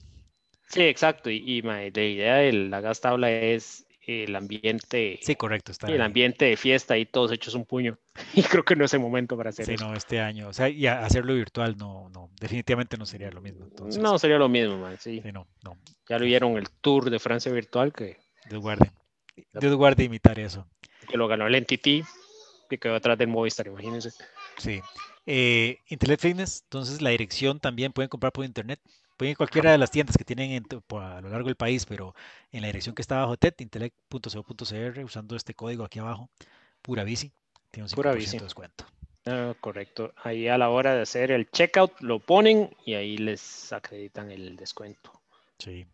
[0.68, 1.30] Sí, exacto.
[1.30, 5.20] Y, la idea de la gastabla es el ambiente.
[5.22, 5.72] Sí, correcto.
[5.72, 7.98] Está el ambiente de fiesta y todos hechos un puño.
[8.34, 9.88] Y creo que no es el momento para hacer sí, eso.
[9.88, 10.50] no, este año.
[10.50, 13.68] O sea, y hacerlo virtual no, no, definitivamente no sería lo mismo.
[14.00, 15.22] no, sería lo mismo, man, sí.
[15.24, 15.78] sí no, no.
[16.10, 18.18] Ya lo vieron el Tour de Francia virtual que.
[18.50, 18.92] Dios guarde.
[19.54, 20.68] Dios guarde imitar eso.
[21.10, 22.06] Que lo ganó el NTT,
[22.70, 24.12] que quedó atrás del Movistar, imagínense.
[24.58, 24.82] Sí.
[25.26, 28.80] Eh, Internet Fitness, entonces la dirección también pueden comprar por internet.
[29.24, 32.14] Pueden ir a cualquiera de las tiendas que tienen a lo largo del país, pero
[32.52, 36.30] en la dirección que está abajo, TED, intellect.co.cr, usando este código aquí abajo,
[36.82, 37.32] pura bici,
[37.72, 38.86] tiene un 5% de descuento.
[39.26, 40.14] Ah, correcto.
[40.22, 44.58] Ahí a la hora de hacer el checkout lo ponen y ahí les acreditan el
[44.58, 45.14] descuento.
[45.58, 45.86] Sí.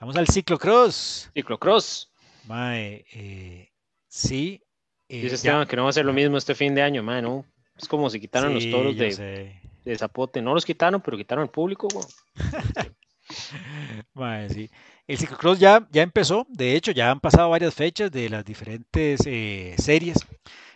[0.00, 1.30] Vamos al ciclocross.
[1.34, 2.10] Ciclocross.
[2.46, 3.68] Mae, eh,
[4.08, 4.62] sí,
[5.10, 7.44] Dice Esteban que no va a ser lo mismo este fin de año, man, ¿no?
[7.76, 10.42] Es como si quitaran los toros de, de, Zapote.
[10.42, 11.88] No los quitaron, pero quitaron al público.
[14.50, 14.70] sí.
[15.06, 16.46] El ciclocross ya, ya empezó.
[16.48, 20.18] De hecho, ya han pasado varias fechas de las diferentes eh, series.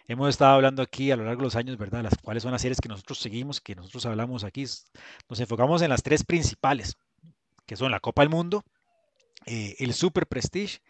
[0.07, 2.03] Hemos estado hablando aquí a lo largo de los años, ¿verdad?
[2.03, 4.65] Las cuáles son las series que nosotros seguimos, que nosotros hablamos aquí.
[5.28, 6.97] Nos enfocamos en las tres principales,
[7.66, 8.65] que son la Copa del Mundo,
[9.47, 10.81] eh, el Super Prestige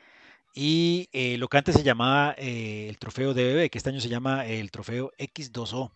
[0.54, 4.08] y eh, lo que antes se llamaba eh, el trofeo DBB, que este año se
[4.08, 5.92] llama el trofeo X2O.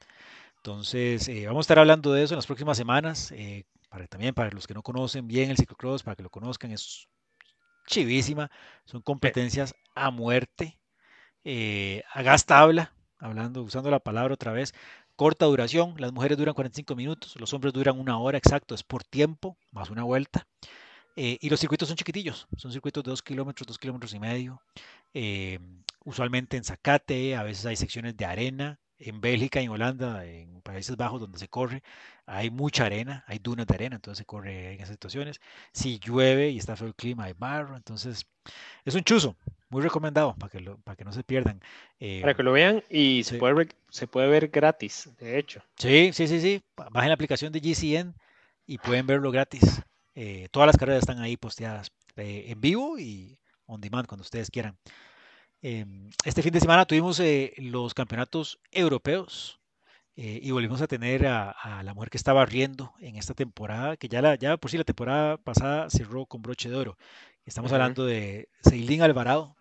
[0.64, 3.32] Entonces, eh, vamos a estar hablando de eso en las próximas semanas.
[3.90, 7.06] para, también para los que no conocen bien el ciclocross, para que lo conozcan, es
[7.86, 8.50] chivísima.
[8.86, 10.78] Son competencias a muerte,
[12.14, 14.72] a gas tabla, hablando, usando la palabra otra vez.
[15.16, 19.04] Corta duración, las mujeres duran 45 minutos, los hombres duran una hora exacto, es por
[19.04, 20.48] tiempo, más una vuelta.
[21.16, 24.60] Eh, y los circuitos son chiquitillos, son circuitos de 2 kilómetros, 2 kilómetros y medio.
[25.12, 25.60] Eh,
[26.04, 28.80] usualmente en Zacate, a veces hay secciones de arena.
[28.98, 31.82] En Bélgica, en Holanda, en Países Bajos, donde se corre,
[32.26, 35.40] hay mucha arena, hay dunas de arena, entonces se corre en esas situaciones.
[35.72, 38.26] Si llueve y está feo el clima, hay barro, entonces
[38.84, 39.36] es un chuzo,
[39.68, 41.60] muy recomendado para que, para que no se pierdan.
[41.98, 45.62] Eh, para que lo vean y se, puede, se puede ver gratis, de hecho.
[45.76, 46.62] Sí, sí, sí, sí.
[46.76, 48.14] Bajen la aplicación de GCN
[48.66, 49.82] y pueden verlo gratis.
[50.14, 54.50] Eh, todas las carreras están ahí posteadas eh, en vivo y on demand cuando ustedes
[54.50, 54.76] quieran.
[55.66, 59.58] Em, este fin de semana tuvimos eh, los campeonatos europeos
[60.14, 64.22] y volvimos a tener a, la mujer que estaba riendo en esta temporada, que ya,
[64.22, 66.98] la, ya por sí la temporada pasada cerró con broche de oro.
[67.46, 69.56] Estamos hablando de Ceilín Alvarado.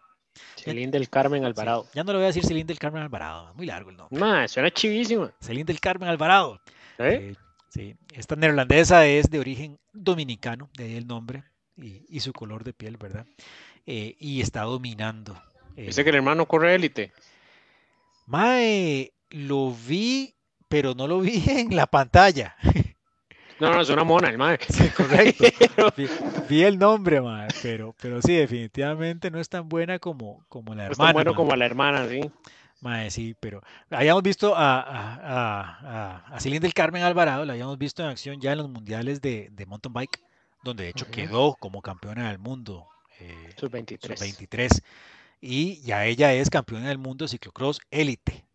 [0.57, 1.87] Ceilín del Carmen Alvarado.
[1.95, 4.47] ya no le voy a decir Ceilín del Carmen Alvarado, muy largo el nombre.
[4.49, 5.31] suena chivísimo.
[5.41, 6.59] Ceilín del Carmen Alvarado.
[7.69, 11.45] Sí, esta neerlandesa es de origen dominicano, de ahí el nombre
[11.77, 13.25] y, su color de piel, ¿verdad?
[13.85, 15.41] Eh, y está dominando.
[15.75, 17.11] Dice que el hermano corre élite.
[18.25, 20.33] Mae, lo vi,
[20.67, 22.55] pero no lo vi en la pantalla.
[23.59, 24.59] No, no, es una mona, el mae.
[24.67, 25.45] Sí, correcto.
[26.49, 30.85] vi, el nombre, mae, pero, pero sí, definitivamente no es tan buena como, como la
[30.85, 30.87] hermana.
[30.87, 32.21] No es tan bueno como la hermana, sí.
[32.81, 38.09] Mae, sí, pero habíamos visto a, a, a, del Carmen Alvarado, la habíamos visto en
[38.09, 40.19] acción ya en los mundiales de, de mountain bike,
[40.63, 42.87] donde de hecho quedó como campeona del mundo.
[43.21, 44.19] Eh, Sus 23.
[44.19, 44.81] 23.
[45.45, 48.45] Y ya ella es campeona del mundo de ciclocross élite.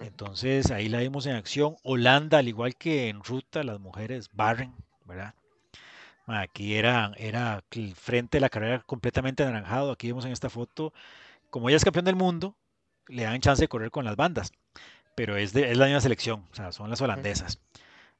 [0.00, 1.74] Entonces ahí la vimos en acción.
[1.82, 4.72] Holanda, al igual que en ruta, las mujeres barren,
[5.04, 5.34] ¿verdad?
[6.28, 9.90] Aquí era, era el frente de la carrera completamente anaranjado.
[9.90, 10.92] Aquí vemos en esta foto,
[11.50, 12.54] como ella es campeona del mundo,
[13.08, 14.52] le dan chance de correr con las bandas,
[15.16, 17.58] pero es, de, es la misma selección, o sea, son las holandesas.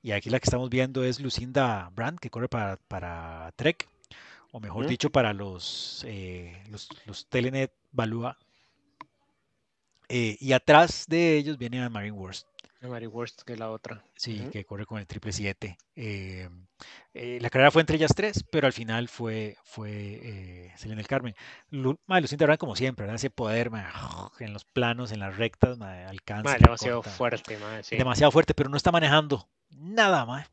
[0.03, 3.89] Y aquí la que estamos viendo es Lucinda Brandt, que corre para, para Trek,
[4.53, 8.39] o mejor dicho, para los, eh, los, los, Telenet Balúa.
[10.09, 12.47] Eh, y atrás de ellos viene a Marine Worst.
[12.89, 14.03] Mary Worst, que es la otra.
[14.17, 15.77] Sí, que corre con el triple 7.
[15.97, 16.49] Eh,
[17.15, 21.07] eh, la carrera fue entre ellas tres, pero al final fue, fue eh, Selena del
[21.07, 21.35] Carmen.
[21.71, 23.17] Lu, Lucinda Brand, como siempre, ¿verdad?
[23.17, 23.71] ese poder
[24.41, 26.57] en los planos, en las rectas, alcanza.
[26.59, 27.97] demasiado fuerte, sí.
[27.97, 30.51] Demasiado fuerte, pero no está manejando nada, más.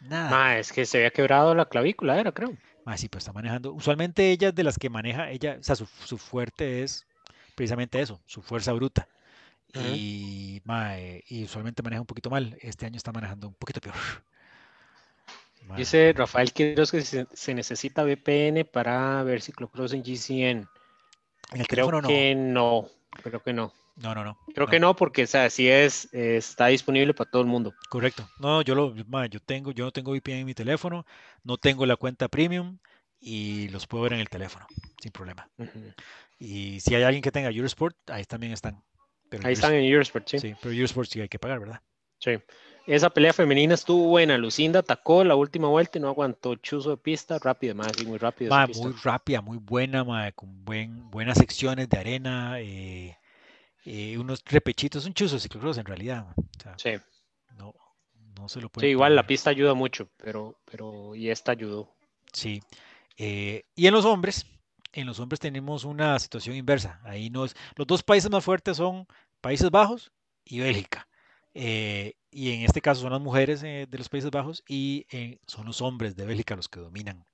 [0.00, 0.58] Nada.
[0.58, 2.52] es que se había quebrado la clavícula, era, creo.
[2.96, 3.72] Sí, pues está manejando.
[3.72, 7.06] Usualmente ella de las que maneja, ella, o sea, su, su fuerte es
[7.54, 9.08] precisamente eso, su fuerza bruta
[9.84, 10.62] y,
[11.28, 12.56] y usualmente maneja un poquito mal.
[12.60, 13.94] Este año está manejando un poquito peor.
[15.76, 20.68] Dice Rafael Quiroz que se, necesita VPN para ver ciclocross en GCN.
[21.52, 22.88] En el creo teléfono que no.
[23.22, 23.72] Creo que no.
[23.96, 24.38] No, no, no.
[24.54, 27.74] Creo que no, porque o sea, sí es, está disponible para todo el mundo.
[27.88, 28.28] Correcto.
[28.38, 31.06] No, yo lo, yo tengo, yo no tengo VPN en mi teléfono,
[31.42, 32.78] no tengo la cuenta premium
[33.18, 34.66] y los puedo ver en el teléfono,
[35.00, 35.48] sin problema.
[36.38, 38.82] Y si hay alguien que tenga Eurosport, ahí también están.
[39.42, 40.38] Ahí están en Eurosport, sí.
[40.38, 41.80] Sí, pero Eurosport sí hay que pagar, ¿verdad?
[42.18, 42.32] Sí.
[42.86, 44.38] Esa pelea femenina estuvo buena.
[44.38, 47.38] Lucinda atacó la última vuelta y no aguantó chuzo de pista.
[47.38, 48.54] Rápido, más, muy rápido.
[48.76, 53.18] muy rápida, muy buena, con buen, buenas secciones de arena, eh,
[53.86, 56.26] eh, unos repechitos, un chuzo ciclocross en realidad.
[56.76, 56.90] sí.
[57.56, 57.74] No,
[58.36, 58.86] no se lo puede.
[58.86, 61.94] Sí, igual la pista ayuda mucho, pero, pero y esta ayudó.
[62.32, 62.60] Sí.
[63.16, 64.44] Eh, y en los hombres,
[64.92, 67.00] en los hombres tenemos una situación inversa.
[67.04, 69.06] Ahí no es, los dos países más fuertes son
[69.40, 70.12] Países Bajos
[70.44, 71.08] y Bélgica.
[71.54, 75.38] Eh, y en este caso son las mujeres eh, de los Países Bajos y eh,
[75.46, 77.24] son los hombres de Bélgica los que dominan.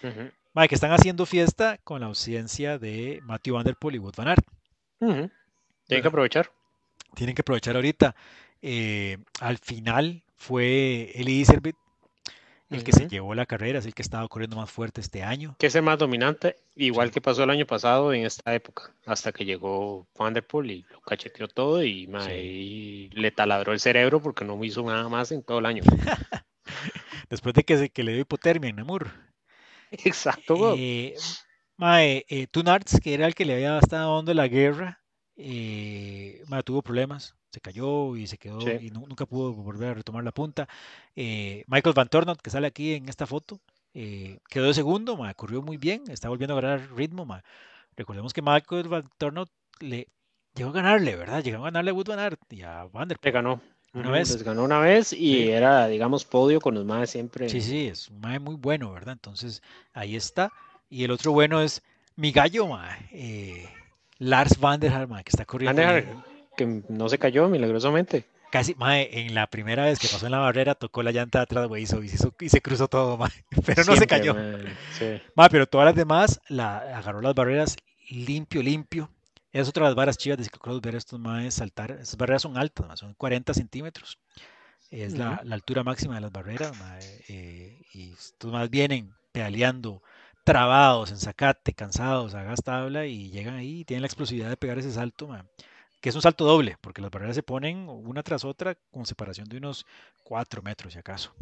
[0.00, 4.28] que están haciendo fiesta con la ausencia de Matthew Van Der Poel y Wout Van
[4.28, 4.46] Aert.
[5.92, 6.50] Tienen que aprovechar.
[7.14, 8.14] Tienen que aprovechar ahorita.
[9.40, 11.76] al final fue Eli Iservit
[12.72, 15.22] el que se llevó la carrera, es el que ha estado corriendo más fuerte este
[15.22, 15.56] año.
[15.58, 19.32] Que es el más dominante, igual que pasó el año pasado en esta época, hasta
[19.32, 22.06] que llegó Van der Poel y lo cacheteó todo y,
[23.12, 25.82] le taladró el cerebro porque no hizo nada más en todo el año.
[27.30, 29.10] Después de que, se, que le dio hipotermia en Namur.
[29.90, 30.74] Exacto.
[30.76, 31.14] Eh,
[31.76, 35.01] mae, eh, Tunarts, que era el que le había estado dando la guerra,
[35.36, 40.32] eh, tuvo problemas, se cayó y se quedó y nunca pudo volver a retomar la
[40.32, 40.68] punta.
[41.16, 43.60] Eh, Michael Van Tornot, que sale aquí en esta foto,
[43.94, 47.24] eh, quedó de segundo, ma, corrió muy bien, está volviendo a ganar ritmo.
[47.24, 47.42] Ma.
[47.96, 49.50] Recordemos que Michael Van Tornot
[49.80, 50.08] le
[50.54, 51.42] llegó a ganarle, ¿verdad?
[51.42, 53.60] Llegó a ganarle a Wood Van Aert y a Van der Le ganó.
[53.94, 54.42] Una vez.
[54.42, 57.50] ganó una vez y era, digamos, podio con los más siempre.
[57.50, 59.12] Sí, sí, es un mae muy bueno, ¿verdad?
[59.12, 60.50] Entonces, ahí está.
[60.88, 61.82] Y el otro bueno es
[62.16, 63.68] mi gallo, ma, eh,
[64.22, 65.82] Lars Van der Haar, que está corriendo.
[66.56, 68.24] que no se cayó milagrosamente.
[68.52, 71.44] Casi, mae, en la primera vez que pasó en la barrera, tocó la llanta de
[71.44, 73.30] atrás, güey, y, se cruzó todo, mae,
[73.64, 74.36] pero no se cayó.
[74.98, 75.20] Sí.
[75.50, 77.76] pero todas las demás la agarró las barreras
[78.10, 79.10] limpio, limpio.
[79.52, 81.90] Es otra de las barras chivas de ciclocross ver estos maes saltar.
[81.90, 84.18] Esas barreras son altas, son 40 centímetros.
[84.90, 86.72] Es la, altura máxima de las barreras,
[87.28, 90.02] eh, y estos más vienen pedaleando
[90.44, 94.56] trabados en sacate, cansados, a gas tabla y llegan ahí y tienen la explosividad de
[94.56, 95.30] pegar ese salto,
[96.00, 99.48] que es un salto doble, porque las barreras se ponen una tras otra con separación
[99.48, 99.86] de unos
[100.24, 101.32] 4 metros, si acaso.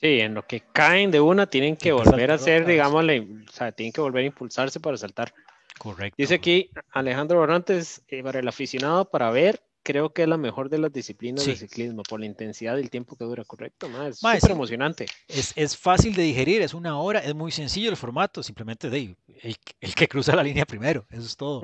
[0.00, 3.72] Sí, en lo que caen de una tienen que volver a hacer, digamos, o sea,
[3.72, 5.32] tienen que volver a impulsarse para saltar.
[5.78, 6.16] Correcto.
[6.18, 10.68] Dice aquí Alejandro Barrantes, eh, para el aficionado, para ver creo que es la mejor
[10.68, 13.86] de las disciplinas de ciclismo por la intensidad y el tiempo que dura, correcto.
[14.04, 15.06] es súper emocionante.
[15.28, 19.94] Es, fácil de digerir, es una hora, es muy sencillo el formato, simplemente de el,
[19.94, 21.62] que cruza la línea primero, eso es todo.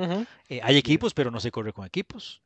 [0.48, 2.40] Eh, hay equipos, pero no se corre con equipos.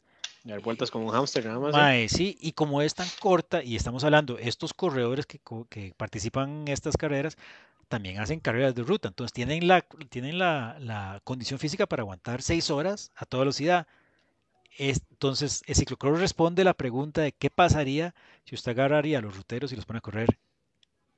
[0.44, 1.74] Dar vueltas como un hámster nada más.
[1.94, 2.08] ¿eh?
[2.08, 6.68] sí, y como es tan corta, y estamos hablando, estos corredores que, que participan en
[6.68, 7.36] estas carreras
[7.88, 12.40] también hacen carreras de ruta, entonces tienen la, tienen la, la condición física para aguantar
[12.40, 13.86] seis horas a toda velocidad
[14.78, 19.72] entonces, el ciclocross responde la pregunta de qué pasaría si usted agarraría a los ruteros
[19.72, 20.38] y los pone a correr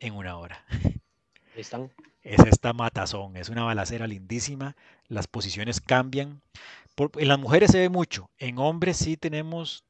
[0.00, 0.64] en una hora.
[1.56, 1.90] están.
[2.22, 4.76] Es esta matazón, es una balacera lindísima,
[5.08, 6.42] las posiciones cambian.
[6.96, 9.84] en las mujeres se ve mucho, en hombres sí tenemos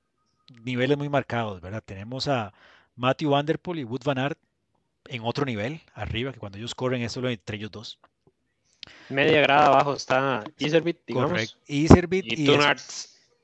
[0.62, 1.82] niveles muy marcados, ¿verdad?
[1.85, 2.53] Tenemos a
[2.97, 4.39] Matthew Vanderpool y Wood Van Aert
[5.09, 7.99] en otro nivel, arriba, que cuando ellos corren es solo entre ellos dos.
[9.09, 11.31] Media grada abajo está Iserbit, digamos.
[11.31, 11.57] Correcto.
[11.66, 12.47] Iserbit y, y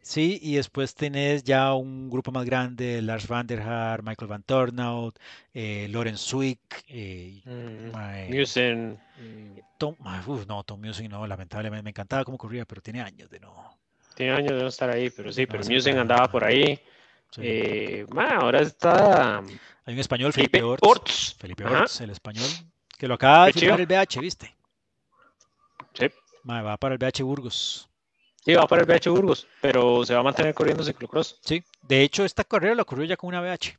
[0.04, 4.42] Sí, y después tenés ya un grupo más grande, Lars van der Haar, Michael van
[4.42, 5.18] Tornout,
[5.54, 9.00] eh, Lorenz Zwick, eh, mm, Musen.
[9.78, 9.96] Tom,
[10.46, 13.78] no, Tom Musen no, lamentablemente me encantaba cómo corría, pero tiene años de no.
[14.14, 16.78] Tiene años de no estar ahí, pero sí, pero Musen andaba por ahí.
[17.38, 19.38] Eh, ahora está.
[19.38, 21.34] Hay un español, Felipe, Orts.
[21.38, 22.50] Felipe Orts, el español,
[22.98, 24.54] que lo acaba de firmar el BH, ¿viste?
[25.94, 26.10] Sí.
[26.46, 27.88] va para el BH Burgos.
[28.44, 31.38] Sí, va para el BH Burgos, pero se va a mantener corriendo ciclocross.
[31.42, 33.78] Sí, de hecho, esta carrera la corrió ya con una BH.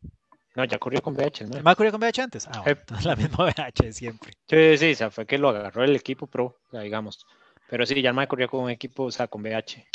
[0.56, 1.62] No, ya corrió con BH, ¿no?
[1.62, 2.48] ¿Más corrió con BH antes?
[2.48, 2.64] Ah,
[3.04, 4.34] la misma BH de siempre.
[4.50, 7.26] Sí, sí, o sea, fue que lo agarró el equipo pro, digamos.
[7.70, 9.86] Pero sí, ya me corrió con un equipo, o sea, con BH.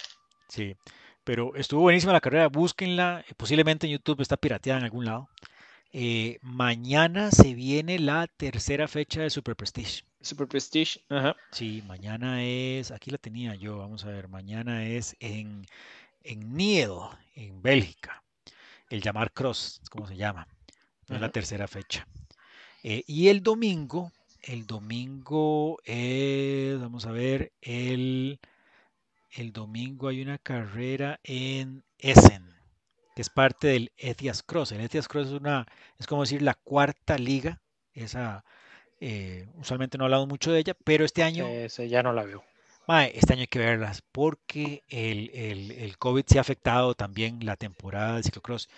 [0.49, 0.77] Sí,
[1.25, 5.29] pero estuvo buenísima la carrera, búsquenla, posiblemente en YouTube está pirateada en algún lado.
[5.93, 10.05] Eh, mañana se viene la tercera fecha de Super Prestige.
[10.21, 11.37] Super Prestige, ajá.
[11.51, 15.67] Sí, mañana es, aquí la tenía yo, vamos a ver, mañana es en,
[16.23, 16.93] en Niel,
[17.35, 18.23] en Bélgica.
[18.89, 20.47] El llamar Cross, es como se llama.
[21.09, 22.07] Es la tercera fecha.
[22.83, 28.41] Eh, y el domingo, el domingo es, vamos a ver, el,
[29.31, 32.51] el domingo hay una carrera en Essen
[33.15, 34.73] que es parte del Etias Cross.
[34.73, 35.67] El Etias Cross es una,
[35.99, 37.61] es como decir la cuarta liga.
[37.93, 38.45] Esa,
[39.01, 41.47] eh, usualmente no he hablado mucho de ella, pero este año.
[41.67, 42.45] ya no la veo.
[43.13, 48.17] este año hay que verlas porque el, el, COVID se ha afectado también la temporada
[48.17, 48.69] de ciclocross.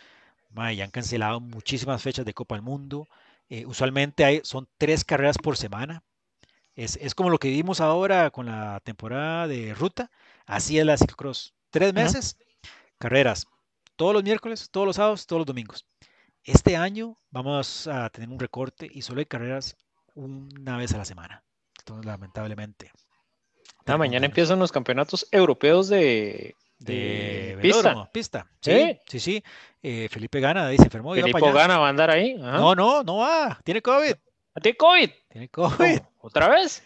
[0.54, 3.08] ya han cancelado muchísimas fechas de Copa del Mundo.
[3.48, 6.02] Eh, usualmente hay, son tres carreras por semana.
[6.74, 10.10] Es, es, como lo que vimos ahora con la temporada de ruta.
[10.46, 11.54] Así es la ciclocross.
[11.70, 12.38] Tres meses,
[12.98, 13.46] carreras
[13.96, 15.86] todos los miércoles, todos los sábados, todos los domingos.
[16.42, 19.76] Este año vamos a tener un recorte y solo hay carreras
[20.14, 21.42] una vez a la semana.
[21.78, 22.92] Entonces, lamentablemente.
[23.86, 28.10] Ah, mañana empiezan los campeonatos europeos de, de, pista.
[28.12, 28.46] pista.
[28.60, 29.44] Sí, sí, sí.
[29.82, 31.14] Eh, Felipe Gana ahí se enfermó.
[31.14, 32.34] Felipe Gana va a andar ahí.
[32.34, 33.58] No, no, no va.
[33.64, 34.14] Tiene COVID.
[34.62, 35.10] ¿Tiene COVID?
[35.28, 35.98] Tiene COVID.
[36.20, 36.82] ¿Otra vez?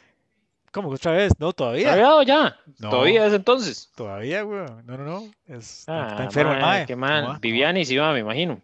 [0.73, 1.33] ¿Cómo otra vez?
[1.39, 1.95] No, todavía.
[1.95, 2.61] ¿Todavía ya?
[2.79, 3.91] ¿Todavía es entonces?
[3.95, 4.61] Todavía, güey.
[4.85, 5.31] No, no, no.
[5.47, 6.87] está ah, enfermo el.
[6.87, 7.39] Qué mal.
[7.41, 8.61] Viviani sí va, me imagino.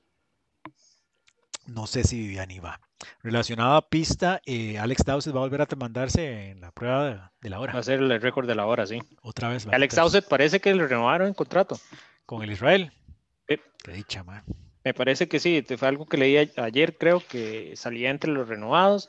[1.66, 2.78] No sé si Viviani va.
[3.22, 7.50] Relacionado a pista, eh, Alex Dowsett va a volver a mandarse en la prueba de,
[7.50, 7.72] la hora.
[7.72, 9.00] Va a ser el récord de la hora, sí.
[9.22, 9.66] Otra vez.
[9.66, 11.78] Alex Dowsett parece que le renovaron el contrato.
[12.26, 12.92] Con el Israel.
[13.46, 14.44] Qué dicha, man.
[14.84, 19.08] Me parece que sí, fue algo que leí ayer, creo que salía entre los renovados.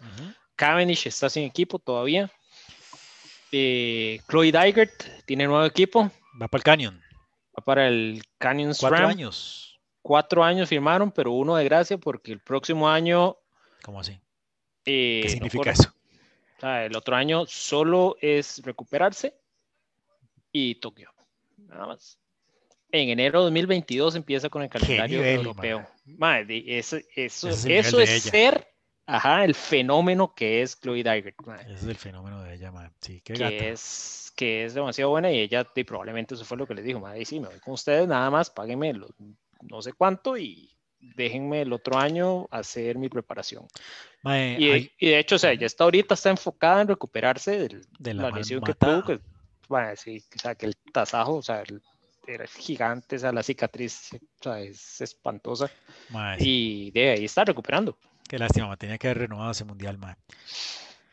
[0.55, 2.31] Cavendish está sin equipo todavía.
[3.51, 6.11] Eh, Chloe Dygert tiene nuevo equipo.
[6.41, 7.01] Va para el Canyon.
[7.57, 8.73] Va para el Canyon.
[8.79, 9.79] Cuatro años.
[10.01, 13.37] Cuatro años firmaron, pero uno de gracia porque el próximo año.
[13.83, 14.13] ¿Cómo así?
[14.85, 15.93] Eh, ¿Qué significa eso?
[16.61, 19.37] el otro año solo es recuperarse
[20.51, 21.11] y Tokio.
[21.57, 22.17] Nada más
[22.93, 25.85] en enero de 2022 empieza con el calendario europeo.
[26.05, 28.67] Madre, eso, eso, eso es ser
[29.07, 31.35] ajá, el fenómeno que es Chloe Dygert.
[31.65, 32.91] Ese es el fenómeno de ella, madre.
[33.01, 36.67] Sí, qué que es que es demasiado buena y ella y probablemente eso fue lo
[36.67, 40.37] que le dijo, madre, sí, me voy con ustedes, nada más, páguenme no sé cuánto
[40.37, 40.77] y
[41.15, 43.65] déjenme el otro año hacer mi preparación.
[44.23, 47.69] y, de hecho, o sea, ya está ahorita está enfocada en recuperarse
[47.99, 49.19] de la, lesión que tuvo, que,
[49.95, 51.81] sí, o sea, que el tasajo, o sea, el
[52.27, 55.69] era gigante, o sea, la cicatriz o sea, es espantosa.
[56.39, 57.97] Y de ahí está recuperando.
[58.27, 60.15] Qué lástima, tenía que haber renovado ese mundial, man.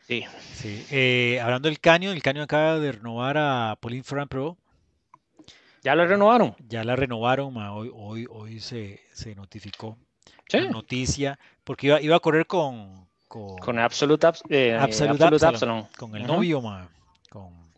[0.07, 0.25] Sí.
[0.53, 0.85] sí.
[0.91, 4.57] Eh, hablando del Canyon, el Canyon acaba de renovar a Pauline Fran Pro.
[5.83, 6.55] ¿Ya la renovaron?
[6.67, 9.97] Ya la renovaron, hoy, hoy, hoy se, se notificó
[10.49, 13.09] la noticia, porque iba, iba a correr con...
[13.27, 16.89] Con, con Absolute, eh, Absolute, Con el novio, ma,
[17.29, 17.71] con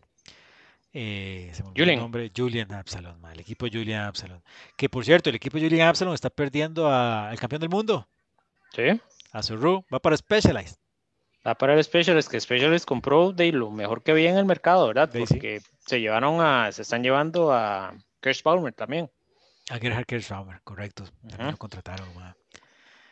[0.96, 1.90] eh, se me Julian.
[1.90, 4.44] el nombre, Julian Absalon, el equipo Julian Absalon.
[4.78, 8.08] Que por cierto, el equipo Julian Absalon está perdiendo al campeón del mundo.
[8.76, 9.00] Sí.
[9.32, 10.78] A Zuru, va para Specialized.
[11.46, 14.88] Va para el Specialized, que Specialized compró de lo mejor que había en el mercado,
[14.88, 15.10] ¿verdad?
[15.12, 19.12] Porque se llevaron a, se están llevando a Kirsch Palmer también.
[19.70, 21.04] A Gerhard Kirsch Palmer, correcto.
[21.28, 22.08] También lo contrataron.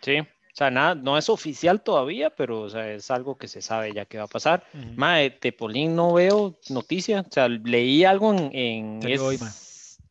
[0.01, 0.19] Sí.
[0.19, 3.93] O sea, nada, no es oficial todavía, pero o sea, es algo que se sabe
[3.93, 4.65] ya que va a pasar.
[4.73, 7.25] Uh Tepolín no veo noticias.
[7.25, 8.99] O sea, leí algo en, en,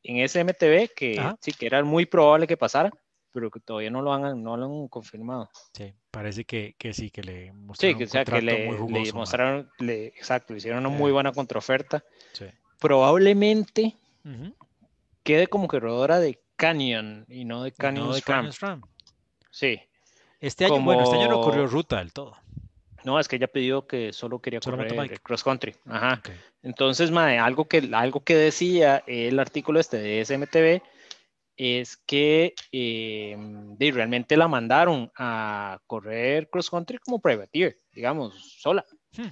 [0.03, 2.91] en SMTV que sí que era muy probable que pasara,
[3.33, 5.51] pero que todavía no lo han, no lo han confirmado.
[5.75, 7.95] Sí, parece que, que sí, que le mostraron.
[7.95, 11.33] Sí, que, o sea, que le, le mostraron, le, exacto, le hicieron una muy buena
[11.33, 12.05] contraoferta.
[12.33, 12.47] Sí.
[12.79, 13.95] Probablemente
[15.23, 18.53] quede como corredora de Canyon y no de Canyon, no de Canyon
[19.51, 19.81] Sí.
[20.41, 22.37] Este año, bueno, este año no corrió ruta del todo.
[23.05, 25.75] No, es que ella pidió que solo quería correr cross country.
[25.87, 26.21] Ajá.
[26.63, 30.83] Entonces, mae, algo que, algo que decía el artículo este de SMTV
[31.61, 33.37] es que eh,
[33.79, 38.87] realmente la mandaron a correr cross country como privateer, digamos, sola.
[39.15, 39.29] Hmm.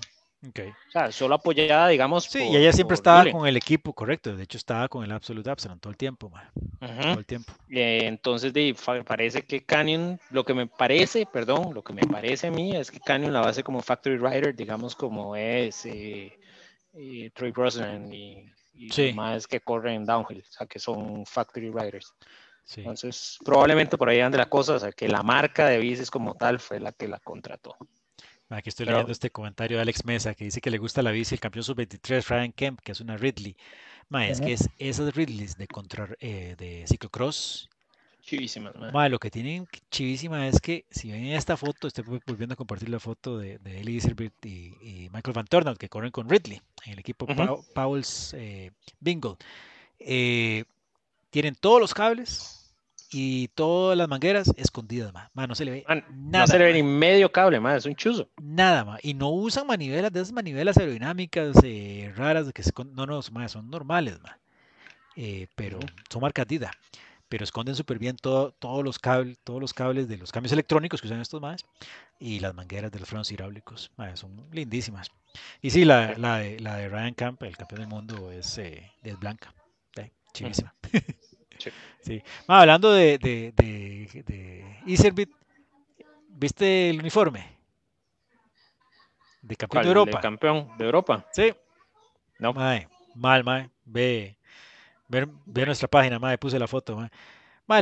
[0.50, 0.68] Okay.
[0.68, 2.24] O sea, solo apoyada, digamos.
[2.24, 4.36] Sí, y ella siempre estaba con el equipo, correcto.
[4.36, 6.30] De hecho, estaba con el Absolute Absalom todo el tiempo,
[6.78, 7.52] todo el tiempo.
[7.70, 12.48] Eh, entonces, de, parece que Canyon, lo que me parece, perdón, lo que me parece
[12.48, 16.38] a mí es que Canyon la base como Factory Rider, digamos, como es eh,
[16.92, 18.44] eh, Troy Brosnan y,
[19.14, 22.14] más que corren downhill, o sea, que son Factory Riders.
[22.76, 26.34] Entonces, probablemente por ahí ande la cosa, o sea, que la marca de bicis como
[26.34, 27.76] tal fue la que la contrató.
[28.50, 31.34] Aquí estoy leyendo este comentario de Alex Mesa que dice que le gusta la bici
[31.34, 33.56] el campeón sub-23 Ryan Kemp, que es una Ridley.
[34.08, 37.68] Ma, es que es esas Ridleys de contra eh, de ciclocross.
[38.28, 38.74] Chivísimas,
[39.10, 43.00] lo que tienen chivísima es que si ven esta foto, estoy volviendo a compartir la
[43.00, 43.98] foto de, de Eli
[44.44, 47.26] y, Michael Van Turnhout que corren con Ridley en el equipo
[47.74, 49.38] Powell's eh, Bingo.
[49.98, 50.64] Eh,
[51.30, 52.58] tienen todos los cables,
[53.10, 55.48] y todas las mangueras escondidas, más.
[55.48, 56.04] no se le ve nada.
[56.10, 57.78] No se le ve ni medio cable, más.
[57.78, 58.28] Es un chuzo.
[58.36, 59.00] Nada, más.
[59.02, 63.70] Y no usan manivelas de esas manivelas aerodinámicas eh, raras que se, no, no, son
[63.70, 64.36] normales, más.
[65.16, 65.80] Eh, pero
[66.10, 66.70] son marcas DIDA.
[67.28, 71.00] Pero esconden súper bien todo, todos los cables, todos los cables de los cambios electrónicos
[71.00, 71.64] que usan estos más
[72.18, 73.90] y las mangueras de los frenos hidráulicos.
[74.14, 75.10] son lindísimas.
[75.60, 78.90] Y sí, la, la, de, la de Ryan Camp, el campeón del mundo, es, eh,
[79.02, 79.54] es blanca.
[80.32, 80.74] chivísima.
[82.00, 82.22] Sí.
[82.46, 84.80] hablando de, de, de,
[86.28, 87.58] ¿viste el uniforme?
[89.42, 90.20] De campeón de Europa.
[90.20, 91.26] campeón de Europa?
[91.32, 91.52] Sí.
[92.38, 92.52] No.
[93.14, 93.70] mal, mae.
[93.84, 94.37] Ve,
[95.08, 96.38] ve, nuestra página, mae.
[96.38, 97.10] Puse la foto, mae.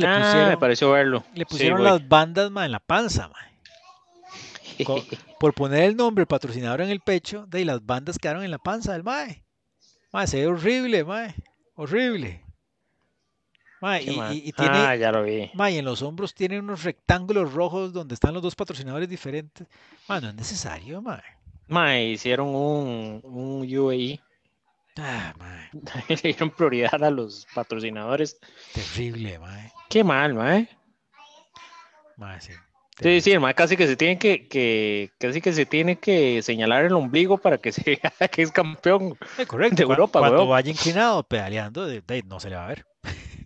[0.01, 1.23] le ah, pusieron, me pareció verlo.
[1.33, 3.47] Le pusieron las bandas, mae, en la panza, mae.
[5.39, 8.59] Por poner el nombre del patrocinador en el pecho, de las bandas quedaron en la
[8.59, 9.43] panza del mae.
[10.11, 11.35] Mae, se ve horrible, mae.
[11.75, 12.47] Horrible
[14.01, 15.51] y, tiene, ah, ya lo vi.
[15.53, 19.67] en los hombros tiene unos rectángulos rojos donde están los dos patrocinadores diferentes.
[20.07, 21.21] Ma, no es necesario, ma.
[21.67, 24.19] Ma, hicieron un, un UAE.
[24.99, 25.33] Ah,
[26.09, 28.39] Le dieron prioridad a los patrocinadores.
[28.73, 29.71] Terrible, ma.
[29.89, 30.65] Qué mal, ma.
[32.17, 32.53] Ma, sí.
[32.99, 36.93] Sí, sí, casi que se tiene que, que, casi que se tiene que señalar el
[36.93, 39.15] ombligo para que se vea que es campeón
[39.47, 39.75] correcto.
[39.75, 40.19] de Europa.
[40.19, 42.85] Cuando, vaya inclinado pedaleando, de, no se le va a ver.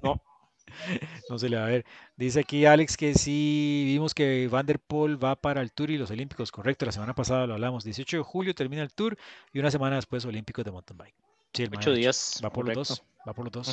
[0.02, 0.22] No.
[1.30, 1.86] no se le va a ver.
[2.16, 5.98] Dice aquí Alex que sí vimos que Van der Poel va para el Tour y
[5.98, 6.86] los Olímpicos, correcto.
[6.86, 7.84] La semana pasada lo hablamos.
[7.84, 9.18] 18 de julio termina el Tour
[9.52, 11.31] y una semana después Olímpicos de mountain bike.
[11.54, 12.42] Sí, Ocho días.
[12.44, 13.04] Va por los dos.
[13.28, 13.68] Va por los dos.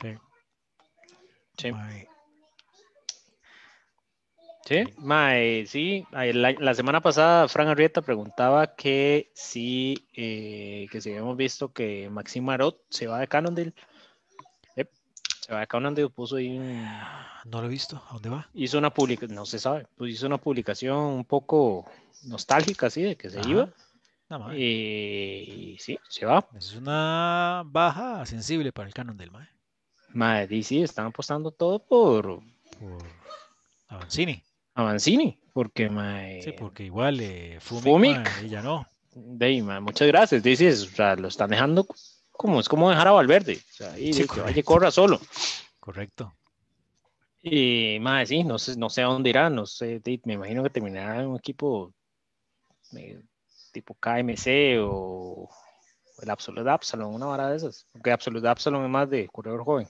[0.00, 0.14] Sí.
[1.58, 1.72] Sí.
[4.66, 6.04] Sí, mae, sí.
[6.10, 12.44] La, semana pasada Fran Arrieta preguntaba que si, eh, que si habíamos visto que Maxim
[12.44, 13.72] Marot se va de Cannondale.
[14.74, 16.84] se va de Cannondale, puso ahí un...
[17.44, 18.02] No lo he visto.
[18.08, 18.48] ¿A dónde va?
[18.54, 21.88] Hizo una publicación, no se sabe, pues hizo una publicación un poco
[22.24, 23.68] nostálgica, así, de que se iba.
[24.56, 26.48] Y sí, se va.
[26.56, 29.48] Es una baja sensible para el Cannondale, mae.
[30.10, 32.40] Mae, sí, están apostando todo por...
[32.78, 33.02] Por
[33.88, 34.42] Avancini
[34.76, 38.86] a Mancini, porque mae, Sí, porque igual eh, Fumic, ella no.
[39.14, 41.86] De, muchas gracias, dices, o sea, lo están dejando
[42.30, 45.18] como es como dejar a Valverde, o sea, y que vaya corra solo.
[45.80, 46.36] Correcto.
[47.42, 50.68] Y más sí, no sé, no sé a dónde irá, no sé, me imagino que
[50.68, 51.94] terminará en un equipo
[52.94, 53.22] eh,
[53.76, 55.50] tipo KMC o
[56.22, 59.86] el Absolute Absalon, una vara de esas, porque Absolute Absalon es más de corredor joven.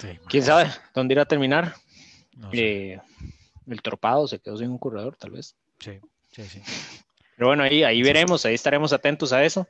[0.00, 1.74] Sí, ¿Quién sabe dónde irá a terminar?
[2.52, 2.98] Eh,
[3.68, 5.54] el tropado se quedó sin un corredor, tal vez.
[5.78, 6.00] Sí,
[6.32, 6.62] sí, sí.
[7.36, 9.68] Pero bueno, ahí, ahí veremos, ahí estaremos atentos a eso.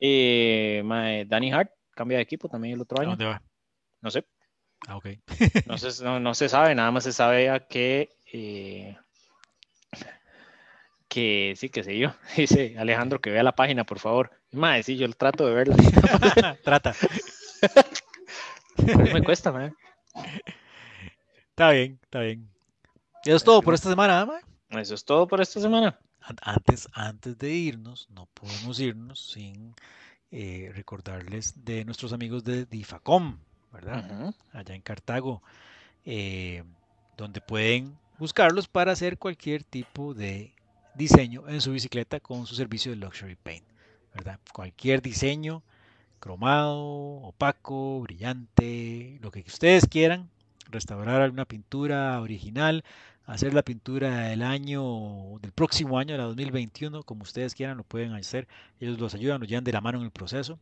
[0.00, 0.82] Eh,
[1.28, 3.10] Danny Hart cambia de equipo también el otro año.
[3.10, 3.42] ¿Dónde va?
[4.00, 4.24] No sé.
[4.88, 5.06] Ah, ok.
[5.66, 8.16] no, se, no, se sabe, nada más se sabe que.
[8.32, 8.96] Eh,
[11.14, 12.12] que sí, que sé yo.
[12.36, 14.32] Dice Alejandro que vea la página, por favor.
[14.50, 15.76] Más, sí, yo trato de verla.
[16.64, 16.92] Trata.
[19.12, 19.76] me cuesta, man.
[21.50, 22.50] Está bien, está bien.
[23.24, 24.80] Eso es todo por esta semana, ¿no?
[24.80, 25.96] Eso es todo por esta semana.
[26.42, 29.72] Antes, antes de irnos, no podemos irnos sin
[30.32, 33.38] eh, recordarles de nuestros amigos de Difacom,
[33.72, 34.34] ¿verdad?
[34.52, 35.42] Allá en Cartago,
[36.04, 36.64] eh,
[37.16, 40.54] donde pueden buscarlos para hacer cualquier tipo de
[40.94, 43.64] diseño en su bicicleta con su servicio de Luxury Paint,
[44.14, 44.38] ¿verdad?
[44.52, 45.62] Cualquier diseño,
[46.20, 50.30] cromado, opaco, brillante, lo que ustedes quieran,
[50.70, 52.84] restaurar alguna pintura original,
[53.26, 58.12] hacer la pintura del año, del próximo año, la 2021, como ustedes quieran, lo pueden
[58.12, 58.46] hacer.
[58.80, 60.58] Ellos los ayudan, los llevan de la mano en el proceso,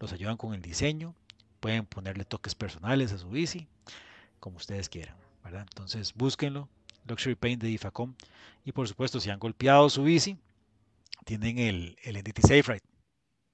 [0.00, 1.14] los ayudan con el diseño,
[1.60, 3.66] pueden ponerle toques personales a su bici,
[4.40, 5.62] como ustedes quieran, ¿verdad?
[5.62, 6.68] Entonces búsquenlo,
[7.06, 8.14] Luxury Paint de IFACOM.
[8.64, 10.36] Y por supuesto, si han golpeado su bici,
[11.24, 12.82] tienen el, el Entity Safe Ride,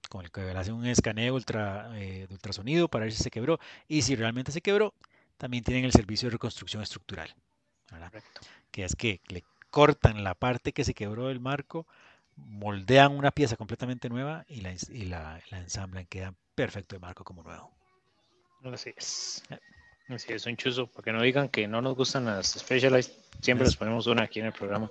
[0.09, 3.59] con el que hacen un escaneo ultra, eh, de ultrasonido para ver si se quebró.
[3.89, 4.95] Y si realmente se quebró,
[5.39, 7.35] también tienen el servicio de reconstrucción estructural,
[8.71, 11.87] que es que le cortan la parte que se quebró del marco,
[12.37, 17.43] moldean una pieza completamente nueva y la, y la, ensamblan, queda perfecto de marco como
[17.43, 17.73] nuevo.
[18.65, 19.43] Así es.
[20.09, 23.67] Así es, un chuzo, para que no digan que no nos gustan las Specialized, siempre
[23.67, 24.91] les ponemos una aquí en el programa.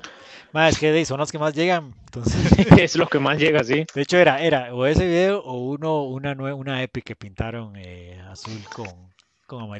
[0.53, 2.51] Más es que son las que más llegan, entonces...
[2.79, 3.85] es lo que más llega, sí.
[3.93, 8.19] De hecho, era, era o ese video o uno, una, una Epic que pintaron eh,
[8.29, 9.11] azul con,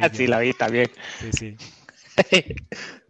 [0.02, 0.90] Ah, sí, la vi también.
[1.20, 1.58] Sí, sí.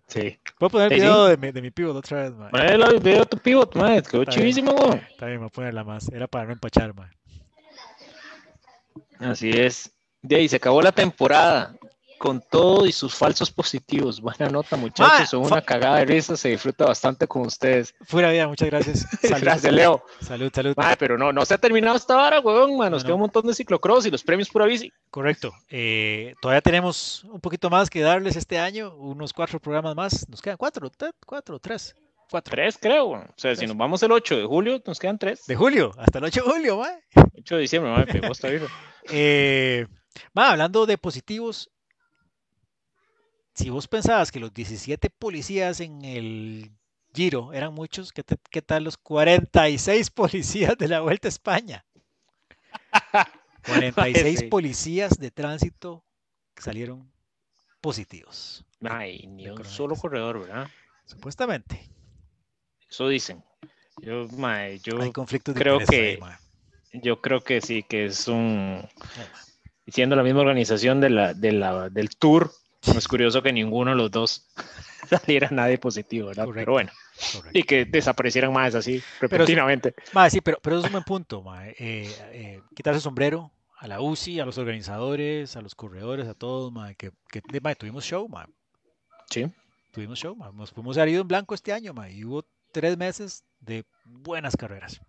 [0.07, 0.39] sí.
[0.59, 2.51] Puedo poner el video de, mi, de mi pivot otra vez, man.
[2.53, 4.01] el video de tu pivot, man.
[4.03, 5.01] Quedó chivísimo, man.
[5.09, 6.07] Está bien, voy a ponerla más.
[6.09, 7.09] Era para no empachar, man.
[9.17, 9.91] Así es.
[10.21, 11.75] De ahí se acabó la temporada
[12.21, 14.21] con todo y sus falsos positivos.
[14.21, 15.27] Buena nota, muchachos.
[15.27, 16.37] Son una cagada de risa.
[16.37, 17.95] Se disfruta bastante con ustedes.
[18.03, 19.07] Fuera vida, muchas gracias.
[19.41, 20.05] gracias, Leo.
[20.21, 20.75] Salud, salud.
[20.99, 22.77] pero no, no se ha terminado esta hora, weón.
[22.91, 24.93] Nos queda un montón de ciclocross y los premios pura bici.
[25.09, 25.51] Correcto.
[25.67, 28.95] Eh, todavía tenemos un poquito más que darles este año.
[28.97, 30.29] Unos cuatro programas más.
[30.29, 30.91] Nos quedan cuatro,
[31.25, 31.95] cuatro, tres.
[32.29, 32.51] Cuatro.
[32.51, 33.07] Tres, creo.
[33.09, 35.47] O sea, si nos vamos el 8 de julio, nos quedan tres.
[35.47, 36.99] De julio, hasta el 8 de julio, man.
[37.39, 38.47] 8 de diciembre, man, pero está
[39.09, 39.87] eh,
[40.35, 41.71] hablando de positivos,
[43.53, 46.71] si vos pensabas que los 17 policías en el
[47.13, 51.85] Giro eran muchos, ¿qué, qué tal los 46 policías de la Vuelta a España?
[53.65, 56.03] 46 policías de tránsito
[56.55, 57.11] salieron
[57.81, 58.65] positivos.
[58.81, 60.67] Ay, ni un solo corredor, ¿verdad?
[61.05, 61.89] Supuestamente.
[62.89, 63.43] Eso dicen.
[64.01, 64.27] Yo,
[64.83, 66.19] yo Hay conflictos creo que
[66.93, 68.87] yo creo que sí, que es un
[69.87, 72.51] siendo la misma organización de la, de la, del tour,
[72.87, 74.47] no es curioso que ninguno de los dos
[75.09, 76.47] saliera nadie positivo, ¿verdad?
[76.53, 76.91] pero bueno.
[77.53, 79.93] Y que desaparecieran más así, repentinamente.
[80.13, 81.73] Pero, sí, pero, pero eso es un buen punto, eh,
[82.31, 86.73] eh, quitarse el sombrero a la UCI, a los organizadores, a los corredores, a todos,
[86.97, 87.41] que, que
[87.75, 88.47] tuvimos show, ma.
[89.29, 89.45] Sí.
[89.91, 93.85] tuvimos show, nos fuimos a ido en blanco este año, y hubo tres meses de
[94.05, 95.01] buenas carreras.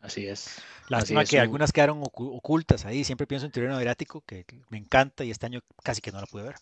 [0.00, 0.60] Así es.
[0.88, 3.04] Lástima que algunas quedaron ocultas ahí.
[3.04, 6.26] Siempre pienso en Tireno Adriático, que me encanta y este año casi que no la
[6.26, 6.56] pude ver.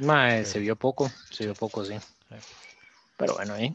[0.00, 1.94] Mae, se vio poco, se vio poco, sí.
[3.16, 3.74] Pero bueno, ahí.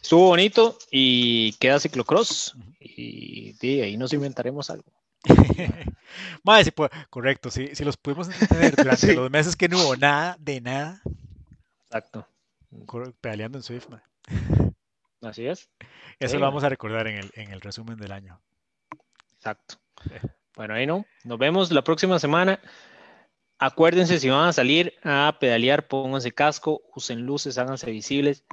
[0.00, 2.56] Estuvo bonito y queda ciclocross.
[2.80, 4.92] Y de ahí nos inventaremos algo.
[6.44, 9.96] Mae, sí, pues, correcto, sí, si los pudimos entender durante los meses que no hubo
[9.96, 11.02] nada de nada.
[11.86, 12.28] Exacto.
[13.20, 13.88] Pedaleando en Swift,
[15.22, 15.70] Así es.
[16.18, 18.40] Eso lo vamos a recordar en el, en el resumen del año.
[19.36, 19.76] Exacto.
[20.54, 21.06] Bueno, ahí no.
[21.24, 22.60] Nos vemos la próxima semana.
[23.64, 28.44] Acuérdense si van a salir a pedalear, pónganse casco, usen luces, háganse visibles.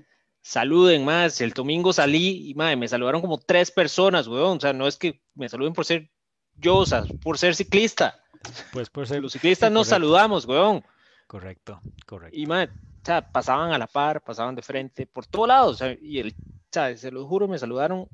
[0.42, 1.42] Saluden más.
[1.42, 4.56] El domingo salí y madre, me saludaron como tres personas, weón.
[4.56, 6.10] O sea, no es que me saluden por ser
[6.56, 8.24] yo, o sea, por ser ciclista.
[8.72, 9.22] Pues por ser.
[9.22, 10.82] Los ciclistas nos saludamos, weón.
[11.28, 12.40] Correcto, correcto.
[12.40, 12.72] Y madre,
[13.02, 15.74] o sea, pasaban a la par, pasaban de frente, por todos lados.
[15.74, 16.34] O sea, y el
[16.72, 18.08] se lo juro, me saludaron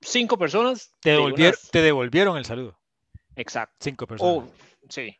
[0.00, 0.92] cinco personas.
[1.00, 2.78] Te, devolvieron, te devolvieron el saludo.
[3.34, 3.74] Exacto.
[3.80, 4.32] Cinco personas.
[4.32, 4.48] Oh,
[4.88, 5.16] sí.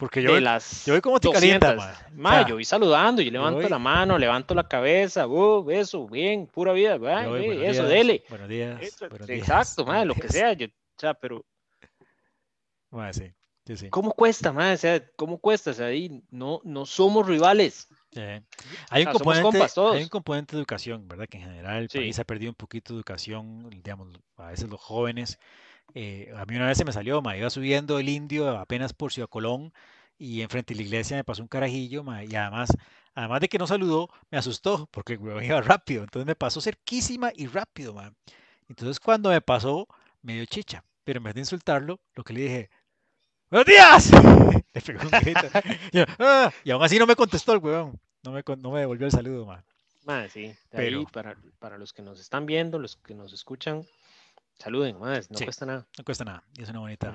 [0.00, 1.76] Porque yo, las yo voy como te calienta,
[2.14, 2.48] ma.
[2.48, 6.96] yo voy saludando, yo levanto la mano, levanto la cabeza, uh, eso, bien, pura vida,
[7.62, 8.24] eso, dele.
[8.30, 8.80] Buenos días.
[9.28, 11.44] exacto, ma, lo que sea, yo, o sea, pero.
[13.12, 13.30] sí.
[13.66, 13.90] Sí, sí.
[13.90, 14.52] ¿Cómo cuesta?
[14.52, 15.72] O sea, ¿cómo cuesta?
[15.72, 17.86] O sea, ahí no, no somos rivales.
[18.88, 21.26] Hay, un componente, hay un componente de educación, ¿verdad?
[21.28, 24.08] Que en general el país ha perdido un poquito de educación, digamos,
[24.38, 25.38] a veces los jóvenes.
[25.94, 29.12] Eh, a mí una vez se me salió, me iba subiendo el indio apenas por
[29.12, 29.72] Ciudad Colón
[30.18, 32.70] y enfrente de la iglesia me pasó un carajillo y además,
[33.14, 37.46] además de que no saludó, me asustó porque iba rápido, entonces me pasó cerquísima y
[37.46, 38.14] rápido, man.
[38.68, 39.88] Entonces cuando me pasó,
[40.22, 42.70] me dio chicha, pero en vez de insultarlo, lo que le dije,
[43.50, 44.10] ¡Buenos días!
[44.74, 45.48] Le pegó un grito.
[46.20, 47.98] Ah", y, aún así no me contestó el weón.
[48.22, 49.44] No me, no me devolvió el saludo.
[50.04, 50.54] Man, sí.
[50.70, 51.04] Pero...
[51.06, 53.84] para, para, los que nos están viendo, los que nos escuchan,
[54.60, 55.20] saluden, man.
[55.28, 55.86] No cuesta nada.
[55.98, 56.44] No cuesta nada.
[56.56, 57.12] Es una bonita,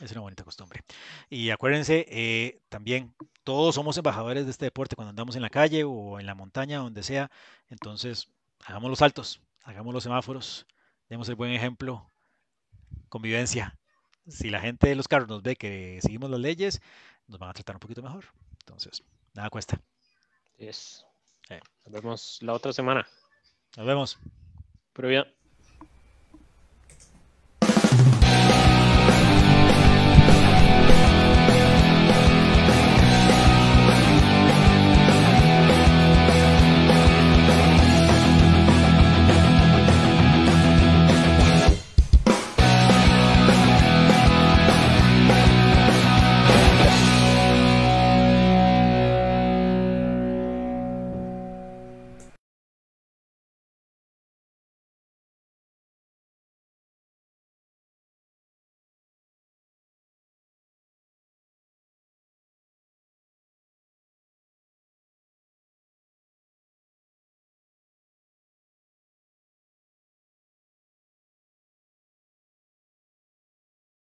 [0.00, 0.82] es una bonita costumbre.
[1.28, 3.14] Y acuérdense, eh, también,
[3.44, 6.78] todos somos embajadores de este deporte cuando andamos en la calle o en la montaña,
[6.78, 7.30] donde sea.
[7.68, 8.28] Entonces,
[8.64, 10.66] hagamos los saltos, hagamos los semáforos,
[11.08, 12.10] demos el buen ejemplo,
[13.08, 13.78] convivencia
[14.28, 16.80] si la gente de los carros nos ve que seguimos las leyes,
[17.28, 18.24] nos van a tratar un poquito mejor.
[18.60, 19.02] Entonces,
[19.34, 19.80] nada cuesta.
[20.58, 21.04] Yes.
[21.84, 23.06] Nos vemos la otra semana.
[23.76, 24.18] Nos vemos.
[24.92, 25.35] Pero bien.